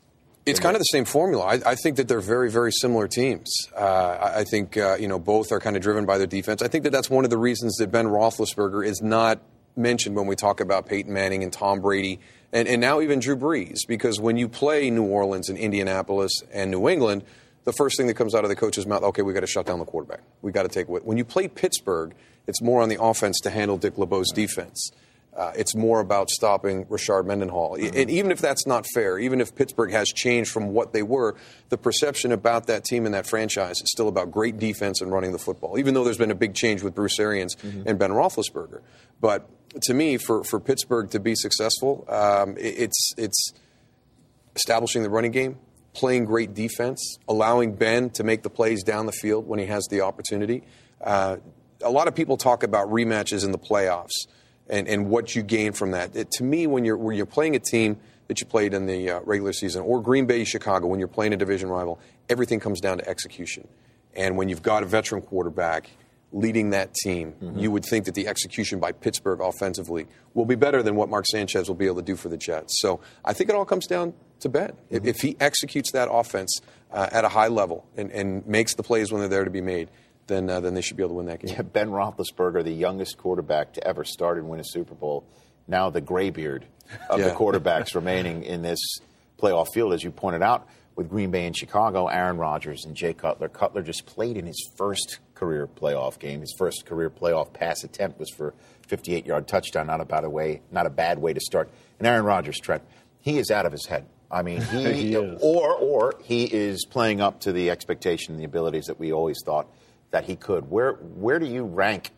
It's 0.47 0.61
kind 0.61 0.75
of 0.75 0.81
the 0.81 0.85
same 0.85 1.05
formula. 1.05 1.45
I, 1.45 1.61
I, 1.73 1.75
think 1.75 1.97
that 1.97 2.09
they're 2.09 2.21
very, 2.21 2.51
very 2.51 2.73
similar 2.73 3.07
teams. 3.07 3.53
Uh, 3.77 3.81
I, 3.81 4.39
I, 4.41 4.45
think 4.45 4.77
uh, 4.77 4.97
you 4.99 5.07
know 5.07 5.19
both 5.19 5.53
are 5.53 5.61
kind 5.61 5.77
of 5.77 5.83
driven 5.83 6.07
by 6.07 6.19
their 6.19 6.27
defense. 6.27 6.63
I 6.63 6.69
think 6.69 6.85
that 6.85 6.91
that's 6.91 7.11
one 7.11 7.25
of 7.25 7.31
the 7.31 7.37
reasons 7.37 7.77
that 7.77 7.93
Ben 7.93 8.07
Roethlisberger 8.07 8.85
is 8.85 9.03
not 9.03 9.41
mentioned 9.77 10.17
when 10.17 10.27
we 10.27 10.37
talk 10.37 10.61
about 10.61 10.87
Peyton 10.87 11.13
Manning 11.13 11.43
and 11.43 11.53
Tom 11.53 11.81
Brady, 11.81 12.21
and, 12.53 12.67
and 12.67 12.81
now 12.81 13.01
even 13.01 13.21
Drew 13.21 13.37
Brees, 13.37 13.79
because 13.87 14.21
when 14.21 14.37
you 14.37 14.49
play 14.49 14.91
New 14.91 15.05
Orleans 15.05 15.49
and 15.49 15.57
Indianapolis 15.57 16.33
and 16.53 16.71
New 16.71 16.89
England 16.89 17.25
the 17.65 17.73
first 17.73 17.97
thing 17.97 18.07
that 18.07 18.15
comes 18.15 18.35
out 18.35 18.45
of 18.45 18.51
the 18.51 18.57
coach's 18.57 18.87
mouth, 18.87 19.03
okay, 19.03 19.23
we 19.23 19.33
got 19.33 19.41
to 19.41 19.47
shut 19.47 19.67
down 19.67 19.79
the 19.79 19.85
quarterback. 19.85 20.21
We 20.43 20.53
got 20.53 20.63
to 20.63 20.69
take. 20.69 20.89
When 20.89 21.19
you 21.19 21.25
play 21.25 21.49
Pittsburgh, 21.49 22.15
it's 22.47 22.63
more 22.63 22.83
on 22.83 22.89
the 22.89 23.01
offense 23.01 23.39
to 23.41 23.51
handle 23.51 23.77
Dick 23.77 23.95
LeBeau's 23.97 24.33
defense. 24.33 24.91
Uh, 25.37 25.53
it's 25.55 25.77
more 25.77 26.01
about 26.01 26.29
stopping 26.29 26.85
Rashard 26.87 27.25
Mendenhall. 27.25 27.77
Mm-hmm. 27.77 27.97
And 27.97 28.11
even 28.11 28.33
if 28.33 28.41
that's 28.41 28.67
not 28.67 28.85
fair, 28.93 29.19
even 29.19 29.41
if 29.41 29.55
Pittsburgh 29.55 29.93
has 29.93 30.09
changed 30.09 30.51
from 30.51 30.73
what 30.73 30.93
they 30.93 31.03
were, 31.03 31.37
the 31.69 31.79
perception 31.79 32.33
about 32.33 32.67
that 32.67 32.85
team 32.85 33.07
and 33.07 33.15
that 33.15 33.27
franchise 33.27 33.81
is 33.81 33.91
still 33.93 34.09
about 34.09 34.33
great 34.33 34.59
defense 34.59 35.01
and 35.01 35.13
running 35.13 35.31
the 35.31 35.39
football, 35.39 35.79
even 35.79 35.95
though 35.95 36.03
there's 36.03 36.19
been 36.19 36.33
a 36.33 36.35
big 36.35 36.55
change 36.55 36.83
with 36.83 36.95
Bruce 36.95 37.21
Arians 37.21 37.55
mm-hmm. 37.57 37.83
and 37.87 37.99
Ben 37.99 38.11
Roethlisberger. 38.11 38.81
But 39.21 39.49
to 39.83 39.95
me, 39.95 40.17
for, 40.17 40.45
for 40.45 40.61
Pittsburgh 40.61 41.11
to 41.11 41.21
be 41.21 41.35
successful, 41.35 42.05
um, 42.09 42.57
it, 42.57 42.75
it's, 42.79 43.13
it's 43.17 43.53
establishing 44.57 45.03
the 45.03 45.11
running 45.11 45.31
game, 45.31 45.59
playing 45.95 46.25
great 46.25 46.55
defense, 46.55 47.19
allowing 47.29 47.75
Ben 47.75 48.11
to 48.11 48.25
make 48.25 48.43
the 48.43 48.51
plays 48.51 48.83
down 48.83 49.07
the 49.07 49.13
field 49.13 49.47
when 49.47 49.59
he 49.59 49.67
has 49.67 49.87
the 49.91 50.01
opportunity. 50.01 50.63
Uh, 51.01 51.37
a 51.83 51.91
lot 51.91 52.09
of 52.09 52.15
people 52.15 52.37
talk 52.37 52.63
about 52.63 52.89
rematches 52.89 53.45
in 53.45 53.53
the 53.53 53.59
playoffs 53.59 54.27
and, 54.69 54.87
and 54.89 55.09
what 55.09 55.35
you 55.35 55.43
gain 55.43 55.73
from 55.73 55.93
that. 55.93 56.15
It, 56.15 56.31
to 56.33 56.45
me, 56.45 56.67
when 56.67 56.85
you're, 56.85 56.97
when 56.97 57.17
you're 57.17 57.27
playing 57.27 57.57
a 57.57 57.61
team 57.61 57.99
that 58.29 58.41
you 58.41 58.47
played 58.47 58.75
in 58.75 58.87
the 58.87 59.11
uh, 59.11 59.21
regular 59.25 59.53
season, 59.53 59.83
or 59.83 60.01
Green 60.01 60.27
Bay, 60.27 60.45
Chicago, 60.45 60.87
when 60.87 61.01
you're 61.01 61.09
playing 61.09 61.33
a 61.33 61.37
division 61.37 61.69
rival, 61.69 61.99
everything 62.29 62.61
comes 62.61 62.81
down 62.81 62.99
to 62.99 63.09
execution. 63.09 63.67
And 64.15 64.37
when 64.37 64.49
you've 64.49 64.63
got 64.63 64.83
a 64.83 64.87
veteran 64.87 65.23
quarterback, 65.23 65.91
leading 66.33 66.71
that 66.71 66.95
team, 66.95 67.33
mm-hmm. 67.33 67.59
you 67.59 67.71
would 67.71 67.85
think 67.85 68.05
that 68.05 68.15
the 68.15 68.29
execution 68.29 68.79
by 68.79 68.93
Pittsburgh 68.93 69.41
offensively 69.41 70.07
will 70.35 70.45
be 70.45 70.55
better 70.55 70.83
than 70.83 70.95
what 70.95 71.09
Mark 71.09 71.27
Sanchez 71.27 71.69
will 71.69 71.75
be 71.75 71.87
able 71.87 71.97
to 71.97 72.03
do 72.03 72.17
for 72.17 72.29
the 72.29 72.37
Jets. 72.37 72.81
So 72.81 73.01
I 73.25 73.33
think 73.33 73.51
it 73.51 73.57
all 73.57 73.65
comes 73.65 73.87
down 73.87 74.15
to 74.41 74.49
Ben. 74.49 74.71
Mm-hmm. 74.71 74.97
If, 74.97 75.07
if, 75.07 75.21
he 75.21 75.37
executes 75.41 75.93
that 75.93 76.09
offense 76.11 76.61
uh, 76.93 77.09
at 77.11 77.25
a 77.25 77.29
high 77.29 77.49
level 77.49 77.87
and, 77.97 78.11
and, 78.13 78.47
makes 78.47 78.75
the 78.75 78.83
plays 78.83 79.13
when 79.13 79.21
they're 79.21 79.29
there 79.29 79.45
to 79.45 79.51
be 79.51 79.61
made, 79.61 79.91
then, 80.29 80.49
uh, 80.49 80.61
then 80.61 80.75
they 80.75 80.81
should 80.81 80.97
be 80.97 81.03
able 81.03 81.11
to 81.11 81.17
win 81.17 81.27
that 81.27 81.41
game. 81.41 81.55
Yeah, 81.55 81.63
ben 81.63 81.91
Roethlisberger, 81.91 82.63
the 82.63 82.73
youngest 82.73 83.19
quarterback 83.19 83.73
to 83.75 83.87
ever 83.87 84.05
start 84.05 84.39
and 84.39 84.49
win 84.49 84.61
a 84.61 84.65
Super 84.65 84.95
Bowl, 84.95 85.25
now 85.67 85.91
the 85.91 86.01
graybeard 86.01 86.65
of 87.09 87.19
yeah. 87.19 87.29
the 87.29 87.35
quarterbacks 87.35 87.95
remaining 87.95 88.45
in 88.45 88.63
this 88.63 88.79
playoff 89.39 89.69
field, 89.75 89.93
as 89.93 90.05
you 90.05 90.11
pointed 90.11 90.43
out 90.43 90.69
with 91.01 91.09
Green 91.09 91.31
Bay 91.31 91.47
and 91.47 91.57
Chicago, 91.57 92.09
Aaron 92.09 92.37
Rodgers 92.37 92.85
and 92.85 92.95
Jay 92.95 93.15
Cutler. 93.15 93.49
Cutler 93.49 93.81
just 93.81 94.05
played 94.05 94.37
in 94.37 94.45
his 94.45 94.69
first 94.77 95.19
career 95.35 95.67
playoff 95.67 96.19
game. 96.19 96.43
His 96.43 96.55
first 96.59 96.85
career 96.85 97.09
playoff 97.09 97.55
pass 97.55 97.85
attempt 97.85 98.19
was 98.19 98.29
for 98.29 98.53
58 98.87 99.25
yard 99.25 99.49
touchdown. 99.49 99.87
Not 99.87 100.03
a 100.03 100.05
bad 100.05 100.27
way, 100.27 100.61
not 100.71 100.85
a 100.85 100.91
bad 100.91 101.19
way 101.19 101.33
to 101.33 101.41
start. 101.41 101.71
And 101.99 102.07
Aaron 102.07 102.27
Rodgers, 102.27 102.61
Trent, 102.61 102.83
he 103.23 103.39
is 103.39 103.51
out 103.51 103.65
of 103.65 103.73
his 103.73 103.87
head. 103.87 104.05
I 104.31 104.43
mean, 104.43 104.61
he, 104.61 104.93
He 104.93 105.15
is. 105.15 105.41
or 105.43 105.73
or 105.73 106.15
he 106.23 106.45
is 106.45 106.85
playing 106.85 107.23
up 107.23 107.41
to 107.41 107.53
the 107.53 107.71
expectation 107.71 108.35
and 108.35 108.41
the 108.41 108.45
abilities 108.45 108.85
that 108.85 109.01
we 109.01 109.11
always 109.11 109.39
thought 109.43 109.69
that 110.11 110.25
he 110.25 110.37
could. 110.37 110.71
Where 110.71 110.93
where 110.93 111.39
do 111.39 111.47
you 111.47 111.65
rank 111.65 112.11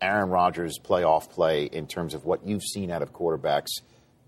Aaron 0.00 0.30
Rodgers' 0.30 0.78
playoff 0.78 1.28
play 1.28 1.64
in 1.64 1.88
terms 1.88 2.14
of 2.14 2.24
what 2.24 2.46
you've 2.46 2.62
seen 2.62 2.92
out 2.92 3.02
of 3.02 3.12
quarterbacks 3.12 3.80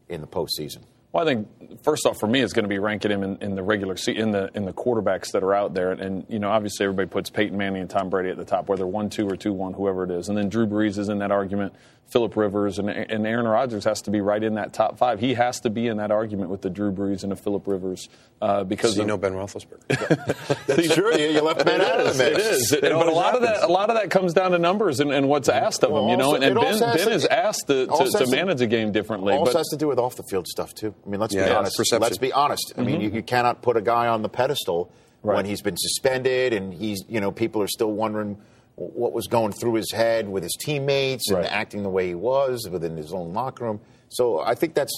in 0.09 0.21
the 0.21 0.27
postseason? 0.27 0.83
Well, 1.13 1.25
I 1.27 1.27
think 1.27 1.83
first 1.83 2.07
off, 2.07 2.21
for 2.21 2.29
me, 2.29 2.41
it's 2.41 2.53
going 2.53 2.63
to 2.65 2.69
be 2.69 2.79
ranking 2.79 3.11
him 3.11 3.23
in, 3.25 3.37
in 3.43 3.55
the 3.57 3.63
regular 3.65 3.97
se- 3.97 4.15
in 4.17 4.31
the 4.31 4.49
in 4.55 4.65
the 4.65 4.73
quarterbacks 4.73 5.33
that 5.33 5.43
are 5.43 5.55
out 5.55 5.75
there, 5.75 5.91
and, 5.91 6.01
and 6.01 6.27
you 6.29 6.39
know, 6.39 6.49
obviously, 6.51 6.85
everybody 6.85 7.09
puts 7.09 7.31
Peyton 7.31 7.59
Manning 7.59 7.81
and 7.83 7.91
Tom 7.91 8.11
Brady 8.11 8.29
at 8.31 8.37
the 8.37 8.45
top, 8.45 8.69
whether 8.69 8.87
one 8.87 9.11
two 9.11 9.29
or 9.29 9.35
two 9.37 9.53
one, 9.53 9.73
whoever 9.73 10.05
it 10.05 10.11
is, 10.13 10.29
and 10.29 10.39
then 10.39 10.49
Drew 10.49 10.67
Brees 10.69 10.99
is 10.99 11.09
in 11.09 11.19
that 11.19 11.33
argument. 11.33 11.73
Philip 12.13 12.37
Rivers 12.37 12.81
and, 12.81 12.91
and 12.91 13.25
Aaron 13.25 13.47
Rodgers 13.47 13.85
has 13.85 14.03
to 14.03 14.11
be 14.11 14.21
right 14.21 14.43
in 14.43 14.55
that 14.55 14.73
top 14.73 14.99
five. 14.99 15.21
He 15.21 15.35
has 15.35 15.61
to 15.61 15.71
be 15.71 15.87
in 15.87 15.99
that 15.99 16.11
argument 16.11 16.51
with 16.51 16.61
the 16.61 16.69
Drew 16.69 16.91
Brees 16.91 17.23
and 17.23 17.31
the 17.31 17.37
Philip 17.37 17.69
Rivers 17.69 18.09
uh, 18.43 18.65
because 18.65 18.95
So 18.95 18.97
you 18.97 19.03
of, 19.03 19.07
know 19.07 19.17
Ben 19.17 19.33
Roethlisberger. 19.33 20.67
That's 20.67 20.93
true. 20.93 21.17
You, 21.17 21.41
left 21.41 21.65
Ben 21.65 21.81
out 21.81 22.01
of 22.01 22.17
the 22.17 22.27
It 22.27 22.33
mix. 22.35 22.45
is, 22.49 22.73
It 22.73 22.81
but 22.83 23.07
a 23.07 23.13
lot 23.13 23.37
of 23.37 23.43
that, 23.43 23.63
a 23.63 23.69
lot 23.69 23.91
of 23.91 23.97
that 23.97 24.11
comes 24.11 24.33
down 24.35 24.51
to 24.51 24.59
numbers 24.59 24.99
and, 24.99 25.13
and 25.13 25.29
what's 25.29 25.49
asked 25.49 25.85
of 25.85 25.93
Well, 25.93 26.03
him, 26.07 26.11
you 26.11 26.17
know. 26.17 26.25
also- 26.33 26.41
And, 26.43 26.55
Ben, 26.57 26.81
Ben 26.81 26.97
to- 26.99 27.11
is 27.13 27.27
asked 27.27 27.69
to, 27.69 27.87
to, 27.87 28.11
to- 28.19 28.27
manage 28.29 28.61
a 28.61 28.67
game 28.67 28.91
differently. 28.91 29.35
Also 29.35 29.53
but 29.53 29.59
has 29.59 29.69
to 29.69 29.77
do 29.77 29.87
with 29.87 30.01
off 30.01 30.17
the 30.17 30.25
field 30.25 30.49
stuff 30.49 30.75
too. 30.75 30.93
I 31.05 31.09
mean, 31.09 31.21
let's 31.21 31.35
Yeah, 31.35 31.47
be 31.49 31.55
honest. 31.55 31.77
perception. 31.77 32.03
Let's 32.03 32.19
be 32.19 32.33
honest. 32.33 32.73
I 32.77 32.83
mean, 32.83 32.97
mm-hmm. 32.97 33.03
you, 33.03 33.11
you 33.11 33.23
cannot 33.23 33.63
put 33.63 33.77
a 33.77 33.83
guy 33.83 34.09
on 34.09 34.23
the 34.23 34.29
pedestal 34.29 34.93
when 35.23 35.45
he's 35.45 35.61
been 35.63 35.77
suspended 35.77 36.53
and 36.53 36.73
he's, 36.73 37.03
you 37.09 37.21
know, 37.21 37.31
people 37.31 37.63
are 37.63 37.69
still 37.69 37.93
wondering 37.93 38.39
what 38.77 39.13
was 39.13 39.27
going 39.27 39.53
through 39.53 39.75
his 39.75 39.93
head 39.93 40.29
with 40.29 40.43
his 40.43 40.57
teammates 40.59 41.31
and 41.31 41.45
acting 41.45 41.83
the 41.83 41.91
way 41.91 42.09
he 42.09 42.15
was 42.15 42.69
within 42.71 42.97
his 42.97 43.13
own 43.13 43.33
locker 43.33 43.65
room. 43.65 43.81
So 44.09 44.41
I 44.41 44.55
think 44.55 44.75
that's 44.75 44.93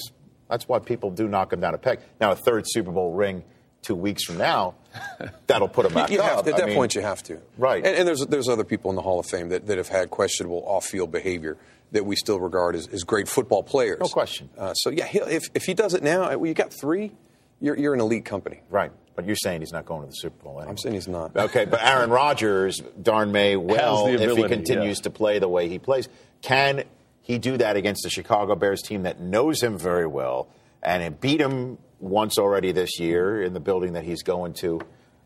that's 0.49 0.69
why 0.69 0.79
people 0.79 1.11
do 1.11 1.29
knock 1.29 1.53
him 1.53 1.61
down 1.61 1.75
a 1.75 1.79
peg. 1.79 2.01
Now, 2.21 2.33
a 2.33 2.37
third 2.37 2.65
Super 2.67 2.93
Bowl 2.93 3.13
ring 3.13 3.43
two 3.81 3.95
weeks 3.95 4.25
from 4.25 4.39
now, 4.39 4.75
that'll 5.47 5.69
put 5.69 5.87
him 5.87 5.95
back 5.95 6.11
you 6.11 6.21
have 6.21 6.39
up. 6.39 6.45
to, 6.45 6.51
at 6.51 6.57
I 6.57 6.61
that 6.61 6.67
mean, 6.69 6.77
point, 6.77 6.95
you 6.95 7.01
have 7.01 7.23
to. 7.25 7.41
Right. 7.59 7.85
And, 7.85 7.97
and 7.97 8.09
there's 8.09 8.25
there's 8.27 8.49
other 8.49 8.65
people 8.65 8.91
in 8.91 8.97
the 8.97 9.03
Hall 9.03 9.19
of 9.19 9.27
Fame 9.27 9.49
that, 9.49 9.67
that 9.67 9.79
have 9.79 9.89
had 9.89 10.11
questionable 10.11 10.63
off-field 10.67 11.11
behavior 11.11 11.57
that 11.93 12.05
we 12.05 12.17
still 12.17 12.41
regard 12.41 12.75
as, 12.75 12.89
as 12.89 13.05
great 13.05 13.29
football 13.29 13.63
players. 13.63 14.01
No 14.01 14.09
question. 14.09 14.51
Uh, 14.59 14.75
so 14.75 14.91
yeah, 14.91 15.07
he'll, 15.07 15.27
if 15.27 15.45
if 15.55 15.65
he 15.65 15.75
does 15.75 15.95
it 15.95 16.03
now, 16.03 16.37
well, 16.37 16.47
you 16.47 16.55
got 16.55 16.73
three. 16.73 17.13
You're 17.61 17.79
you're 17.79 17.95
an 17.95 18.01
elite 18.01 18.25
company. 18.25 18.61
Right. 18.71 18.93
But 19.15 19.27
you're 19.27 19.37
saying 19.37 19.61
he's 19.61 19.73
not 19.73 19.85
going 19.85 20.03
to 20.03 20.07
the 20.07 20.15
Super 20.15 20.43
Bowl 20.43 20.55
anyway. 20.55 20.71
I'm 20.71 20.79
saying 20.79 20.95
he's 20.95 21.07
not. 21.07 21.37
Okay, 21.37 21.67
but 21.67 21.83
Aaron 21.83 22.09
Rodgers, 22.23 22.81
darn 23.01 23.31
may 23.31 23.57
well, 23.57 24.07
the 24.07 24.15
if 24.15 24.37
he 24.37 24.49
continues 24.49 24.99
yeah. 24.99 25.03
to 25.03 25.11
play 25.11 25.39
the 25.39 25.49
way 25.49 25.69
he 25.69 25.79
plays, 25.79 26.09
can 26.41 26.85
he 27.21 27.39
do 27.39 27.59
that 27.59 27.77
against 27.77 28.03
the 28.05 28.11
Chicago 28.11 28.55
Bears 28.55 28.81
team 28.83 29.03
that 29.03 29.21
knows 29.21 29.63
him 29.63 29.79
very 29.79 30.07
well 30.07 30.49
and 30.83 31.03
it 31.03 31.21
beat 31.21 31.41
him 31.41 31.79
once 32.01 32.39
already 32.39 32.73
this 32.73 32.99
year 32.99 33.43
in 33.43 33.53
the 33.53 33.61
building 33.61 33.93
that 33.93 34.05
he's 34.05 34.23
going 34.23 34.53
to 34.55 34.81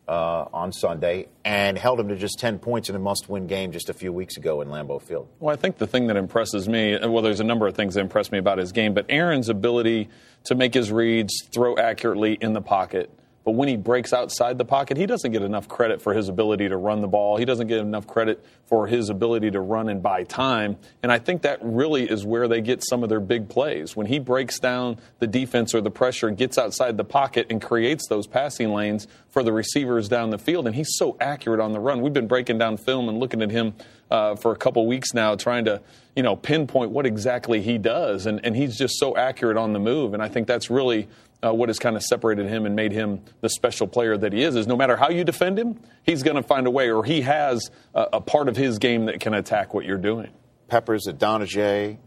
uh, 0.09 0.47
on 0.53 0.73
Sunday 0.73 1.29
and 1.45 1.77
held 1.77 1.99
him 1.99 2.09
to 2.09 2.17
just 2.17 2.39
10 2.39 2.59
points 2.59 2.89
in 2.89 2.97
a 2.97 2.99
must 2.99 3.29
win 3.29 3.47
game 3.47 3.73
just 3.73 3.89
a 3.89 3.95
few 3.95 4.13
weeks 4.13 4.37
ago 4.37 4.61
in 4.61 4.69
Lambeau 4.69 5.01
Field? 5.01 5.29
Well, 5.41 5.53
I 5.53 5.57
think 5.57 5.79
the 5.79 5.87
thing 5.87 6.07
that 6.09 6.17
impresses 6.17 6.69
me, 6.69 6.97
well, 6.99 7.23
there's 7.23 7.41
a 7.41 7.45
number 7.45 7.67
of 7.67 7.75
things 7.75 7.95
that 7.95 8.01
impress 8.01 8.31
me 8.31 8.39
about 8.39 8.59
his 8.59 8.73
game, 8.73 8.95
but 8.95 9.07
Aaron's 9.09 9.49
ability 9.49 10.09
to 10.45 10.55
make 10.55 10.75
his 10.75 10.93
reads, 10.93 11.43
throw 11.53 11.77
accurately 11.77 12.39
in 12.41 12.53
the 12.53 12.63
pocket. 12.63 13.11
But 13.47 13.53
when 13.53 13.69
he 13.69 13.77
breaks 13.77 14.13
outside 14.13 14.59
the 14.59 14.65
pocket, 14.65 14.97
he 14.97 15.07
doesn't 15.07 15.31
get 15.31 15.43
enough 15.43 15.69
credit 15.69 16.03
for 16.03 16.13
his 16.13 16.29
ability 16.29 16.69
to 16.69 16.77
run 16.77 17.01
the 17.01 17.07
ball. 17.07 17.37
He 17.37 17.45
doesn't 17.45 17.69
get 17.69 17.79
enough 17.79 18.05
credit 18.05 18.45
for 18.65 18.89
his 18.89 19.09
ability 19.09 19.53
to 19.53 19.61
run 19.61 19.89
and 19.89 20.03
buy 20.03 20.25
time. 20.25 20.77
And 21.01 21.13
I 21.13 21.21
think 21.21 21.43
that 21.43 21.61
really 21.63 22.11
is 22.11 22.27
where 22.27 22.49
they 22.49 22.61
get 22.61 22.83
some 22.83 23.05
of 23.05 23.09
their 23.09 23.21
big 23.21 23.49
plays. 23.49 23.95
When 23.95 24.09
he 24.09 24.19
breaks 24.19 24.59
down 24.59 24.99
the 25.21 25.29
defense 25.29 25.77
or 25.77 25.81
the 25.81 25.93
pressure, 25.93 26.29
gets 26.31 26.59
outside 26.59 26.97
the 26.97 27.05
pocket, 27.05 27.47
and 27.49 27.63
creates 27.63 28.09
those 28.09 28.27
passing 28.27 28.73
lanes 28.73 29.07
for 29.29 29.45
the 29.45 29.53
receivers 29.53 30.09
down 30.09 30.31
the 30.31 30.39
field. 30.39 30.67
And 30.67 30.75
he's 30.75 30.97
so 30.97 31.17
accurate 31.21 31.61
on 31.61 31.73
the 31.73 31.79
run. 31.79 32.01
We've 32.01 32.13
been 32.13 32.27
breaking 32.27 32.59
down 32.59 32.79
film 32.79 33.09
and 33.09 33.21
looking 33.21 33.43
at 33.43 33.53
him 33.53 33.75
uh, 34.11 34.35
for 34.35 34.51
a 34.51 34.57
couple 34.57 34.85
weeks 34.89 35.15
now, 35.15 35.37
trying 35.37 35.67
to 35.67 35.81
you 36.17 36.23
know 36.25 36.35
pinpoint 36.35 36.91
what 36.91 37.07
exactly 37.07 37.63
he 37.63 37.79
does. 37.79 38.27
And, 38.27 38.45
and 38.45 38.57
he's 38.57 38.77
just 38.77 38.99
so 38.99 39.17
accurate 39.17 39.57
on 39.57 39.73
the 39.73 39.79
move. 39.79 40.15
And 40.15 40.23
I 40.23 40.29
think 40.29 40.49
that's 40.49 40.69
really 40.69 41.09
uh, 41.45 41.53
what 41.53 41.69
has 41.69 41.79
kind 41.79 41.97
of 41.97 42.03
separated 42.03 42.47
him 42.47 42.67
and 42.67 42.75
made 42.75 42.93
him 42.93 43.23
the 43.41 43.49
special 43.49 43.87
player 43.87 44.17
that 44.17 44.33
he 44.33 44.43
is. 44.43 44.57
Is 44.57 44.67
no 44.67 44.77
matter 44.77 44.97
how 44.97 45.11
you 45.11 45.25
defend 45.25 45.59
him, 45.59 45.81
he's 46.03 46.23
going 46.23 46.37
to 46.37 46.43
find 46.43 46.67
a 46.67 46.71
way, 46.71 46.91
or 46.91 47.05
he 47.05 47.23
has 47.23 47.71
a, 47.95 48.07
a 48.15 48.21
part 48.21 48.49
of 48.49 48.57
his 48.57 48.79
game 48.79 49.07
that 49.07 49.21
can 49.21 49.35
attack 49.35 49.75
what 49.75 49.85
you're 49.85 49.99
doing. 49.99 50.31
Peppers 50.69 51.07
Idonije, 51.07 51.99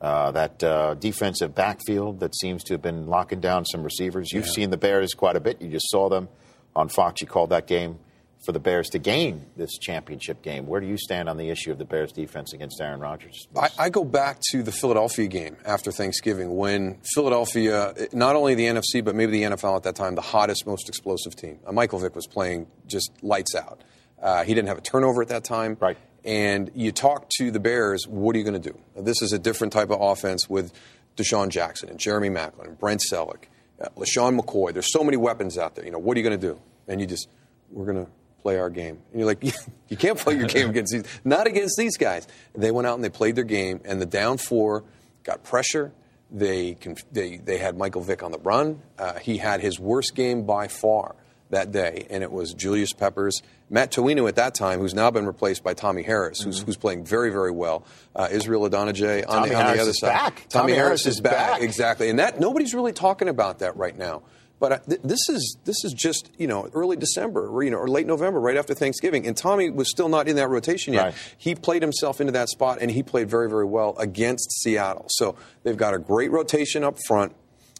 uh, 0.00 0.30
that 0.30 0.62
uh, 0.62 0.94
defensive 0.94 1.54
backfield 1.54 2.20
that 2.20 2.34
seems 2.36 2.62
to 2.64 2.74
have 2.74 2.82
been 2.82 3.06
locking 3.06 3.40
down 3.40 3.64
some 3.64 3.82
receivers. 3.82 4.32
You've 4.32 4.48
seen 4.48 4.70
the 4.70 4.76
Bears 4.76 5.12
quite 5.12 5.36
a 5.36 5.40
bit. 5.40 5.60
You 5.60 5.68
just 5.68 5.90
saw 5.90 6.08
them 6.08 6.28
on 6.74 6.88
Fox. 6.88 7.20
You 7.20 7.26
called 7.26 7.50
that 7.50 7.66
game 7.66 7.98
for 8.44 8.52
the 8.52 8.60
Bears 8.60 8.88
to 8.90 8.98
gain 8.98 9.46
this 9.56 9.78
championship 9.78 10.42
game. 10.42 10.66
Where 10.66 10.80
do 10.80 10.86
you 10.86 10.96
stand 10.96 11.28
on 11.28 11.36
the 11.36 11.50
issue 11.50 11.72
of 11.72 11.78
the 11.78 11.84
Bears 11.84 12.12
defense 12.12 12.52
against 12.52 12.80
Aaron 12.80 13.00
Rodgers? 13.00 13.48
I, 13.56 13.68
I 13.78 13.88
go 13.90 14.04
back 14.04 14.38
to 14.50 14.62
the 14.62 14.72
Philadelphia 14.72 15.26
game 15.26 15.56
after 15.64 15.90
Thanksgiving 15.90 16.56
when 16.56 16.98
Philadelphia, 17.14 17.94
not 18.12 18.36
only 18.36 18.54
the 18.54 18.66
NFC, 18.66 19.04
but 19.04 19.14
maybe 19.14 19.32
the 19.32 19.42
NFL 19.42 19.76
at 19.76 19.82
that 19.84 19.96
time, 19.96 20.14
the 20.14 20.20
hottest, 20.20 20.66
most 20.66 20.88
explosive 20.88 21.34
team. 21.34 21.58
Uh, 21.66 21.72
Michael 21.72 21.98
Vick 21.98 22.14
was 22.14 22.26
playing 22.26 22.68
just 22.86 23.10
lights 23.22 23.54
out. 23.54 23.82
Uh, 24.22 24.44
he 24.44 24.54
didn't 24.54 24.68
have 24.68 24.78
a 24.78 24.82
turnover 24.82 25.22
at 25.22 25.28
that 25.28 25.44
time. 25.44 25.76
Right. 25.80 25.96
And 26.24 26.70
you 26.74 26.92
talk 26.92 27.28
to 27.38 27.50
the 27.50 27.60
Bears, 27.60 28.06
what 28.06 28.34
are 28.34 28.38
you 28.38 28.44
going 28.44 28.60
to 28.60 28.72
do? 28.72 28.78
This 28.96 29.22
is 29.22 29.32
a 29.32 29.38
different 29.38 29.72
type 29.72 29.90
of 29.90 30.00
offense 30.00 30.48
with 30.48 30.72
DeSean 31.16 31.48
Jackson 31.48 31.88
and 31.88 31.98
Jeremy 31.98 32.28
Maclin 32.28 32.68
and 32.68 32.78
Brent 32.78 33.02
Celek, 33.12 33.44
uh, 33.80 33.88
LeSean 33.96 34.38
McCoy. 34.38 34.72
There's 34.72 34.92
so 34.92 35.02
many 35.02 35.16
weapons 35.16 35.58
out 35.58 35.74
there. 35.74 35.84
You 35.84 35.90
know, 35.90 35.98
what 35.98 36.16
are 36.16 36.20
you 36.20 36.28
going 36.28 36.38
to 36.38 36.46
do? 36.54 36.60
And 36.86 37.00
you 37.00 37.06
just, 37.06 37.28
we're 37.70 37.84
going 37.84 38.04
to 38.04 38.10
play 38.42 38.58
our 38.58 38.70
game. 38.70 38.98
And 39.10 39.20
you're 39.20 39.26
like, 39.26 39.42
you 39.88 39.96
can't 39.96 40.18
play 40.18 40.36
your 40.36 40.48
game 40.48 40.70
against 40.70 40.92
these, 40.92 41.04
not 41.24 41.46
against 41.46 41.76
these 41.76 41.96
guys. 41.96 42.26
They 42.54 42.70
went 42.70 42.86
out 42.86 42.94
and 42.94 43.04
they 43.04 43.10
played 43.10 43.36
their 43.36 43.44
game, 43.44 43.80
and 43.84 44.00
the 44.00 44.06
down 44.06 44.38
four 44.38 44.84
got 45.24 45.44
pressure. 45.44 45.92
They, 46.30 46.76
they, 47.10 47.38
they 47.38 47.58
had 47.58 47.76
Michael 47.76 48.02
Vick 48.02 48.22
on 48.22 48.32
the 48.32 48.38
run. 48.38 48.82
Uh, 48.98 49.18
he 49.18 49.38
had 49.38 49.60
his 49.60 49.80
worst 49.80 50.14
game 50.14 50.44
by 50.44 50.68
far 50.68 51.14
that 51.50 51.72
day, 51.72 52.06
and 52.10 52.22
it 52.22 52.30
was 52.30 52.52
Julius 52.52 52.92
Peppers. 52.92 53.42
Matt 53.70 53.92
Toeaina 53.92 54.26
at 54.28 54.36
that 54.36 54.54
time, 54.54 54.80
who's 54.80 54.94
now 54.94 55.10
been 55.10 55.26
replaced 55.26 55.62
by 55.62 55.74
Tommie 55.74 56.02
Harris, 56.02 56.40
who's, 56.40 56.60
who's 56.60 56.76
playing 56.76 57.04
very, 57.04 57.30
very 57.30 57.50
well. 57.50 57.84
Uh, 58.14 58.28
Israel 58.30 58.68
Idonije 58.68 59.24
on, 59.28 59.48
the, 59.48 59.54
on 59.54 59.76
the 59.76 59.82
other 59.82 59.90
is 59.90 60.00
side. 60.00 60.08
back. 60.08 60.34
Tommie, 60.48 60.72
Tommie 60.72 60.74
Harris, 60.74 61.04
Harris 61.04 61.06
is 61.06 61.14
is 61.16 61.20
back. 61.20 61.52
back. 61.52 61.62
Exactly, 61.62 62.10
and 62.10 62.18
that 62.18 62.40
nobody's 62.40 62.74
really 62.74 62.92
talking 62.92 63.28
about 63.28 63.60
that 63.60 63.76
right 63.76 63.96
now. 63.96 64.22
But 64.60 64.72
uh, 64.72 64.78
th- 64.88 65.00
this 65.04 65.20
is 65.28 65.56
this 65.64 65.84
is 65.84 65.92
just 65.92 66.30
you 66.38 66.46
know 66.46 66.68
early 66.74 66.96
December, 66.96 67.48
or, 67.48 67.62
you 67.62 67.70
know, 67.70 67.78
or 67.78 67.88
late 67.88 68.06
November, 68.06 68.40
right 68.40 68.56
after 68.56 68.74
Thanksgiving, 68.74 69.26
and 69.26 69.36
Tommie 69.36 69.70
was 69.70 69.90
still 69.90 70.08
not 70.08 70.28
in 70.28 70.36
that 70.36 70.48
rotation 70.48 70.94
yet. 70.94 71.04
Right. 71.04 71.14
He 71.36 71.54
played 71.54 71.82
himself 71.82 72.20
into 72.20 72.32
that 72.32 72.48
spot, 72.48 72.78
and 72.80 72.90
he 72.90 73.02
played 73.02 73.30
very 73.30 73.48
very 73.48 73.66
well 73.66 73.96
against 73.98 74.50
Seattle. 74.60 75.06
So 75.08 75.36
they've 75.62 75.76
got 75.76 75.94
a 75.94 75.98
great 75.98 76.30
rotation 76.30 76.84
up 76.84 76.98
front. 77.06 77.34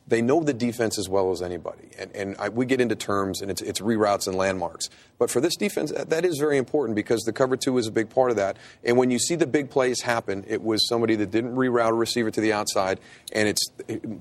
They 0.09 0.23
know 0.23 0.43
the 0.43 0.55
defense 0.55 0.99
as 0.99 1.09
well 1.09 1.31
as 1.33 1.43
anybody, 1.43 1.91
and, 1.99 2.15
and 2.17 2.37
I, 2.39 2.49
we 2.49 2.65
get 2.65 2.81
into 2.81 2.97
terms 2.97 3.43
and 3.43 3.51
it's, 3.51 3.61
it's 3.61 3.81
reroutes 3.81 4.27
and 4.27 4.37
landmarks. 4.37 4.89
But 5.19 5.31
for 5.31 5.41
this 5.41 5.55
defense, 5.57 5.93
that- 5.93 6.25
is 6.25 6.39
very 6.39 6.59
important 6.59 6.97
because 6.97 7.23
the 7.23 7.33
cover 7.33 7.57
two 7.57 7.79
is 7.79 7.87
a 7.87 7.91
big 7.93 8.11
part 8.11 8.31
of 8.31 8.37
that. 8.37 8.57
And 8.85 8.97
when 8.97 9.11
you 9.11 9.19
see 9.19 9.35
the 9.35 9.47
big 9.47 9.71
plays 9.71 10.03
happen, 10.03 10.45
it 10.49 10.63
was 10.63 10.87
somebody 10.89 11.15
that 11.17 11.31
didn't 11.31 11.55
reroute 11.55 11.91
a 11.91 11.95
receiver 11.95 12.31
to 12.31 12.41
the 12.41 12.53
outside. 12.53 13.01
And 13.33 13.49
it's 13.49 13.63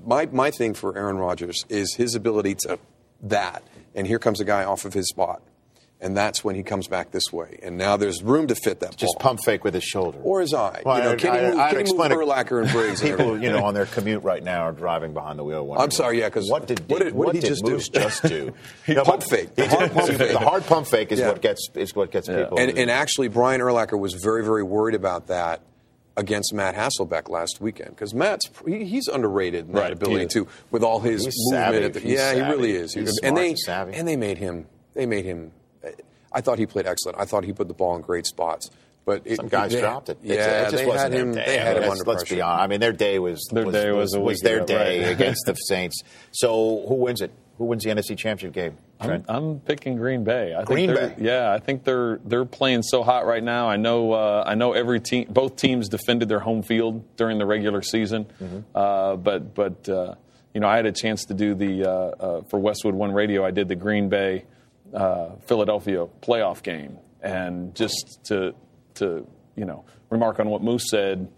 my 0.06 0.26
my 0.26 0.50
thing 0.50 0.74
for 0.74 0.96
Aaron 0.96 1.18
Rodgers 1.18 1.64
is 1.68 1.94
his 1.94 2.14
ability 2.14 2.54
to 2.66 2.78
that. 3.22 3.62
And 3.94 4.06
here 4.06 4.18
comes 4.18 4.40
a 4.40 4.44
guy 4.44 4.64
off 4.64 4.84
of 4.84 4.94
his 4.94 5.08
spot, 5.08 5.42
and 6.00 6.16
that's 6.16 6.44
when 6.44 6.54
he 6.54 6.62
comes 6.62 6.86
back 6.86 7.10
this 7.10 7.32
way. 7.32 7.58
And 7.62 7.76
now 7.76 7.96
there's 7.96 8.22
room 8.22 8.46
to 8.46 8.54
fit 8.54 8.80
that 8.80 8.96
Just 8.96 9.14
ball. 9.14 9.20
pump 9.20 9.40
fake 9.44 9.64
with 9.64 9.74
his 9.74 9.82
shoulder. 9.84 10.18
or 10.22 10.40
his 10.40 10.54
eye. 10.54 10.82
Well, 10.86 10.96
you 10.98 11.02
know, 11.04 11.10
I- 11.12 11.16
can 11.16 11.34
he 11.34 11.40
move, 11.40 11.58
I'd 11.58 11.58
can 11.58 11.68
he 11.70 11.74
move 11.74 11.80
explain 11.80 12.12
it. 12.12 12.14
Urlacher 12.16 12.62
and 12.62 12.70
Briggs? 12.70 13.02
People, 13.08 13.42
you 13.42 13.50
know, 13.50 13.64
on 13.64 13.74
their 13.74 13.86
commute 13.86 14.22
right 14.22 14.42
now 14.42 14.60
are 14.62 14.72
driving 14.72 15.12
behind 15.12 15.38
the 15.38 15.44
wheel. 15.44 15.66
wondering, 15.66 15.84
I'm 15.84 15.90
sorry, 15.90 16.20
yeah, 16.20 16.30
'cause 16.30 16.48
what 16.48 16.66
did 16.66 16.88
what 16.88 17.02
did- 17.02 17.14
what 17.14 17.32
did 17.34 17.42
he 17.42 17.48
just 17.48 17.64
do? 17.64 17.72
Moose 17.72 17.88
just 17.88 18.22
do? 18.22 18.54
He 18.86 18.94
No, 18.94 19.02
pump 19.04 19.20
but- 19.22 19.30
faked. 19.30 19.56
he 19.58 19.62
The 19.66 19.68
hard 19.68 19.90
pump 19.92 20.06
pump 20.06 20.18
fake. 20.18 20.32
The 20.32 20.38
hard 20.38 20.66
pump 20.66 20.86
fake 20.86 21.12
is 21.12 21.18
Yeah. 21.18 21.28
what 21.28 21.42
gets 21.42 21.68
is 21.74 21.94
what 21.96 22.10
gets 22.12 22.28
people. 22.28 22.58
And, 22.58 22.78
and 22.78 22.90
actually, 22.90 23.28
Brian 23.28 23.60
Urlacher 23.60 23.98
was 23.98 24.14
very, 24.14 24.44
very 24.44 24.62
worried 24.62 24.94
about 24.94 25.26
that 25.26 25.62
against 26.16 26.52
Matt 26.52 26.74
Hasselbeck 26.74 27.28
last 27.28 27.60
weekend 27.60 27.90
because 27.90 28.12
Matt's 28.14 28.48
he, 28.66 28.84
he's 28.84 29.06
underrated 29.08 29.66
in 29.66 29.72
that 29.72 29.80
Right, 29.80 29.86
he 29.88 29.92
ability 29.92 30.26
too 30.26 30.48
with 30.70 30.82
all 30.82 31.00
his 31.00 31.24
He's 31.24 31.34
movement. 31.50 31.72
savvy. 31.74 31.84
At 31.84 31.92
the, 31.94 32.00
He's 32.00 32.12
yeah, 32.12 32.34
he 32.34 32.40
really 32.40 32.72
is. 32.72 32.94
He's 32.94 33.08
and 33.08 33.16
smart 33.18 33.34
they 33.36 33.48
and 33.50 33.58
savvy. 33.58 33.94
and 33.94 34.06
they 34.08 34.16
made 34.16 34.38
him. 34.38 34.66
They 34.94 35.06
made 35.06 35.24
him. 35.24 35.52
I 36.32 36.40
thought 36.40 36.58
he 36.58 36.66
played 36.66 36.86
excellent. 36.86 37.18
I 37.18 37.24
thought 37.24 37.44
he 37.44 37.52
put 37.52 37.68
the 37.68 37.74
ball 37.74 37.96
in 37.96 38.02
great 38.02 38.26
spots. 38.26 38.70
But 39.04 39.22
it, 39.24 39.36
Some 39.36 39.48
guys 39.48 39.72
they- 39.72 39.80
dropped 39.80 40.10
it. 40.10 40.18
Yeah, 40.22 40.34
It's- 40.34 40.48
it 40.68 40.70
just 40.72 40.82
they 40.82 40.86
wasn't 40.86 41.02
had 41.04 41.12
their 41.12 41.20
him. 41.22 41.32
day. 41.32 41.44
They 41.46 41.56
had 41.58 41.76
him 41.78 41.82
let's, 41.84 41.92
under 41.92 42.04
let's 42.10 42.22
pressure. 42.24 42.34
be 42.34 42.40
honest. 42.42 42.62
I 42.62 42.66
mean, 42.66 42.80
their 42.80 42.92
day 42.92 43.18
was 43.18 43.40
Their 43.50 43.64
was, 43.64 43.72
day 43.74 43.90
was 43.90 44.12
was, 44.12 44.18
was 44.20 44.40
their 44.40 44.56
ago, 44.58 44.66
day 44.66 45.04
right. 45.04 45.12
against 45.12 45.46
the 45.46 45.54
Saints. 45.68 46.02
So 46.32 46.84
who 46.86 46.94
wins 46.96 47.22
it? 47.22 47.32
Who 47.56 47.64
wins 47.64 47.82
the 47.84 47.90
NFC 47.90 48.16
Championship 48.18 48.52
game? 48.52 48.76
I'm, 49.00 49.24
I'm 49.26 49.60
picking 49.60 49.96
Green 49.96 50.24
Bay. 50.24 50.54
I 50.54 50.62
Green 50.64 50.88
think 50.90 50.98
they're, 50.98 51.08
Bay. 51.08 51.14
Yeah, 51.24 51.52
I 51.52 51.58
think 51.58 51.84
they're 51.84 52.20
they're 52.24 52.44
playing 52.44 52.82
so 52.82 53.02
hot 53.02 53.24
right 53.26 53.42
now. 53.42 53.68
I 53.68 53.76
know 53.76 54.12
uh, 54.12 54.44
I 54.46 54.54
know 54.56 54.74
every 54.74 55.00
team, 55.00 55.26
both 55.30 55.56
teams 55.56 55.88
defended 55.88 56.28
their 56.28 56.38
home 56.40 56.62
field 56.62 57.02
during 57.16 57.38
the 57.38 57.46
regular 57.46 57.80
season, 57.82 58.26
Mm-hmm. 58.42 58.58
uh, 58.76 59.16
but 59.16 59.54
but 59.54 59.88
uh, 59.88 60.14
you 60.54 60.60
know 60.60 60.68
I 60.68 60.76
had 60.76 60.86
a 60.86 60.92
chance 60.92 61.24
to 61.26 61.34
do 61.34 61.54
the 61.54 61.84
uh, 61.84 61.90
uh, 61.90 62.42
for 62.50 62.60
Westwood 62.60 62.94
One 62.94 63.12
Radio. 63.12 63.44
I 63.44 63.50
did 63.52 63.68
the 63.68 63.76
Green 63.76 64.08
Bay 64.08 64.44
uh, 64.94 65.30
Philadelphia 65.46 66.06
playoff 66.22 66.62
game, 66.62 66.98
and 67.22 67.74
just 67.74 68.20
to 68.24 68.54
to 68.94 69.26
you 69.56 69.64
know 69.64 69.84
remark 70.10 70.40
on 70.40 70.48
what 70.48 70.62
Moose 70.62 70.90
said 70.90 71.28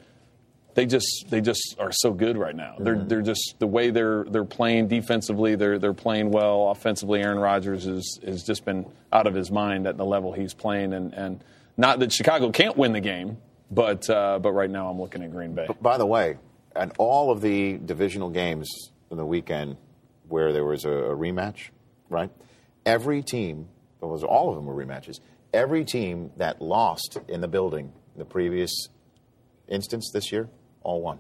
they 0.74 0.86
just 0.86 1.26
they 1.28 1.40
just 1.40 1.76
are 1.78 1.92
so 1.92 2.12
good 2.12 2.36
right 2.36 2.54
now. 2.54 2.76
They're 2.78 3.04
they're 3.04 3.22
just 3.22 3.56
the 3.58 3.66
way 3.66 3.90
they're 3.90 4.24
they're 4.24 4.44
playing 4.44 4.88
defensively. 4.88 5.54
They're 5.54 5.78
they're 5.78 5.92
playing 5.92 6.30
well 6.30 6.70
offensively. 6.70 7.20
Aaron 7.22 7.38
Rodgers 7.38 7.86
is 7.86 8.20
has 8.24 8.44
just 8.44 8.64
been 8.64 8.86
out 9.12 9.26
of 9.26 9.34
his 9.34 9.50
mind 9.50 9.86
at 9.86 9.96
the 9.96 10.04
level 10.04 10.32
he's 10.32 10.54
playing, 10.54 10.92
and 10.92 11.12
and 11.14 11.44
not 11.76 11.98
that 12.00 12.12
Chicago 12.12 12.50
can't 12.50 12.76
win 12.76 12.92
the 12.92 13.00
game, 13.00 13.38
but 13.70 14.08
uh, 14.08 14.38
but 14.38 14.52
right 14.52 14.70
now 14.70 14.88
I'm 14.88 15.00
looking 15.00 15.22
at 15.22 15.32
Green 15.32 15.54
Bay. 15.54 15.64
But 15.66 15.82
By 15.82 15.98
the 15.98 16.06
way, 16.06 16.38
at 16.74 16.92
all 16.98 17.30
of 17.30 17.40
the 17.40 17.78
divisional 17.78 18.30
games 18.30 18.90
in 19.10 19.16
the 19.16 19.26
weekend 19.26 19.76
where 20.28 20.52
there 20.52 20.64
was 20.64 20.84
a, 20.84 20.90
a 20.90 21.16
rematch, 21.16 21.70
right? 22.08 22.30
Every 22.90 23.22
team, 23.22 23.68
was 24.00 24.24
all 24.24 24.50
of 24.50 24.56
them 24.56 24.66
were 24.66 24.74
rematches. 24.74 25.20
Every 25.54 25.84
team 25.84 26.32
that 26.38 26.60
lost 26.60 27.18
in 27.28 27.40
the 27.40 27.46
building 27.48 27.92
in 28.14 28.18
the 28.18 28.24
previous 28.24 28.88
instance 29.68 30.10
this 30.12 30.32
year, 30.32 30.48
all 30.82 31.00
won. 31.00 31.18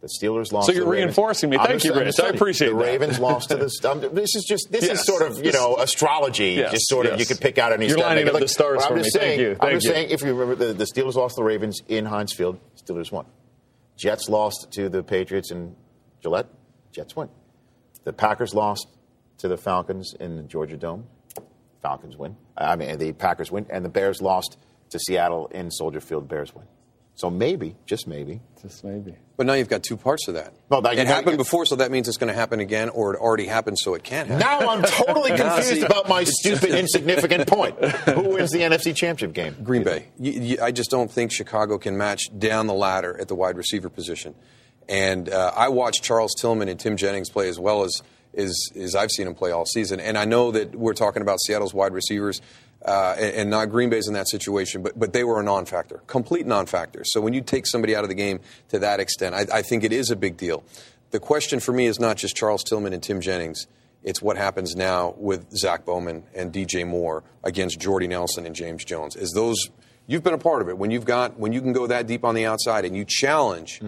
The 0.00 0.08
Steelers 0.22 0.52
lost. 0.52 0.68
So 0.68 0.72
you're 0.72 0.84
the 0.84 0.90
Ravens. 0.90 1.06
reinforcing 1.06 1.50
me. 1.50 1.56
Thank 1.56 1.70
just- 1.70 1.84
you, 1.86 1.94
Rich. 1.94 2.20
I 2.20 2.28
appreciate 2.28 2.68
the 2.68 2.74
that. 2.76 2.84
Ravens 2.84 3.18
lost 3.18 3.48
to 3.48 3.56
the. 3.56 3.68
um, 3.90 4.14
this 4.14 4.36
is 4.36 4.44
just 4.48 4.70
this 4.70 4.84
Yes. 4.84 5.00
is 5.00 5.06
sort 5.06 5.22
of 5.22 5.44
you 5.44 5.50
know 5.50 5.76
astrology. 5.78 6.50
Yes, 6.52 6.70
Just 6.70 6.88
sort 6.88 7.06
of 7.06 7.12
yes. 7.12 7.20
you 7.20 7.26
could 7.26 7.40
pick 7.42 7.58
out 7.58 7.72
any. 7.72 7.88
You're 7.88 7.98
lining 7.98 8.28
up 8.28 8.38
the 8.38 8.46
stars 8.46 8.78
but 8.82 8.92
I'm 8.92 8.98
for 8.98 9.02
just 9.02 9.14
me. 9.16 9.20
Thank 9.20 9.38
saying, 9.38 9.40
you. 9.40 9.56
I'm 9.60 9.72
just 9.72 9.86
you. 9.86 9.92
saying 9.92 10.10
if 10.10 10.22
you 10.22 10.34
remember 10.34 10.54
the, 10.66 10.72
the 10.72 10.84
Steelers 10.84 11.14
lost 11.16 11.34
to 11.34 11.40
the 11.40 11.44
Ravens 11.44 11.80
in 11.88 12.04
Heinz 12.04 12.32
Field. 12.32 12.60
Steelers 12.76 13.10
won. 13.10 13.26
Jets 13.96 14.28
lost 14.28 14.68
to 14.74 14.88
the 14.88 15.02
Patriots 15.02 15.50
in 15.50 15.74
Gillette. 16.22 16.46
Jets 16.92 17.16
win. 17.16 17.28
The 18.04 18.12
Packers 18.12 18.54
lost 18.54 18.86
to 19.38 19.48
the 19.48 19.56
Falcons 19.56 20.14
in 20.18 20.36
the 20.36 20.42
Georgia 20.42 20.76
Dome. 20.76 21.06
Falcons 21.82 22.16
win. 22.16 22.36
I 22.56 22.76
mean, 22.76 22.98
the 22.98 23.12
Packers 23.12 23.50
win, 23.52 23.66
and 23.70 23.84
the 23.84 23.88
Bears 23.88 24.20
lost 24.20 24.56
to 24.90 24.98
Seattle 24.98 25.46
in 25.48 25.70
Soldier 25.70 26.00
Field. 26.00 26.28
Bears 26.28 26.54
win. 26.54 26.64
So 27.14 27.30
maybe, 27.30 27.74
just 27.84 28.06
maybe, 28.06 28.40
Just 28.62 28.84
maybe. 28.84 29.16
But 29.36 29.46
now 29.46 29.54
you've 29.54 29.68
got 29.68 29.82
two 29.82 29.96
parts 29.96 30.28
of 30.28 30.34
that. 30.34 30.52
Well, 30.68 30.82
now 30.82 30.92
you 30.92 31.00
it 31.00 31.04
got- 31.06 31.14
happened 31.16 31.36
before, 31.36 31.66
so 31.66 31.74
that 31.76 31.90
means 31.90 32.06
it's 32.06 32.16
going 32.16 32.28
to 32.32 32.34
happen 32.38 32.60
again, 32.60 32.88
or 32.90 33.12
it 33.14 33.18
already 33.20 33.46
happened, 33.46 33.76
so 33.80 33.94
it 33.94 34.04
can't 34.04 34.28
happen. 34.28 34.40
Now 34.40 34.68
I'm 34.70 34.82
totally 34.82 35.30
Now, 35.36 35.56
confused 35.56 35.80
see- 35.80 35.82
about 35.82 36.08
my 36.08 36.22
stupid, 36.22 36.70
insignificant 36.70 37.48
point. 37.48 37.76
Who 37.84 38.34
wins 38.34 38.52
the 38.52 38.60
NFC 38.60 38.94
Championship 38.94 39.32
game? 39.34 39.56
Green 39.64 39.82
Bay. 39.82 40.06
You, 40.18 40.32
you, 40.32 40.58
I 40.62 40.70
just 40.70 40.90
don't 40.90 41.10
think 41.10 41.32
Chicago 41.32 41.76
can 41.78 41.96
match 41.98 42.22
down 42.38 42.68
the 42.68 42.74
ladder 42.74 43.16
at 43.20 43.26
the 43.26 43.34
wide 43.34 43.56
receiver 43.56 43.88
position. 43.88 44.36
And 44.88 45.28
uh, 45.28 45.52
I 45.56 45.68
watched 45.70 46.04
Charles 46.04 46.34
Tillman 46.40 46.68
and 46.68 46.78
Tim 46.78 46.96
Jennings 46.96 47.30
play 47.30 47.48
as 47.48 47.58
well 47.58 47.82
as, 47.82 48.00
as 48.38 48.56
as 48.74 48.94
I've 48.94 49.10
seen 49.10 49.26
him 49.26 49.34
play 49.34 49.50
all 49.50 49.66
season. 49.66 50.00
And 50.00 50.16
I 50.16 50.24
know 50.24 50.50
that 50.52 50.74
we're 50.74 50.94
talking 50.94 51.20
about 51.22 51.40
Seattle's 51.40 51.74
wide 51.74 51.92
receivers. 51.92 52.40
Uh, 52.80 53.16
and, 53.18 53.34
and 53.34 53.50
not 53.50 53.70
Green 53.70 53.90
Bay's 53.90 54.06
in 54.06 54.14
that 54.14 54.28
situation, 54.28 54.84
but 54.84 54.96
but 54.96 55.12
they 55.12 55.24
were 55.24 55.40
a 55.40 55.42
non-factor, 55.42 56.00
complete 56.06 56.46
non-factor. 56.46 57.02
So 57.04 57.20
when 57.20 57.34
you 57.34 57.40
take 57.40 57.66
somebody 57.66 57.96
out 57.96 58.04
of 58.04 58.08
the 58.08 58.14
game 58.14 58.38
to 58.68 58.78
that 58.78 59.00
extent, 59.00 59.34
I, 59.34 59.46
I 59.52 59.62
think 59.62 59.82
it 59.82 59.92
is 59.92 60.12
a 60.12 60.16
big 60.16 60.36
deal. 60.36 60.62
The 61.10 61.18
question 61.18 61.58
for 61.58 61.72
me 61.72 61.86
is 61.86 61.98
not 61.98 62.18
just 62.18 62.36
Charles 62.36 62.62
Tillman 62.62 62.92
and 62.92 63.02
Tim 63.02 63.20
Jennings. 63.20 63.66
It's 64.04 64.22
what 64.22 64.36
happens 64.36 64.76
now 64.76 65.14
with 65.16 65.50
Zach 65.56 65.84
Bowman 65.84 66.22
and 66.36 66.52
DJ 66.52 66.86
Moore 66.86 67.24
against 67.42 67.80
Jordy 67.80 68.06
Nelson 68.06 68.46
and 68.46 68.54
James 68.54 68.84
Jones. 68.84 69.16
Is 69.16 69.32
those 69.32 69.70
you've 70.06 70.22
been 70.22 70.34
a 70.34 70.38
part 70.38 70.62
of 70.62 70.68
it 70.68 70.78
when 70.78 70.92
you've 70.92 71.04
got 71.04 71.36
when 71.36 71.52
you 71.52 71.60
can 71.60 71.72
go 71.72 71.88
that 71.88 72.06
deep 72.06 72.24
on 72.24 72.36
the 72.36 72.46
outside 72.46 72.84
and 72.84 72.96
you 72.96 73.04
challenge 73.04 73.80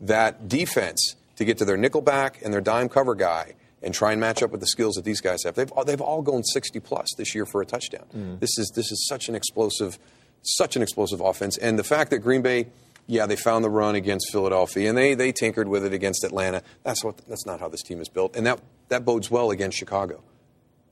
that 0.00 0.48
defense 0.48 1.16
to 1.36 1.44
get 1.44 1.58
to 1.58 1.66
their 1.66 1.76
nickel 1.76 2.00
back 2.00 2.40
and 2.42 2.52
their 2.52 2.62
dime 2.62 2.88
cover 2.88 3.14
guy 3.14 3.54
and 3.82 3.94
try 3.94 4.12
and 4.12 4.20
match 4.20 4.42
up 4.42 4.50
with 4.50 4.60
the 4.60 4.66
skills 4.66 4.94
that 4.94 5.04
these 5.04 5.20
guys 5.20 5.44
have. 5.44 5.54
They've 5.54 5.70
all, 5.72 5.84
they've 5.84 6.00
all 6.00 6.22
gone 6.22 6.42
60 6.44 6.80
plus 6.80 7.08
this 7.16 7.34
year 7.34 7.46
for 7.46 7.60
a 7.62 7.66
touchdown. 7.66 8.06
Mm-hmm. 8.14 8.38
This 8.38 8.58
is 8.58 8.72
this 8.74 8.90
is 8.90 9.06
such 9.08 9.28
an 9.28 9.34
explosive 9.34 9.98
such 10.42 10.76
an 10.76 10.82
explosive 10.82 11.20
offense 11.20 11.58
and 11.58 11.78
the 11.78 11.84
fact 11.84 12.10
that 12.10 12.18
Green 12.18 12.42
Bay 12.42 12.68
yeah, 13.08 13.24
they 13.24 13.36
found 13.36 13.64
the 13.64 13.70
run 13.70 13.94
against 13.94 14.30
Philadelphia, 14.30 14.90
and 14.90 14.96
they, 14.96 15.14
they 15.14 15.32
tinkered 15.32 15.66
with 15.66 15.82
it 15.82 15.94
against 15.94 16.24
Atlanta. 16.24 16.62
That's 16.84 17.02
what 17.02 17.16
that's 17.26 17.46
not 17.46 17.58
how 17.58 17.68
this 17.68 17.82
team 17.82 18.02
is 18.02 18.08
built, 18.10 18.36
and 18.36 18.46
that 18.46 18.60
that 18.90 19.06
bodes 19.06 19.30
well 19.30 19.50
against 19.50 19.78
Chicago, 19.78 20.22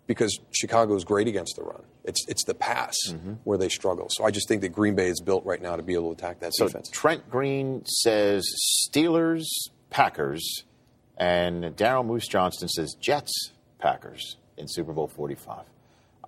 because 0.07 0.41
Chicago 0.51 0.95
is 0.97 1.05
great 1.05 1.29
against 1.29 1.57
the 1.57 1.63
run. 1.63 1.83
It's 2.05 2.27
it's 2.27 2.43
the 2.45 2.55
pass 2.55 2.97
mm-hmm. 3.11 3.35
where 3.45 3.59
they 3.59 3.69
struggle. 3.69 4.09
So 4.11 4.25
I 4.25 4.31
just 4.31 4.49
think 4.49 4.63
that 4.63 4.71
Green 4.71 4.95
Bay 4.95 5.09
is 5.09 5.21
built 5.21 5.45
right 5.45 5.61
now 5.61 5.77
to 5.77 5.83
be 5.83 5.93
able 5.93 6.15
to 6.15 6.19
attack 6.19 6.41
that 6.41 6.55
So 6.55 6.67
defense. 6.67 6.89
Trent 6.89 7.31
Green 7.31 7.85
says 7.85 8.47
Steelers, 8.89 9.45
Packers, 9.91 10.65
and 11.17 11.65
Daryl 11.77 12.05
Moose 12.05 12.29
Johnston 12.29 12.69
says 12.69 12.95
Jets, 13.01 13.53
Packers 13.79 14.37
in 14.57 14.67
Super 14.69 14.93
Bowl 14.93 15.09
45. 15.09 15.65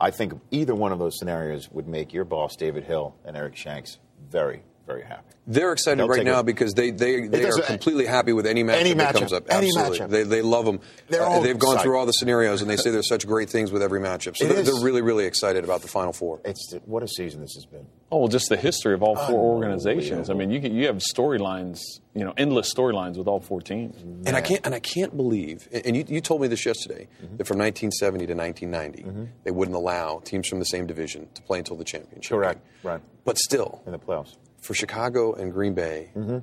I 0.01 0.11
think 0.11 0.41
either 0.51 0.75
one 0.75 0.93
of 0.93 0.99
those 0.99 1.19
scenarios 1.19 1.71
would 1.73 1.89
make 1.89 2.13
your 2.13 2.25
boss, 2.25 2.55
David 2.57 2.85
Hill, 2.85 3.15
and 3.25 3.37
Eric 3.37 3.57
Shanks 3.57 3.99
very, 4.31 4.63
very 4.89 5.05
happy. 5.05 5.23
They're 5.47 5.73
excited 5.73 5.99
They'll 5.99 6.09
right 6.09 6.25
now 6.25 6.41
it. 6.41 6.47
because 6.47 6.75
they 6.75 6.91
they, 6.91 7.29
they 7.29 7.45
are 7.45 7.61
completely 7.61 8.07
happy 8.07 8.33
with 8.33 8.47
any 8.47 8.65
matchup 8.65 8.81
Any 8.81 8.95
that 8.95 9.15
matchup. 9.15 9.19
comes 9.19 9.33
up. 9.33 9.45
Any 9.51 9.69
Absolutely, 9.69 9.99
matchup. 9.99 10.11
they 10.11 10.23
they 10.25 10.43
love 10.43 10.65
them. 10.65 10.81
They're 11.09 11.23
uh, 11.23 11.29
all 11.29 11.43
they've 11.43 11.59
gone 11.59 11.75
excited. 11.75 11.83
through 11.87 11.99
all 11.99 12.07
the 12.07 12.13
scenarios, 12.13 12.63
and 12.63 12.71
they 12.71 12.77
say 12.77 12.91
there's 12.91 13.09
such 13.09 13.27
great 13.27 13.51
things 13.51 13.71
with 13.71 13.83
every 13.83 14.01
matchup. 14.01 14.37
So 14.37 14.47
they're, 14.47 14.63
they're 14.63 14.83
really 14.83 15.03
really 15.03 15.27
excited 15.27 15.63
about 15.63 15.83
the 15.83 15.89
Final 15.89 16.13
Four. 16.13 16.41
It's 16.45 16.75
what 16.87 17.03
a 17.03 17.09
season 17.09 17.43
this 17.43 17.55
has 17.55 17.67
been. 17.67 17.87
Oh, 18.11 18.21
well, 18.21 18.29
just 18.29 18.49
the 18.49 18.57
history 18.57 18.95
of 18.95 19.03
all 19.03 19.17
four 19.17 19.55
organizations. 19.55 20.31
I 20.31 20.35
mean, 20.35 20.51
you 20.51 20.61
can, 20.63 20.75
you 20.75 20.87
have 20.87 20.97
storylines, 20.97 21.81
you 22.15 22.25
know, 22.25 22.33
endless 22.39 22.73
storylines 22.73 23.19
with 23.19 23.29
all 23.29 23.39
four 23.39 23.61
teams. 23.61 23.97
And 24.27 24.35
I 24.35 24.41
can't 24.41 24.65
and 24.65 24.75
I 24.75 24.81
can't 24.81 25.15
believe. 25.15 25.69
And 25.73 25.95
you, 25.95 26.05
you 26.09 26.21
told 26.23 26.41
me 26.41 26.49
this 26.49 26.65
yesterday 26.65 27.09
mm-hmm. 27.23 27.37
that 27.37 27.47
from 27.47 27.59
1970 27.59 28.27
to 28.27 28.35
1990 28.35 29.03
mm-hmm. 29.03 29.33
they 29.45 29.51
wouldn't 29.51 29.77
allow 29.77 30.21
teams 30.25 30.49
from 30.49 30.59
the 30.59 30.65
same 30.65 30.87
division 30.87 31.29
to 31.35 31.43
play 31.43 31.59
until 31.59 31.77
the 31.77 31.85
championship. 31.85 32.31
Correct. 32.31 32.67
Right. 32.83 33.01
But 33.25 33.37
still, 33.37 33.83
In 33.85 33.93
the 33.93 33.99
playoffs. 33.99 34.37
For 34.61 34.75
Chicago 34.75 35.35
and 35.35 35.53
Green 35.53 35.75
Bay, 35.75 36.11
mm-hmm. 36.17 36.39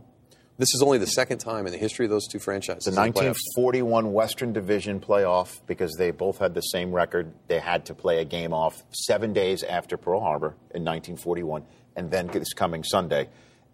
this 0.57 0.73
is 0.73 0.81
only 0.81 0.97
the 0.97 1.07
second 1.07 1.39
time 1.39 1.65
in 1.65 1.71
the 1.71 1.77
history 1.77 2.05
of 2.05 2.11
those 2.11 2.27
two 2.27 2.39
franchises. 2.39 2.85
The 2.85 2.91
in 2.91 2.95
the 2.95 3.01
1941 3.01 4.13
Western 4.13 4.53
Division 4.53 4.99
playoff, 4.99 5.59
because 5.67 5.95
they 5.97 6.11
both 6.11 6.39
had 6.39 6.53
the 6.53 6.61
same 6.61 6.91
record, 6.91 7.33
they 7.47 7.59
had 7.59 7.85
to 7.87 7.93
play 7.93 8.19
a 8.19 8.25
game 8.25 8.53
off 8.53 8.83
seven 8.91 9.33
days 9.33 9.63
after 9.63 9.97
Pearl 9.97 10.21
Harbor 10.21 10.55
in 10.73 10.83
1941, 10.83 11.63
and 11.95 12.11
then 12.11 12.27
this 12.27 12.53
coming 12.53 12.83
Sunday. 12.83 13.29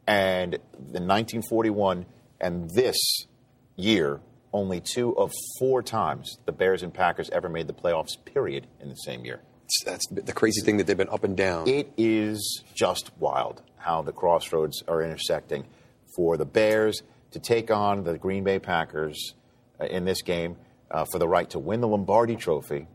And 0.07 0.55
in 0.55 1.07
1941 1.07 2.05
and 2.39 2.69
this 2.71 2.97
year, 3.75 4.19
only 4.53 4.81
two 4.81 5.17
of 5.17 5.31
four 5.59 5.81
times 5.81 6.37
the 6.45 6.51
Bears 6.51 6.83
and 6.83 6.93
Packers 6.93 7.29
ever 7.29 7.49
made 7.49 7.67
the 7.67 7.73
playoffs, 7.73 8.17
period, 8.25 8.67
in 8.79 8.89
the 8.89 8.95
same 8.95 9.23
year. 9.25 9.41
That's 9.85 10.07
the 10.07 10.33
crazy 10.33 10.61
thing 10.61 10.77
that 10.77 10.87
they've 10.87 10.97
been 10.97 11.09
up 11.09 11.23
and 11.23 11.35
down. 11.35 11.67
It 11.67 11.91
is 11.97 12.63
just 12.73 13.11
wild 13.19 13.61
how 13.77 14.01
the 14.01 14.11
crossroads 14.11 14.83
are 14.87 15.01
intersecting 15.01 15.65
for 16.15 16.37
the 16.37 16.45
Bears 16.45 17.01
to 17.31 17.39
take 17.39 17.71
on 17.71 18.03
the 18.03 18.17
Green 18.17 18.43
Bay 18.43 18.59
Packers 18.59 19.33
uh, 19.79 19.85
in 19.85 20.05
this 20.05 20.21
game 20.21 20.57
uh, 20.89 21.05
for 21.11 21.19
the 21.19 21.27
right 21.27 21.49
to 21.51 21.59
win 21.59 21.81
the 21.81 21.87
Lombardi 21.87 22.35
Trophy, 22.35 22.87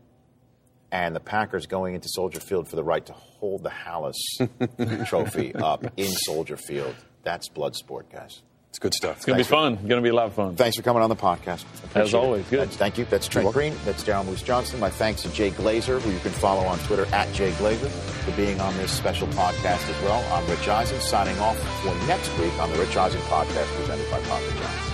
and 0.91 1.15
the 1.15 1.19
Packers 1.19 1.65
going 1.65 1.95
into 1.95 2.07
Soldier 2.09 2.39
Field 2.39 2.69
for 2.69 2.75
the 2.75 2.83
right 2.83 3.05
to 3.05 3.13
hold 3.13 3.63
the 3.63 3.69
Halas 3.69 4.15
Trophy 5.07 5.53
up 5.55 5.85
in 5.97 6.11
Soldier 6.11 6.57
Field. 6.57 6.95
That's 7.23 7.49
blood 7.49 7.75
sport, 7.75 8.11
guys. 8.11 8.43
It's 8.69 8.79
good 8.79 8.93
stuff. 8.93 9.17
It's 9.17 9.25
going 9.25 9.37
to 9.37 9.43
be 9.43 9.47
fun. 9.47 9.75
Going 9.75 9.89
to 9.89 10.01
be 10.01 10.09
a 10.09 10.13
lot 10.13 10.27
of 10.27 10.33
fun. 10.33 10.55
Thanks 10.55 10.75
for 10.77 10.83
coming 10.83 11.01
on 11.01 11.09
the 11.09 11.15
podcast. 11.15 11.63
Appreciate 11.85 12.01
As 12.03 12.13
always, 12.13 12.45
it. 12.47 12.49
good. 12.51 12.69
Thank 12.71 12.97
you. 12.97 13.05
That's 13.05 13.27
Trent 13.27 13.51
Green. 13.53 13.73
That's 13.85 14.03
Daryl 14.03 14.25
Moose 14.25 14.43
Johnston. 14.43 14.79
My 14.79 14.89
thanks 14.89 15.23
to 15.23 15.29
Jay 15.29 15.49
Glazer, 15.51 15.99
who 15.99 16.11
you 16.11 16.19
can 16.19 16.31
follow 16.31 16.63
on 16.65 16.77
Twitter 16.79 17.05
at 17.13 17.33
Jay 17.33 17.51
Glazer, 17.53 17.89
for 17.89 18.31
being 18.37 18.59
on 18.59 18.75
this 18.77 18.91
special 18.91 19.27
podcast 19.29 19.89
as 19.89 20.03
well. 20.03 20.23
I'm 20.31 20.47
Rich 20.49 20.67
Eisen, 20.67 20.99
signing 20.99 21.39
off 21.39 21.57
for 21.81 21.95
next 22.07 22.29
week 22.37 22.53
on 22.59 22.69
the 22.71 22.77
Rich 22.77 22.95
Eisen 22.95 23.21
podcast 23.21 23.65
presented 23.77 24.11
by 24.11 24.19
Papa 24.21 24.43
John's. 24.51 24.86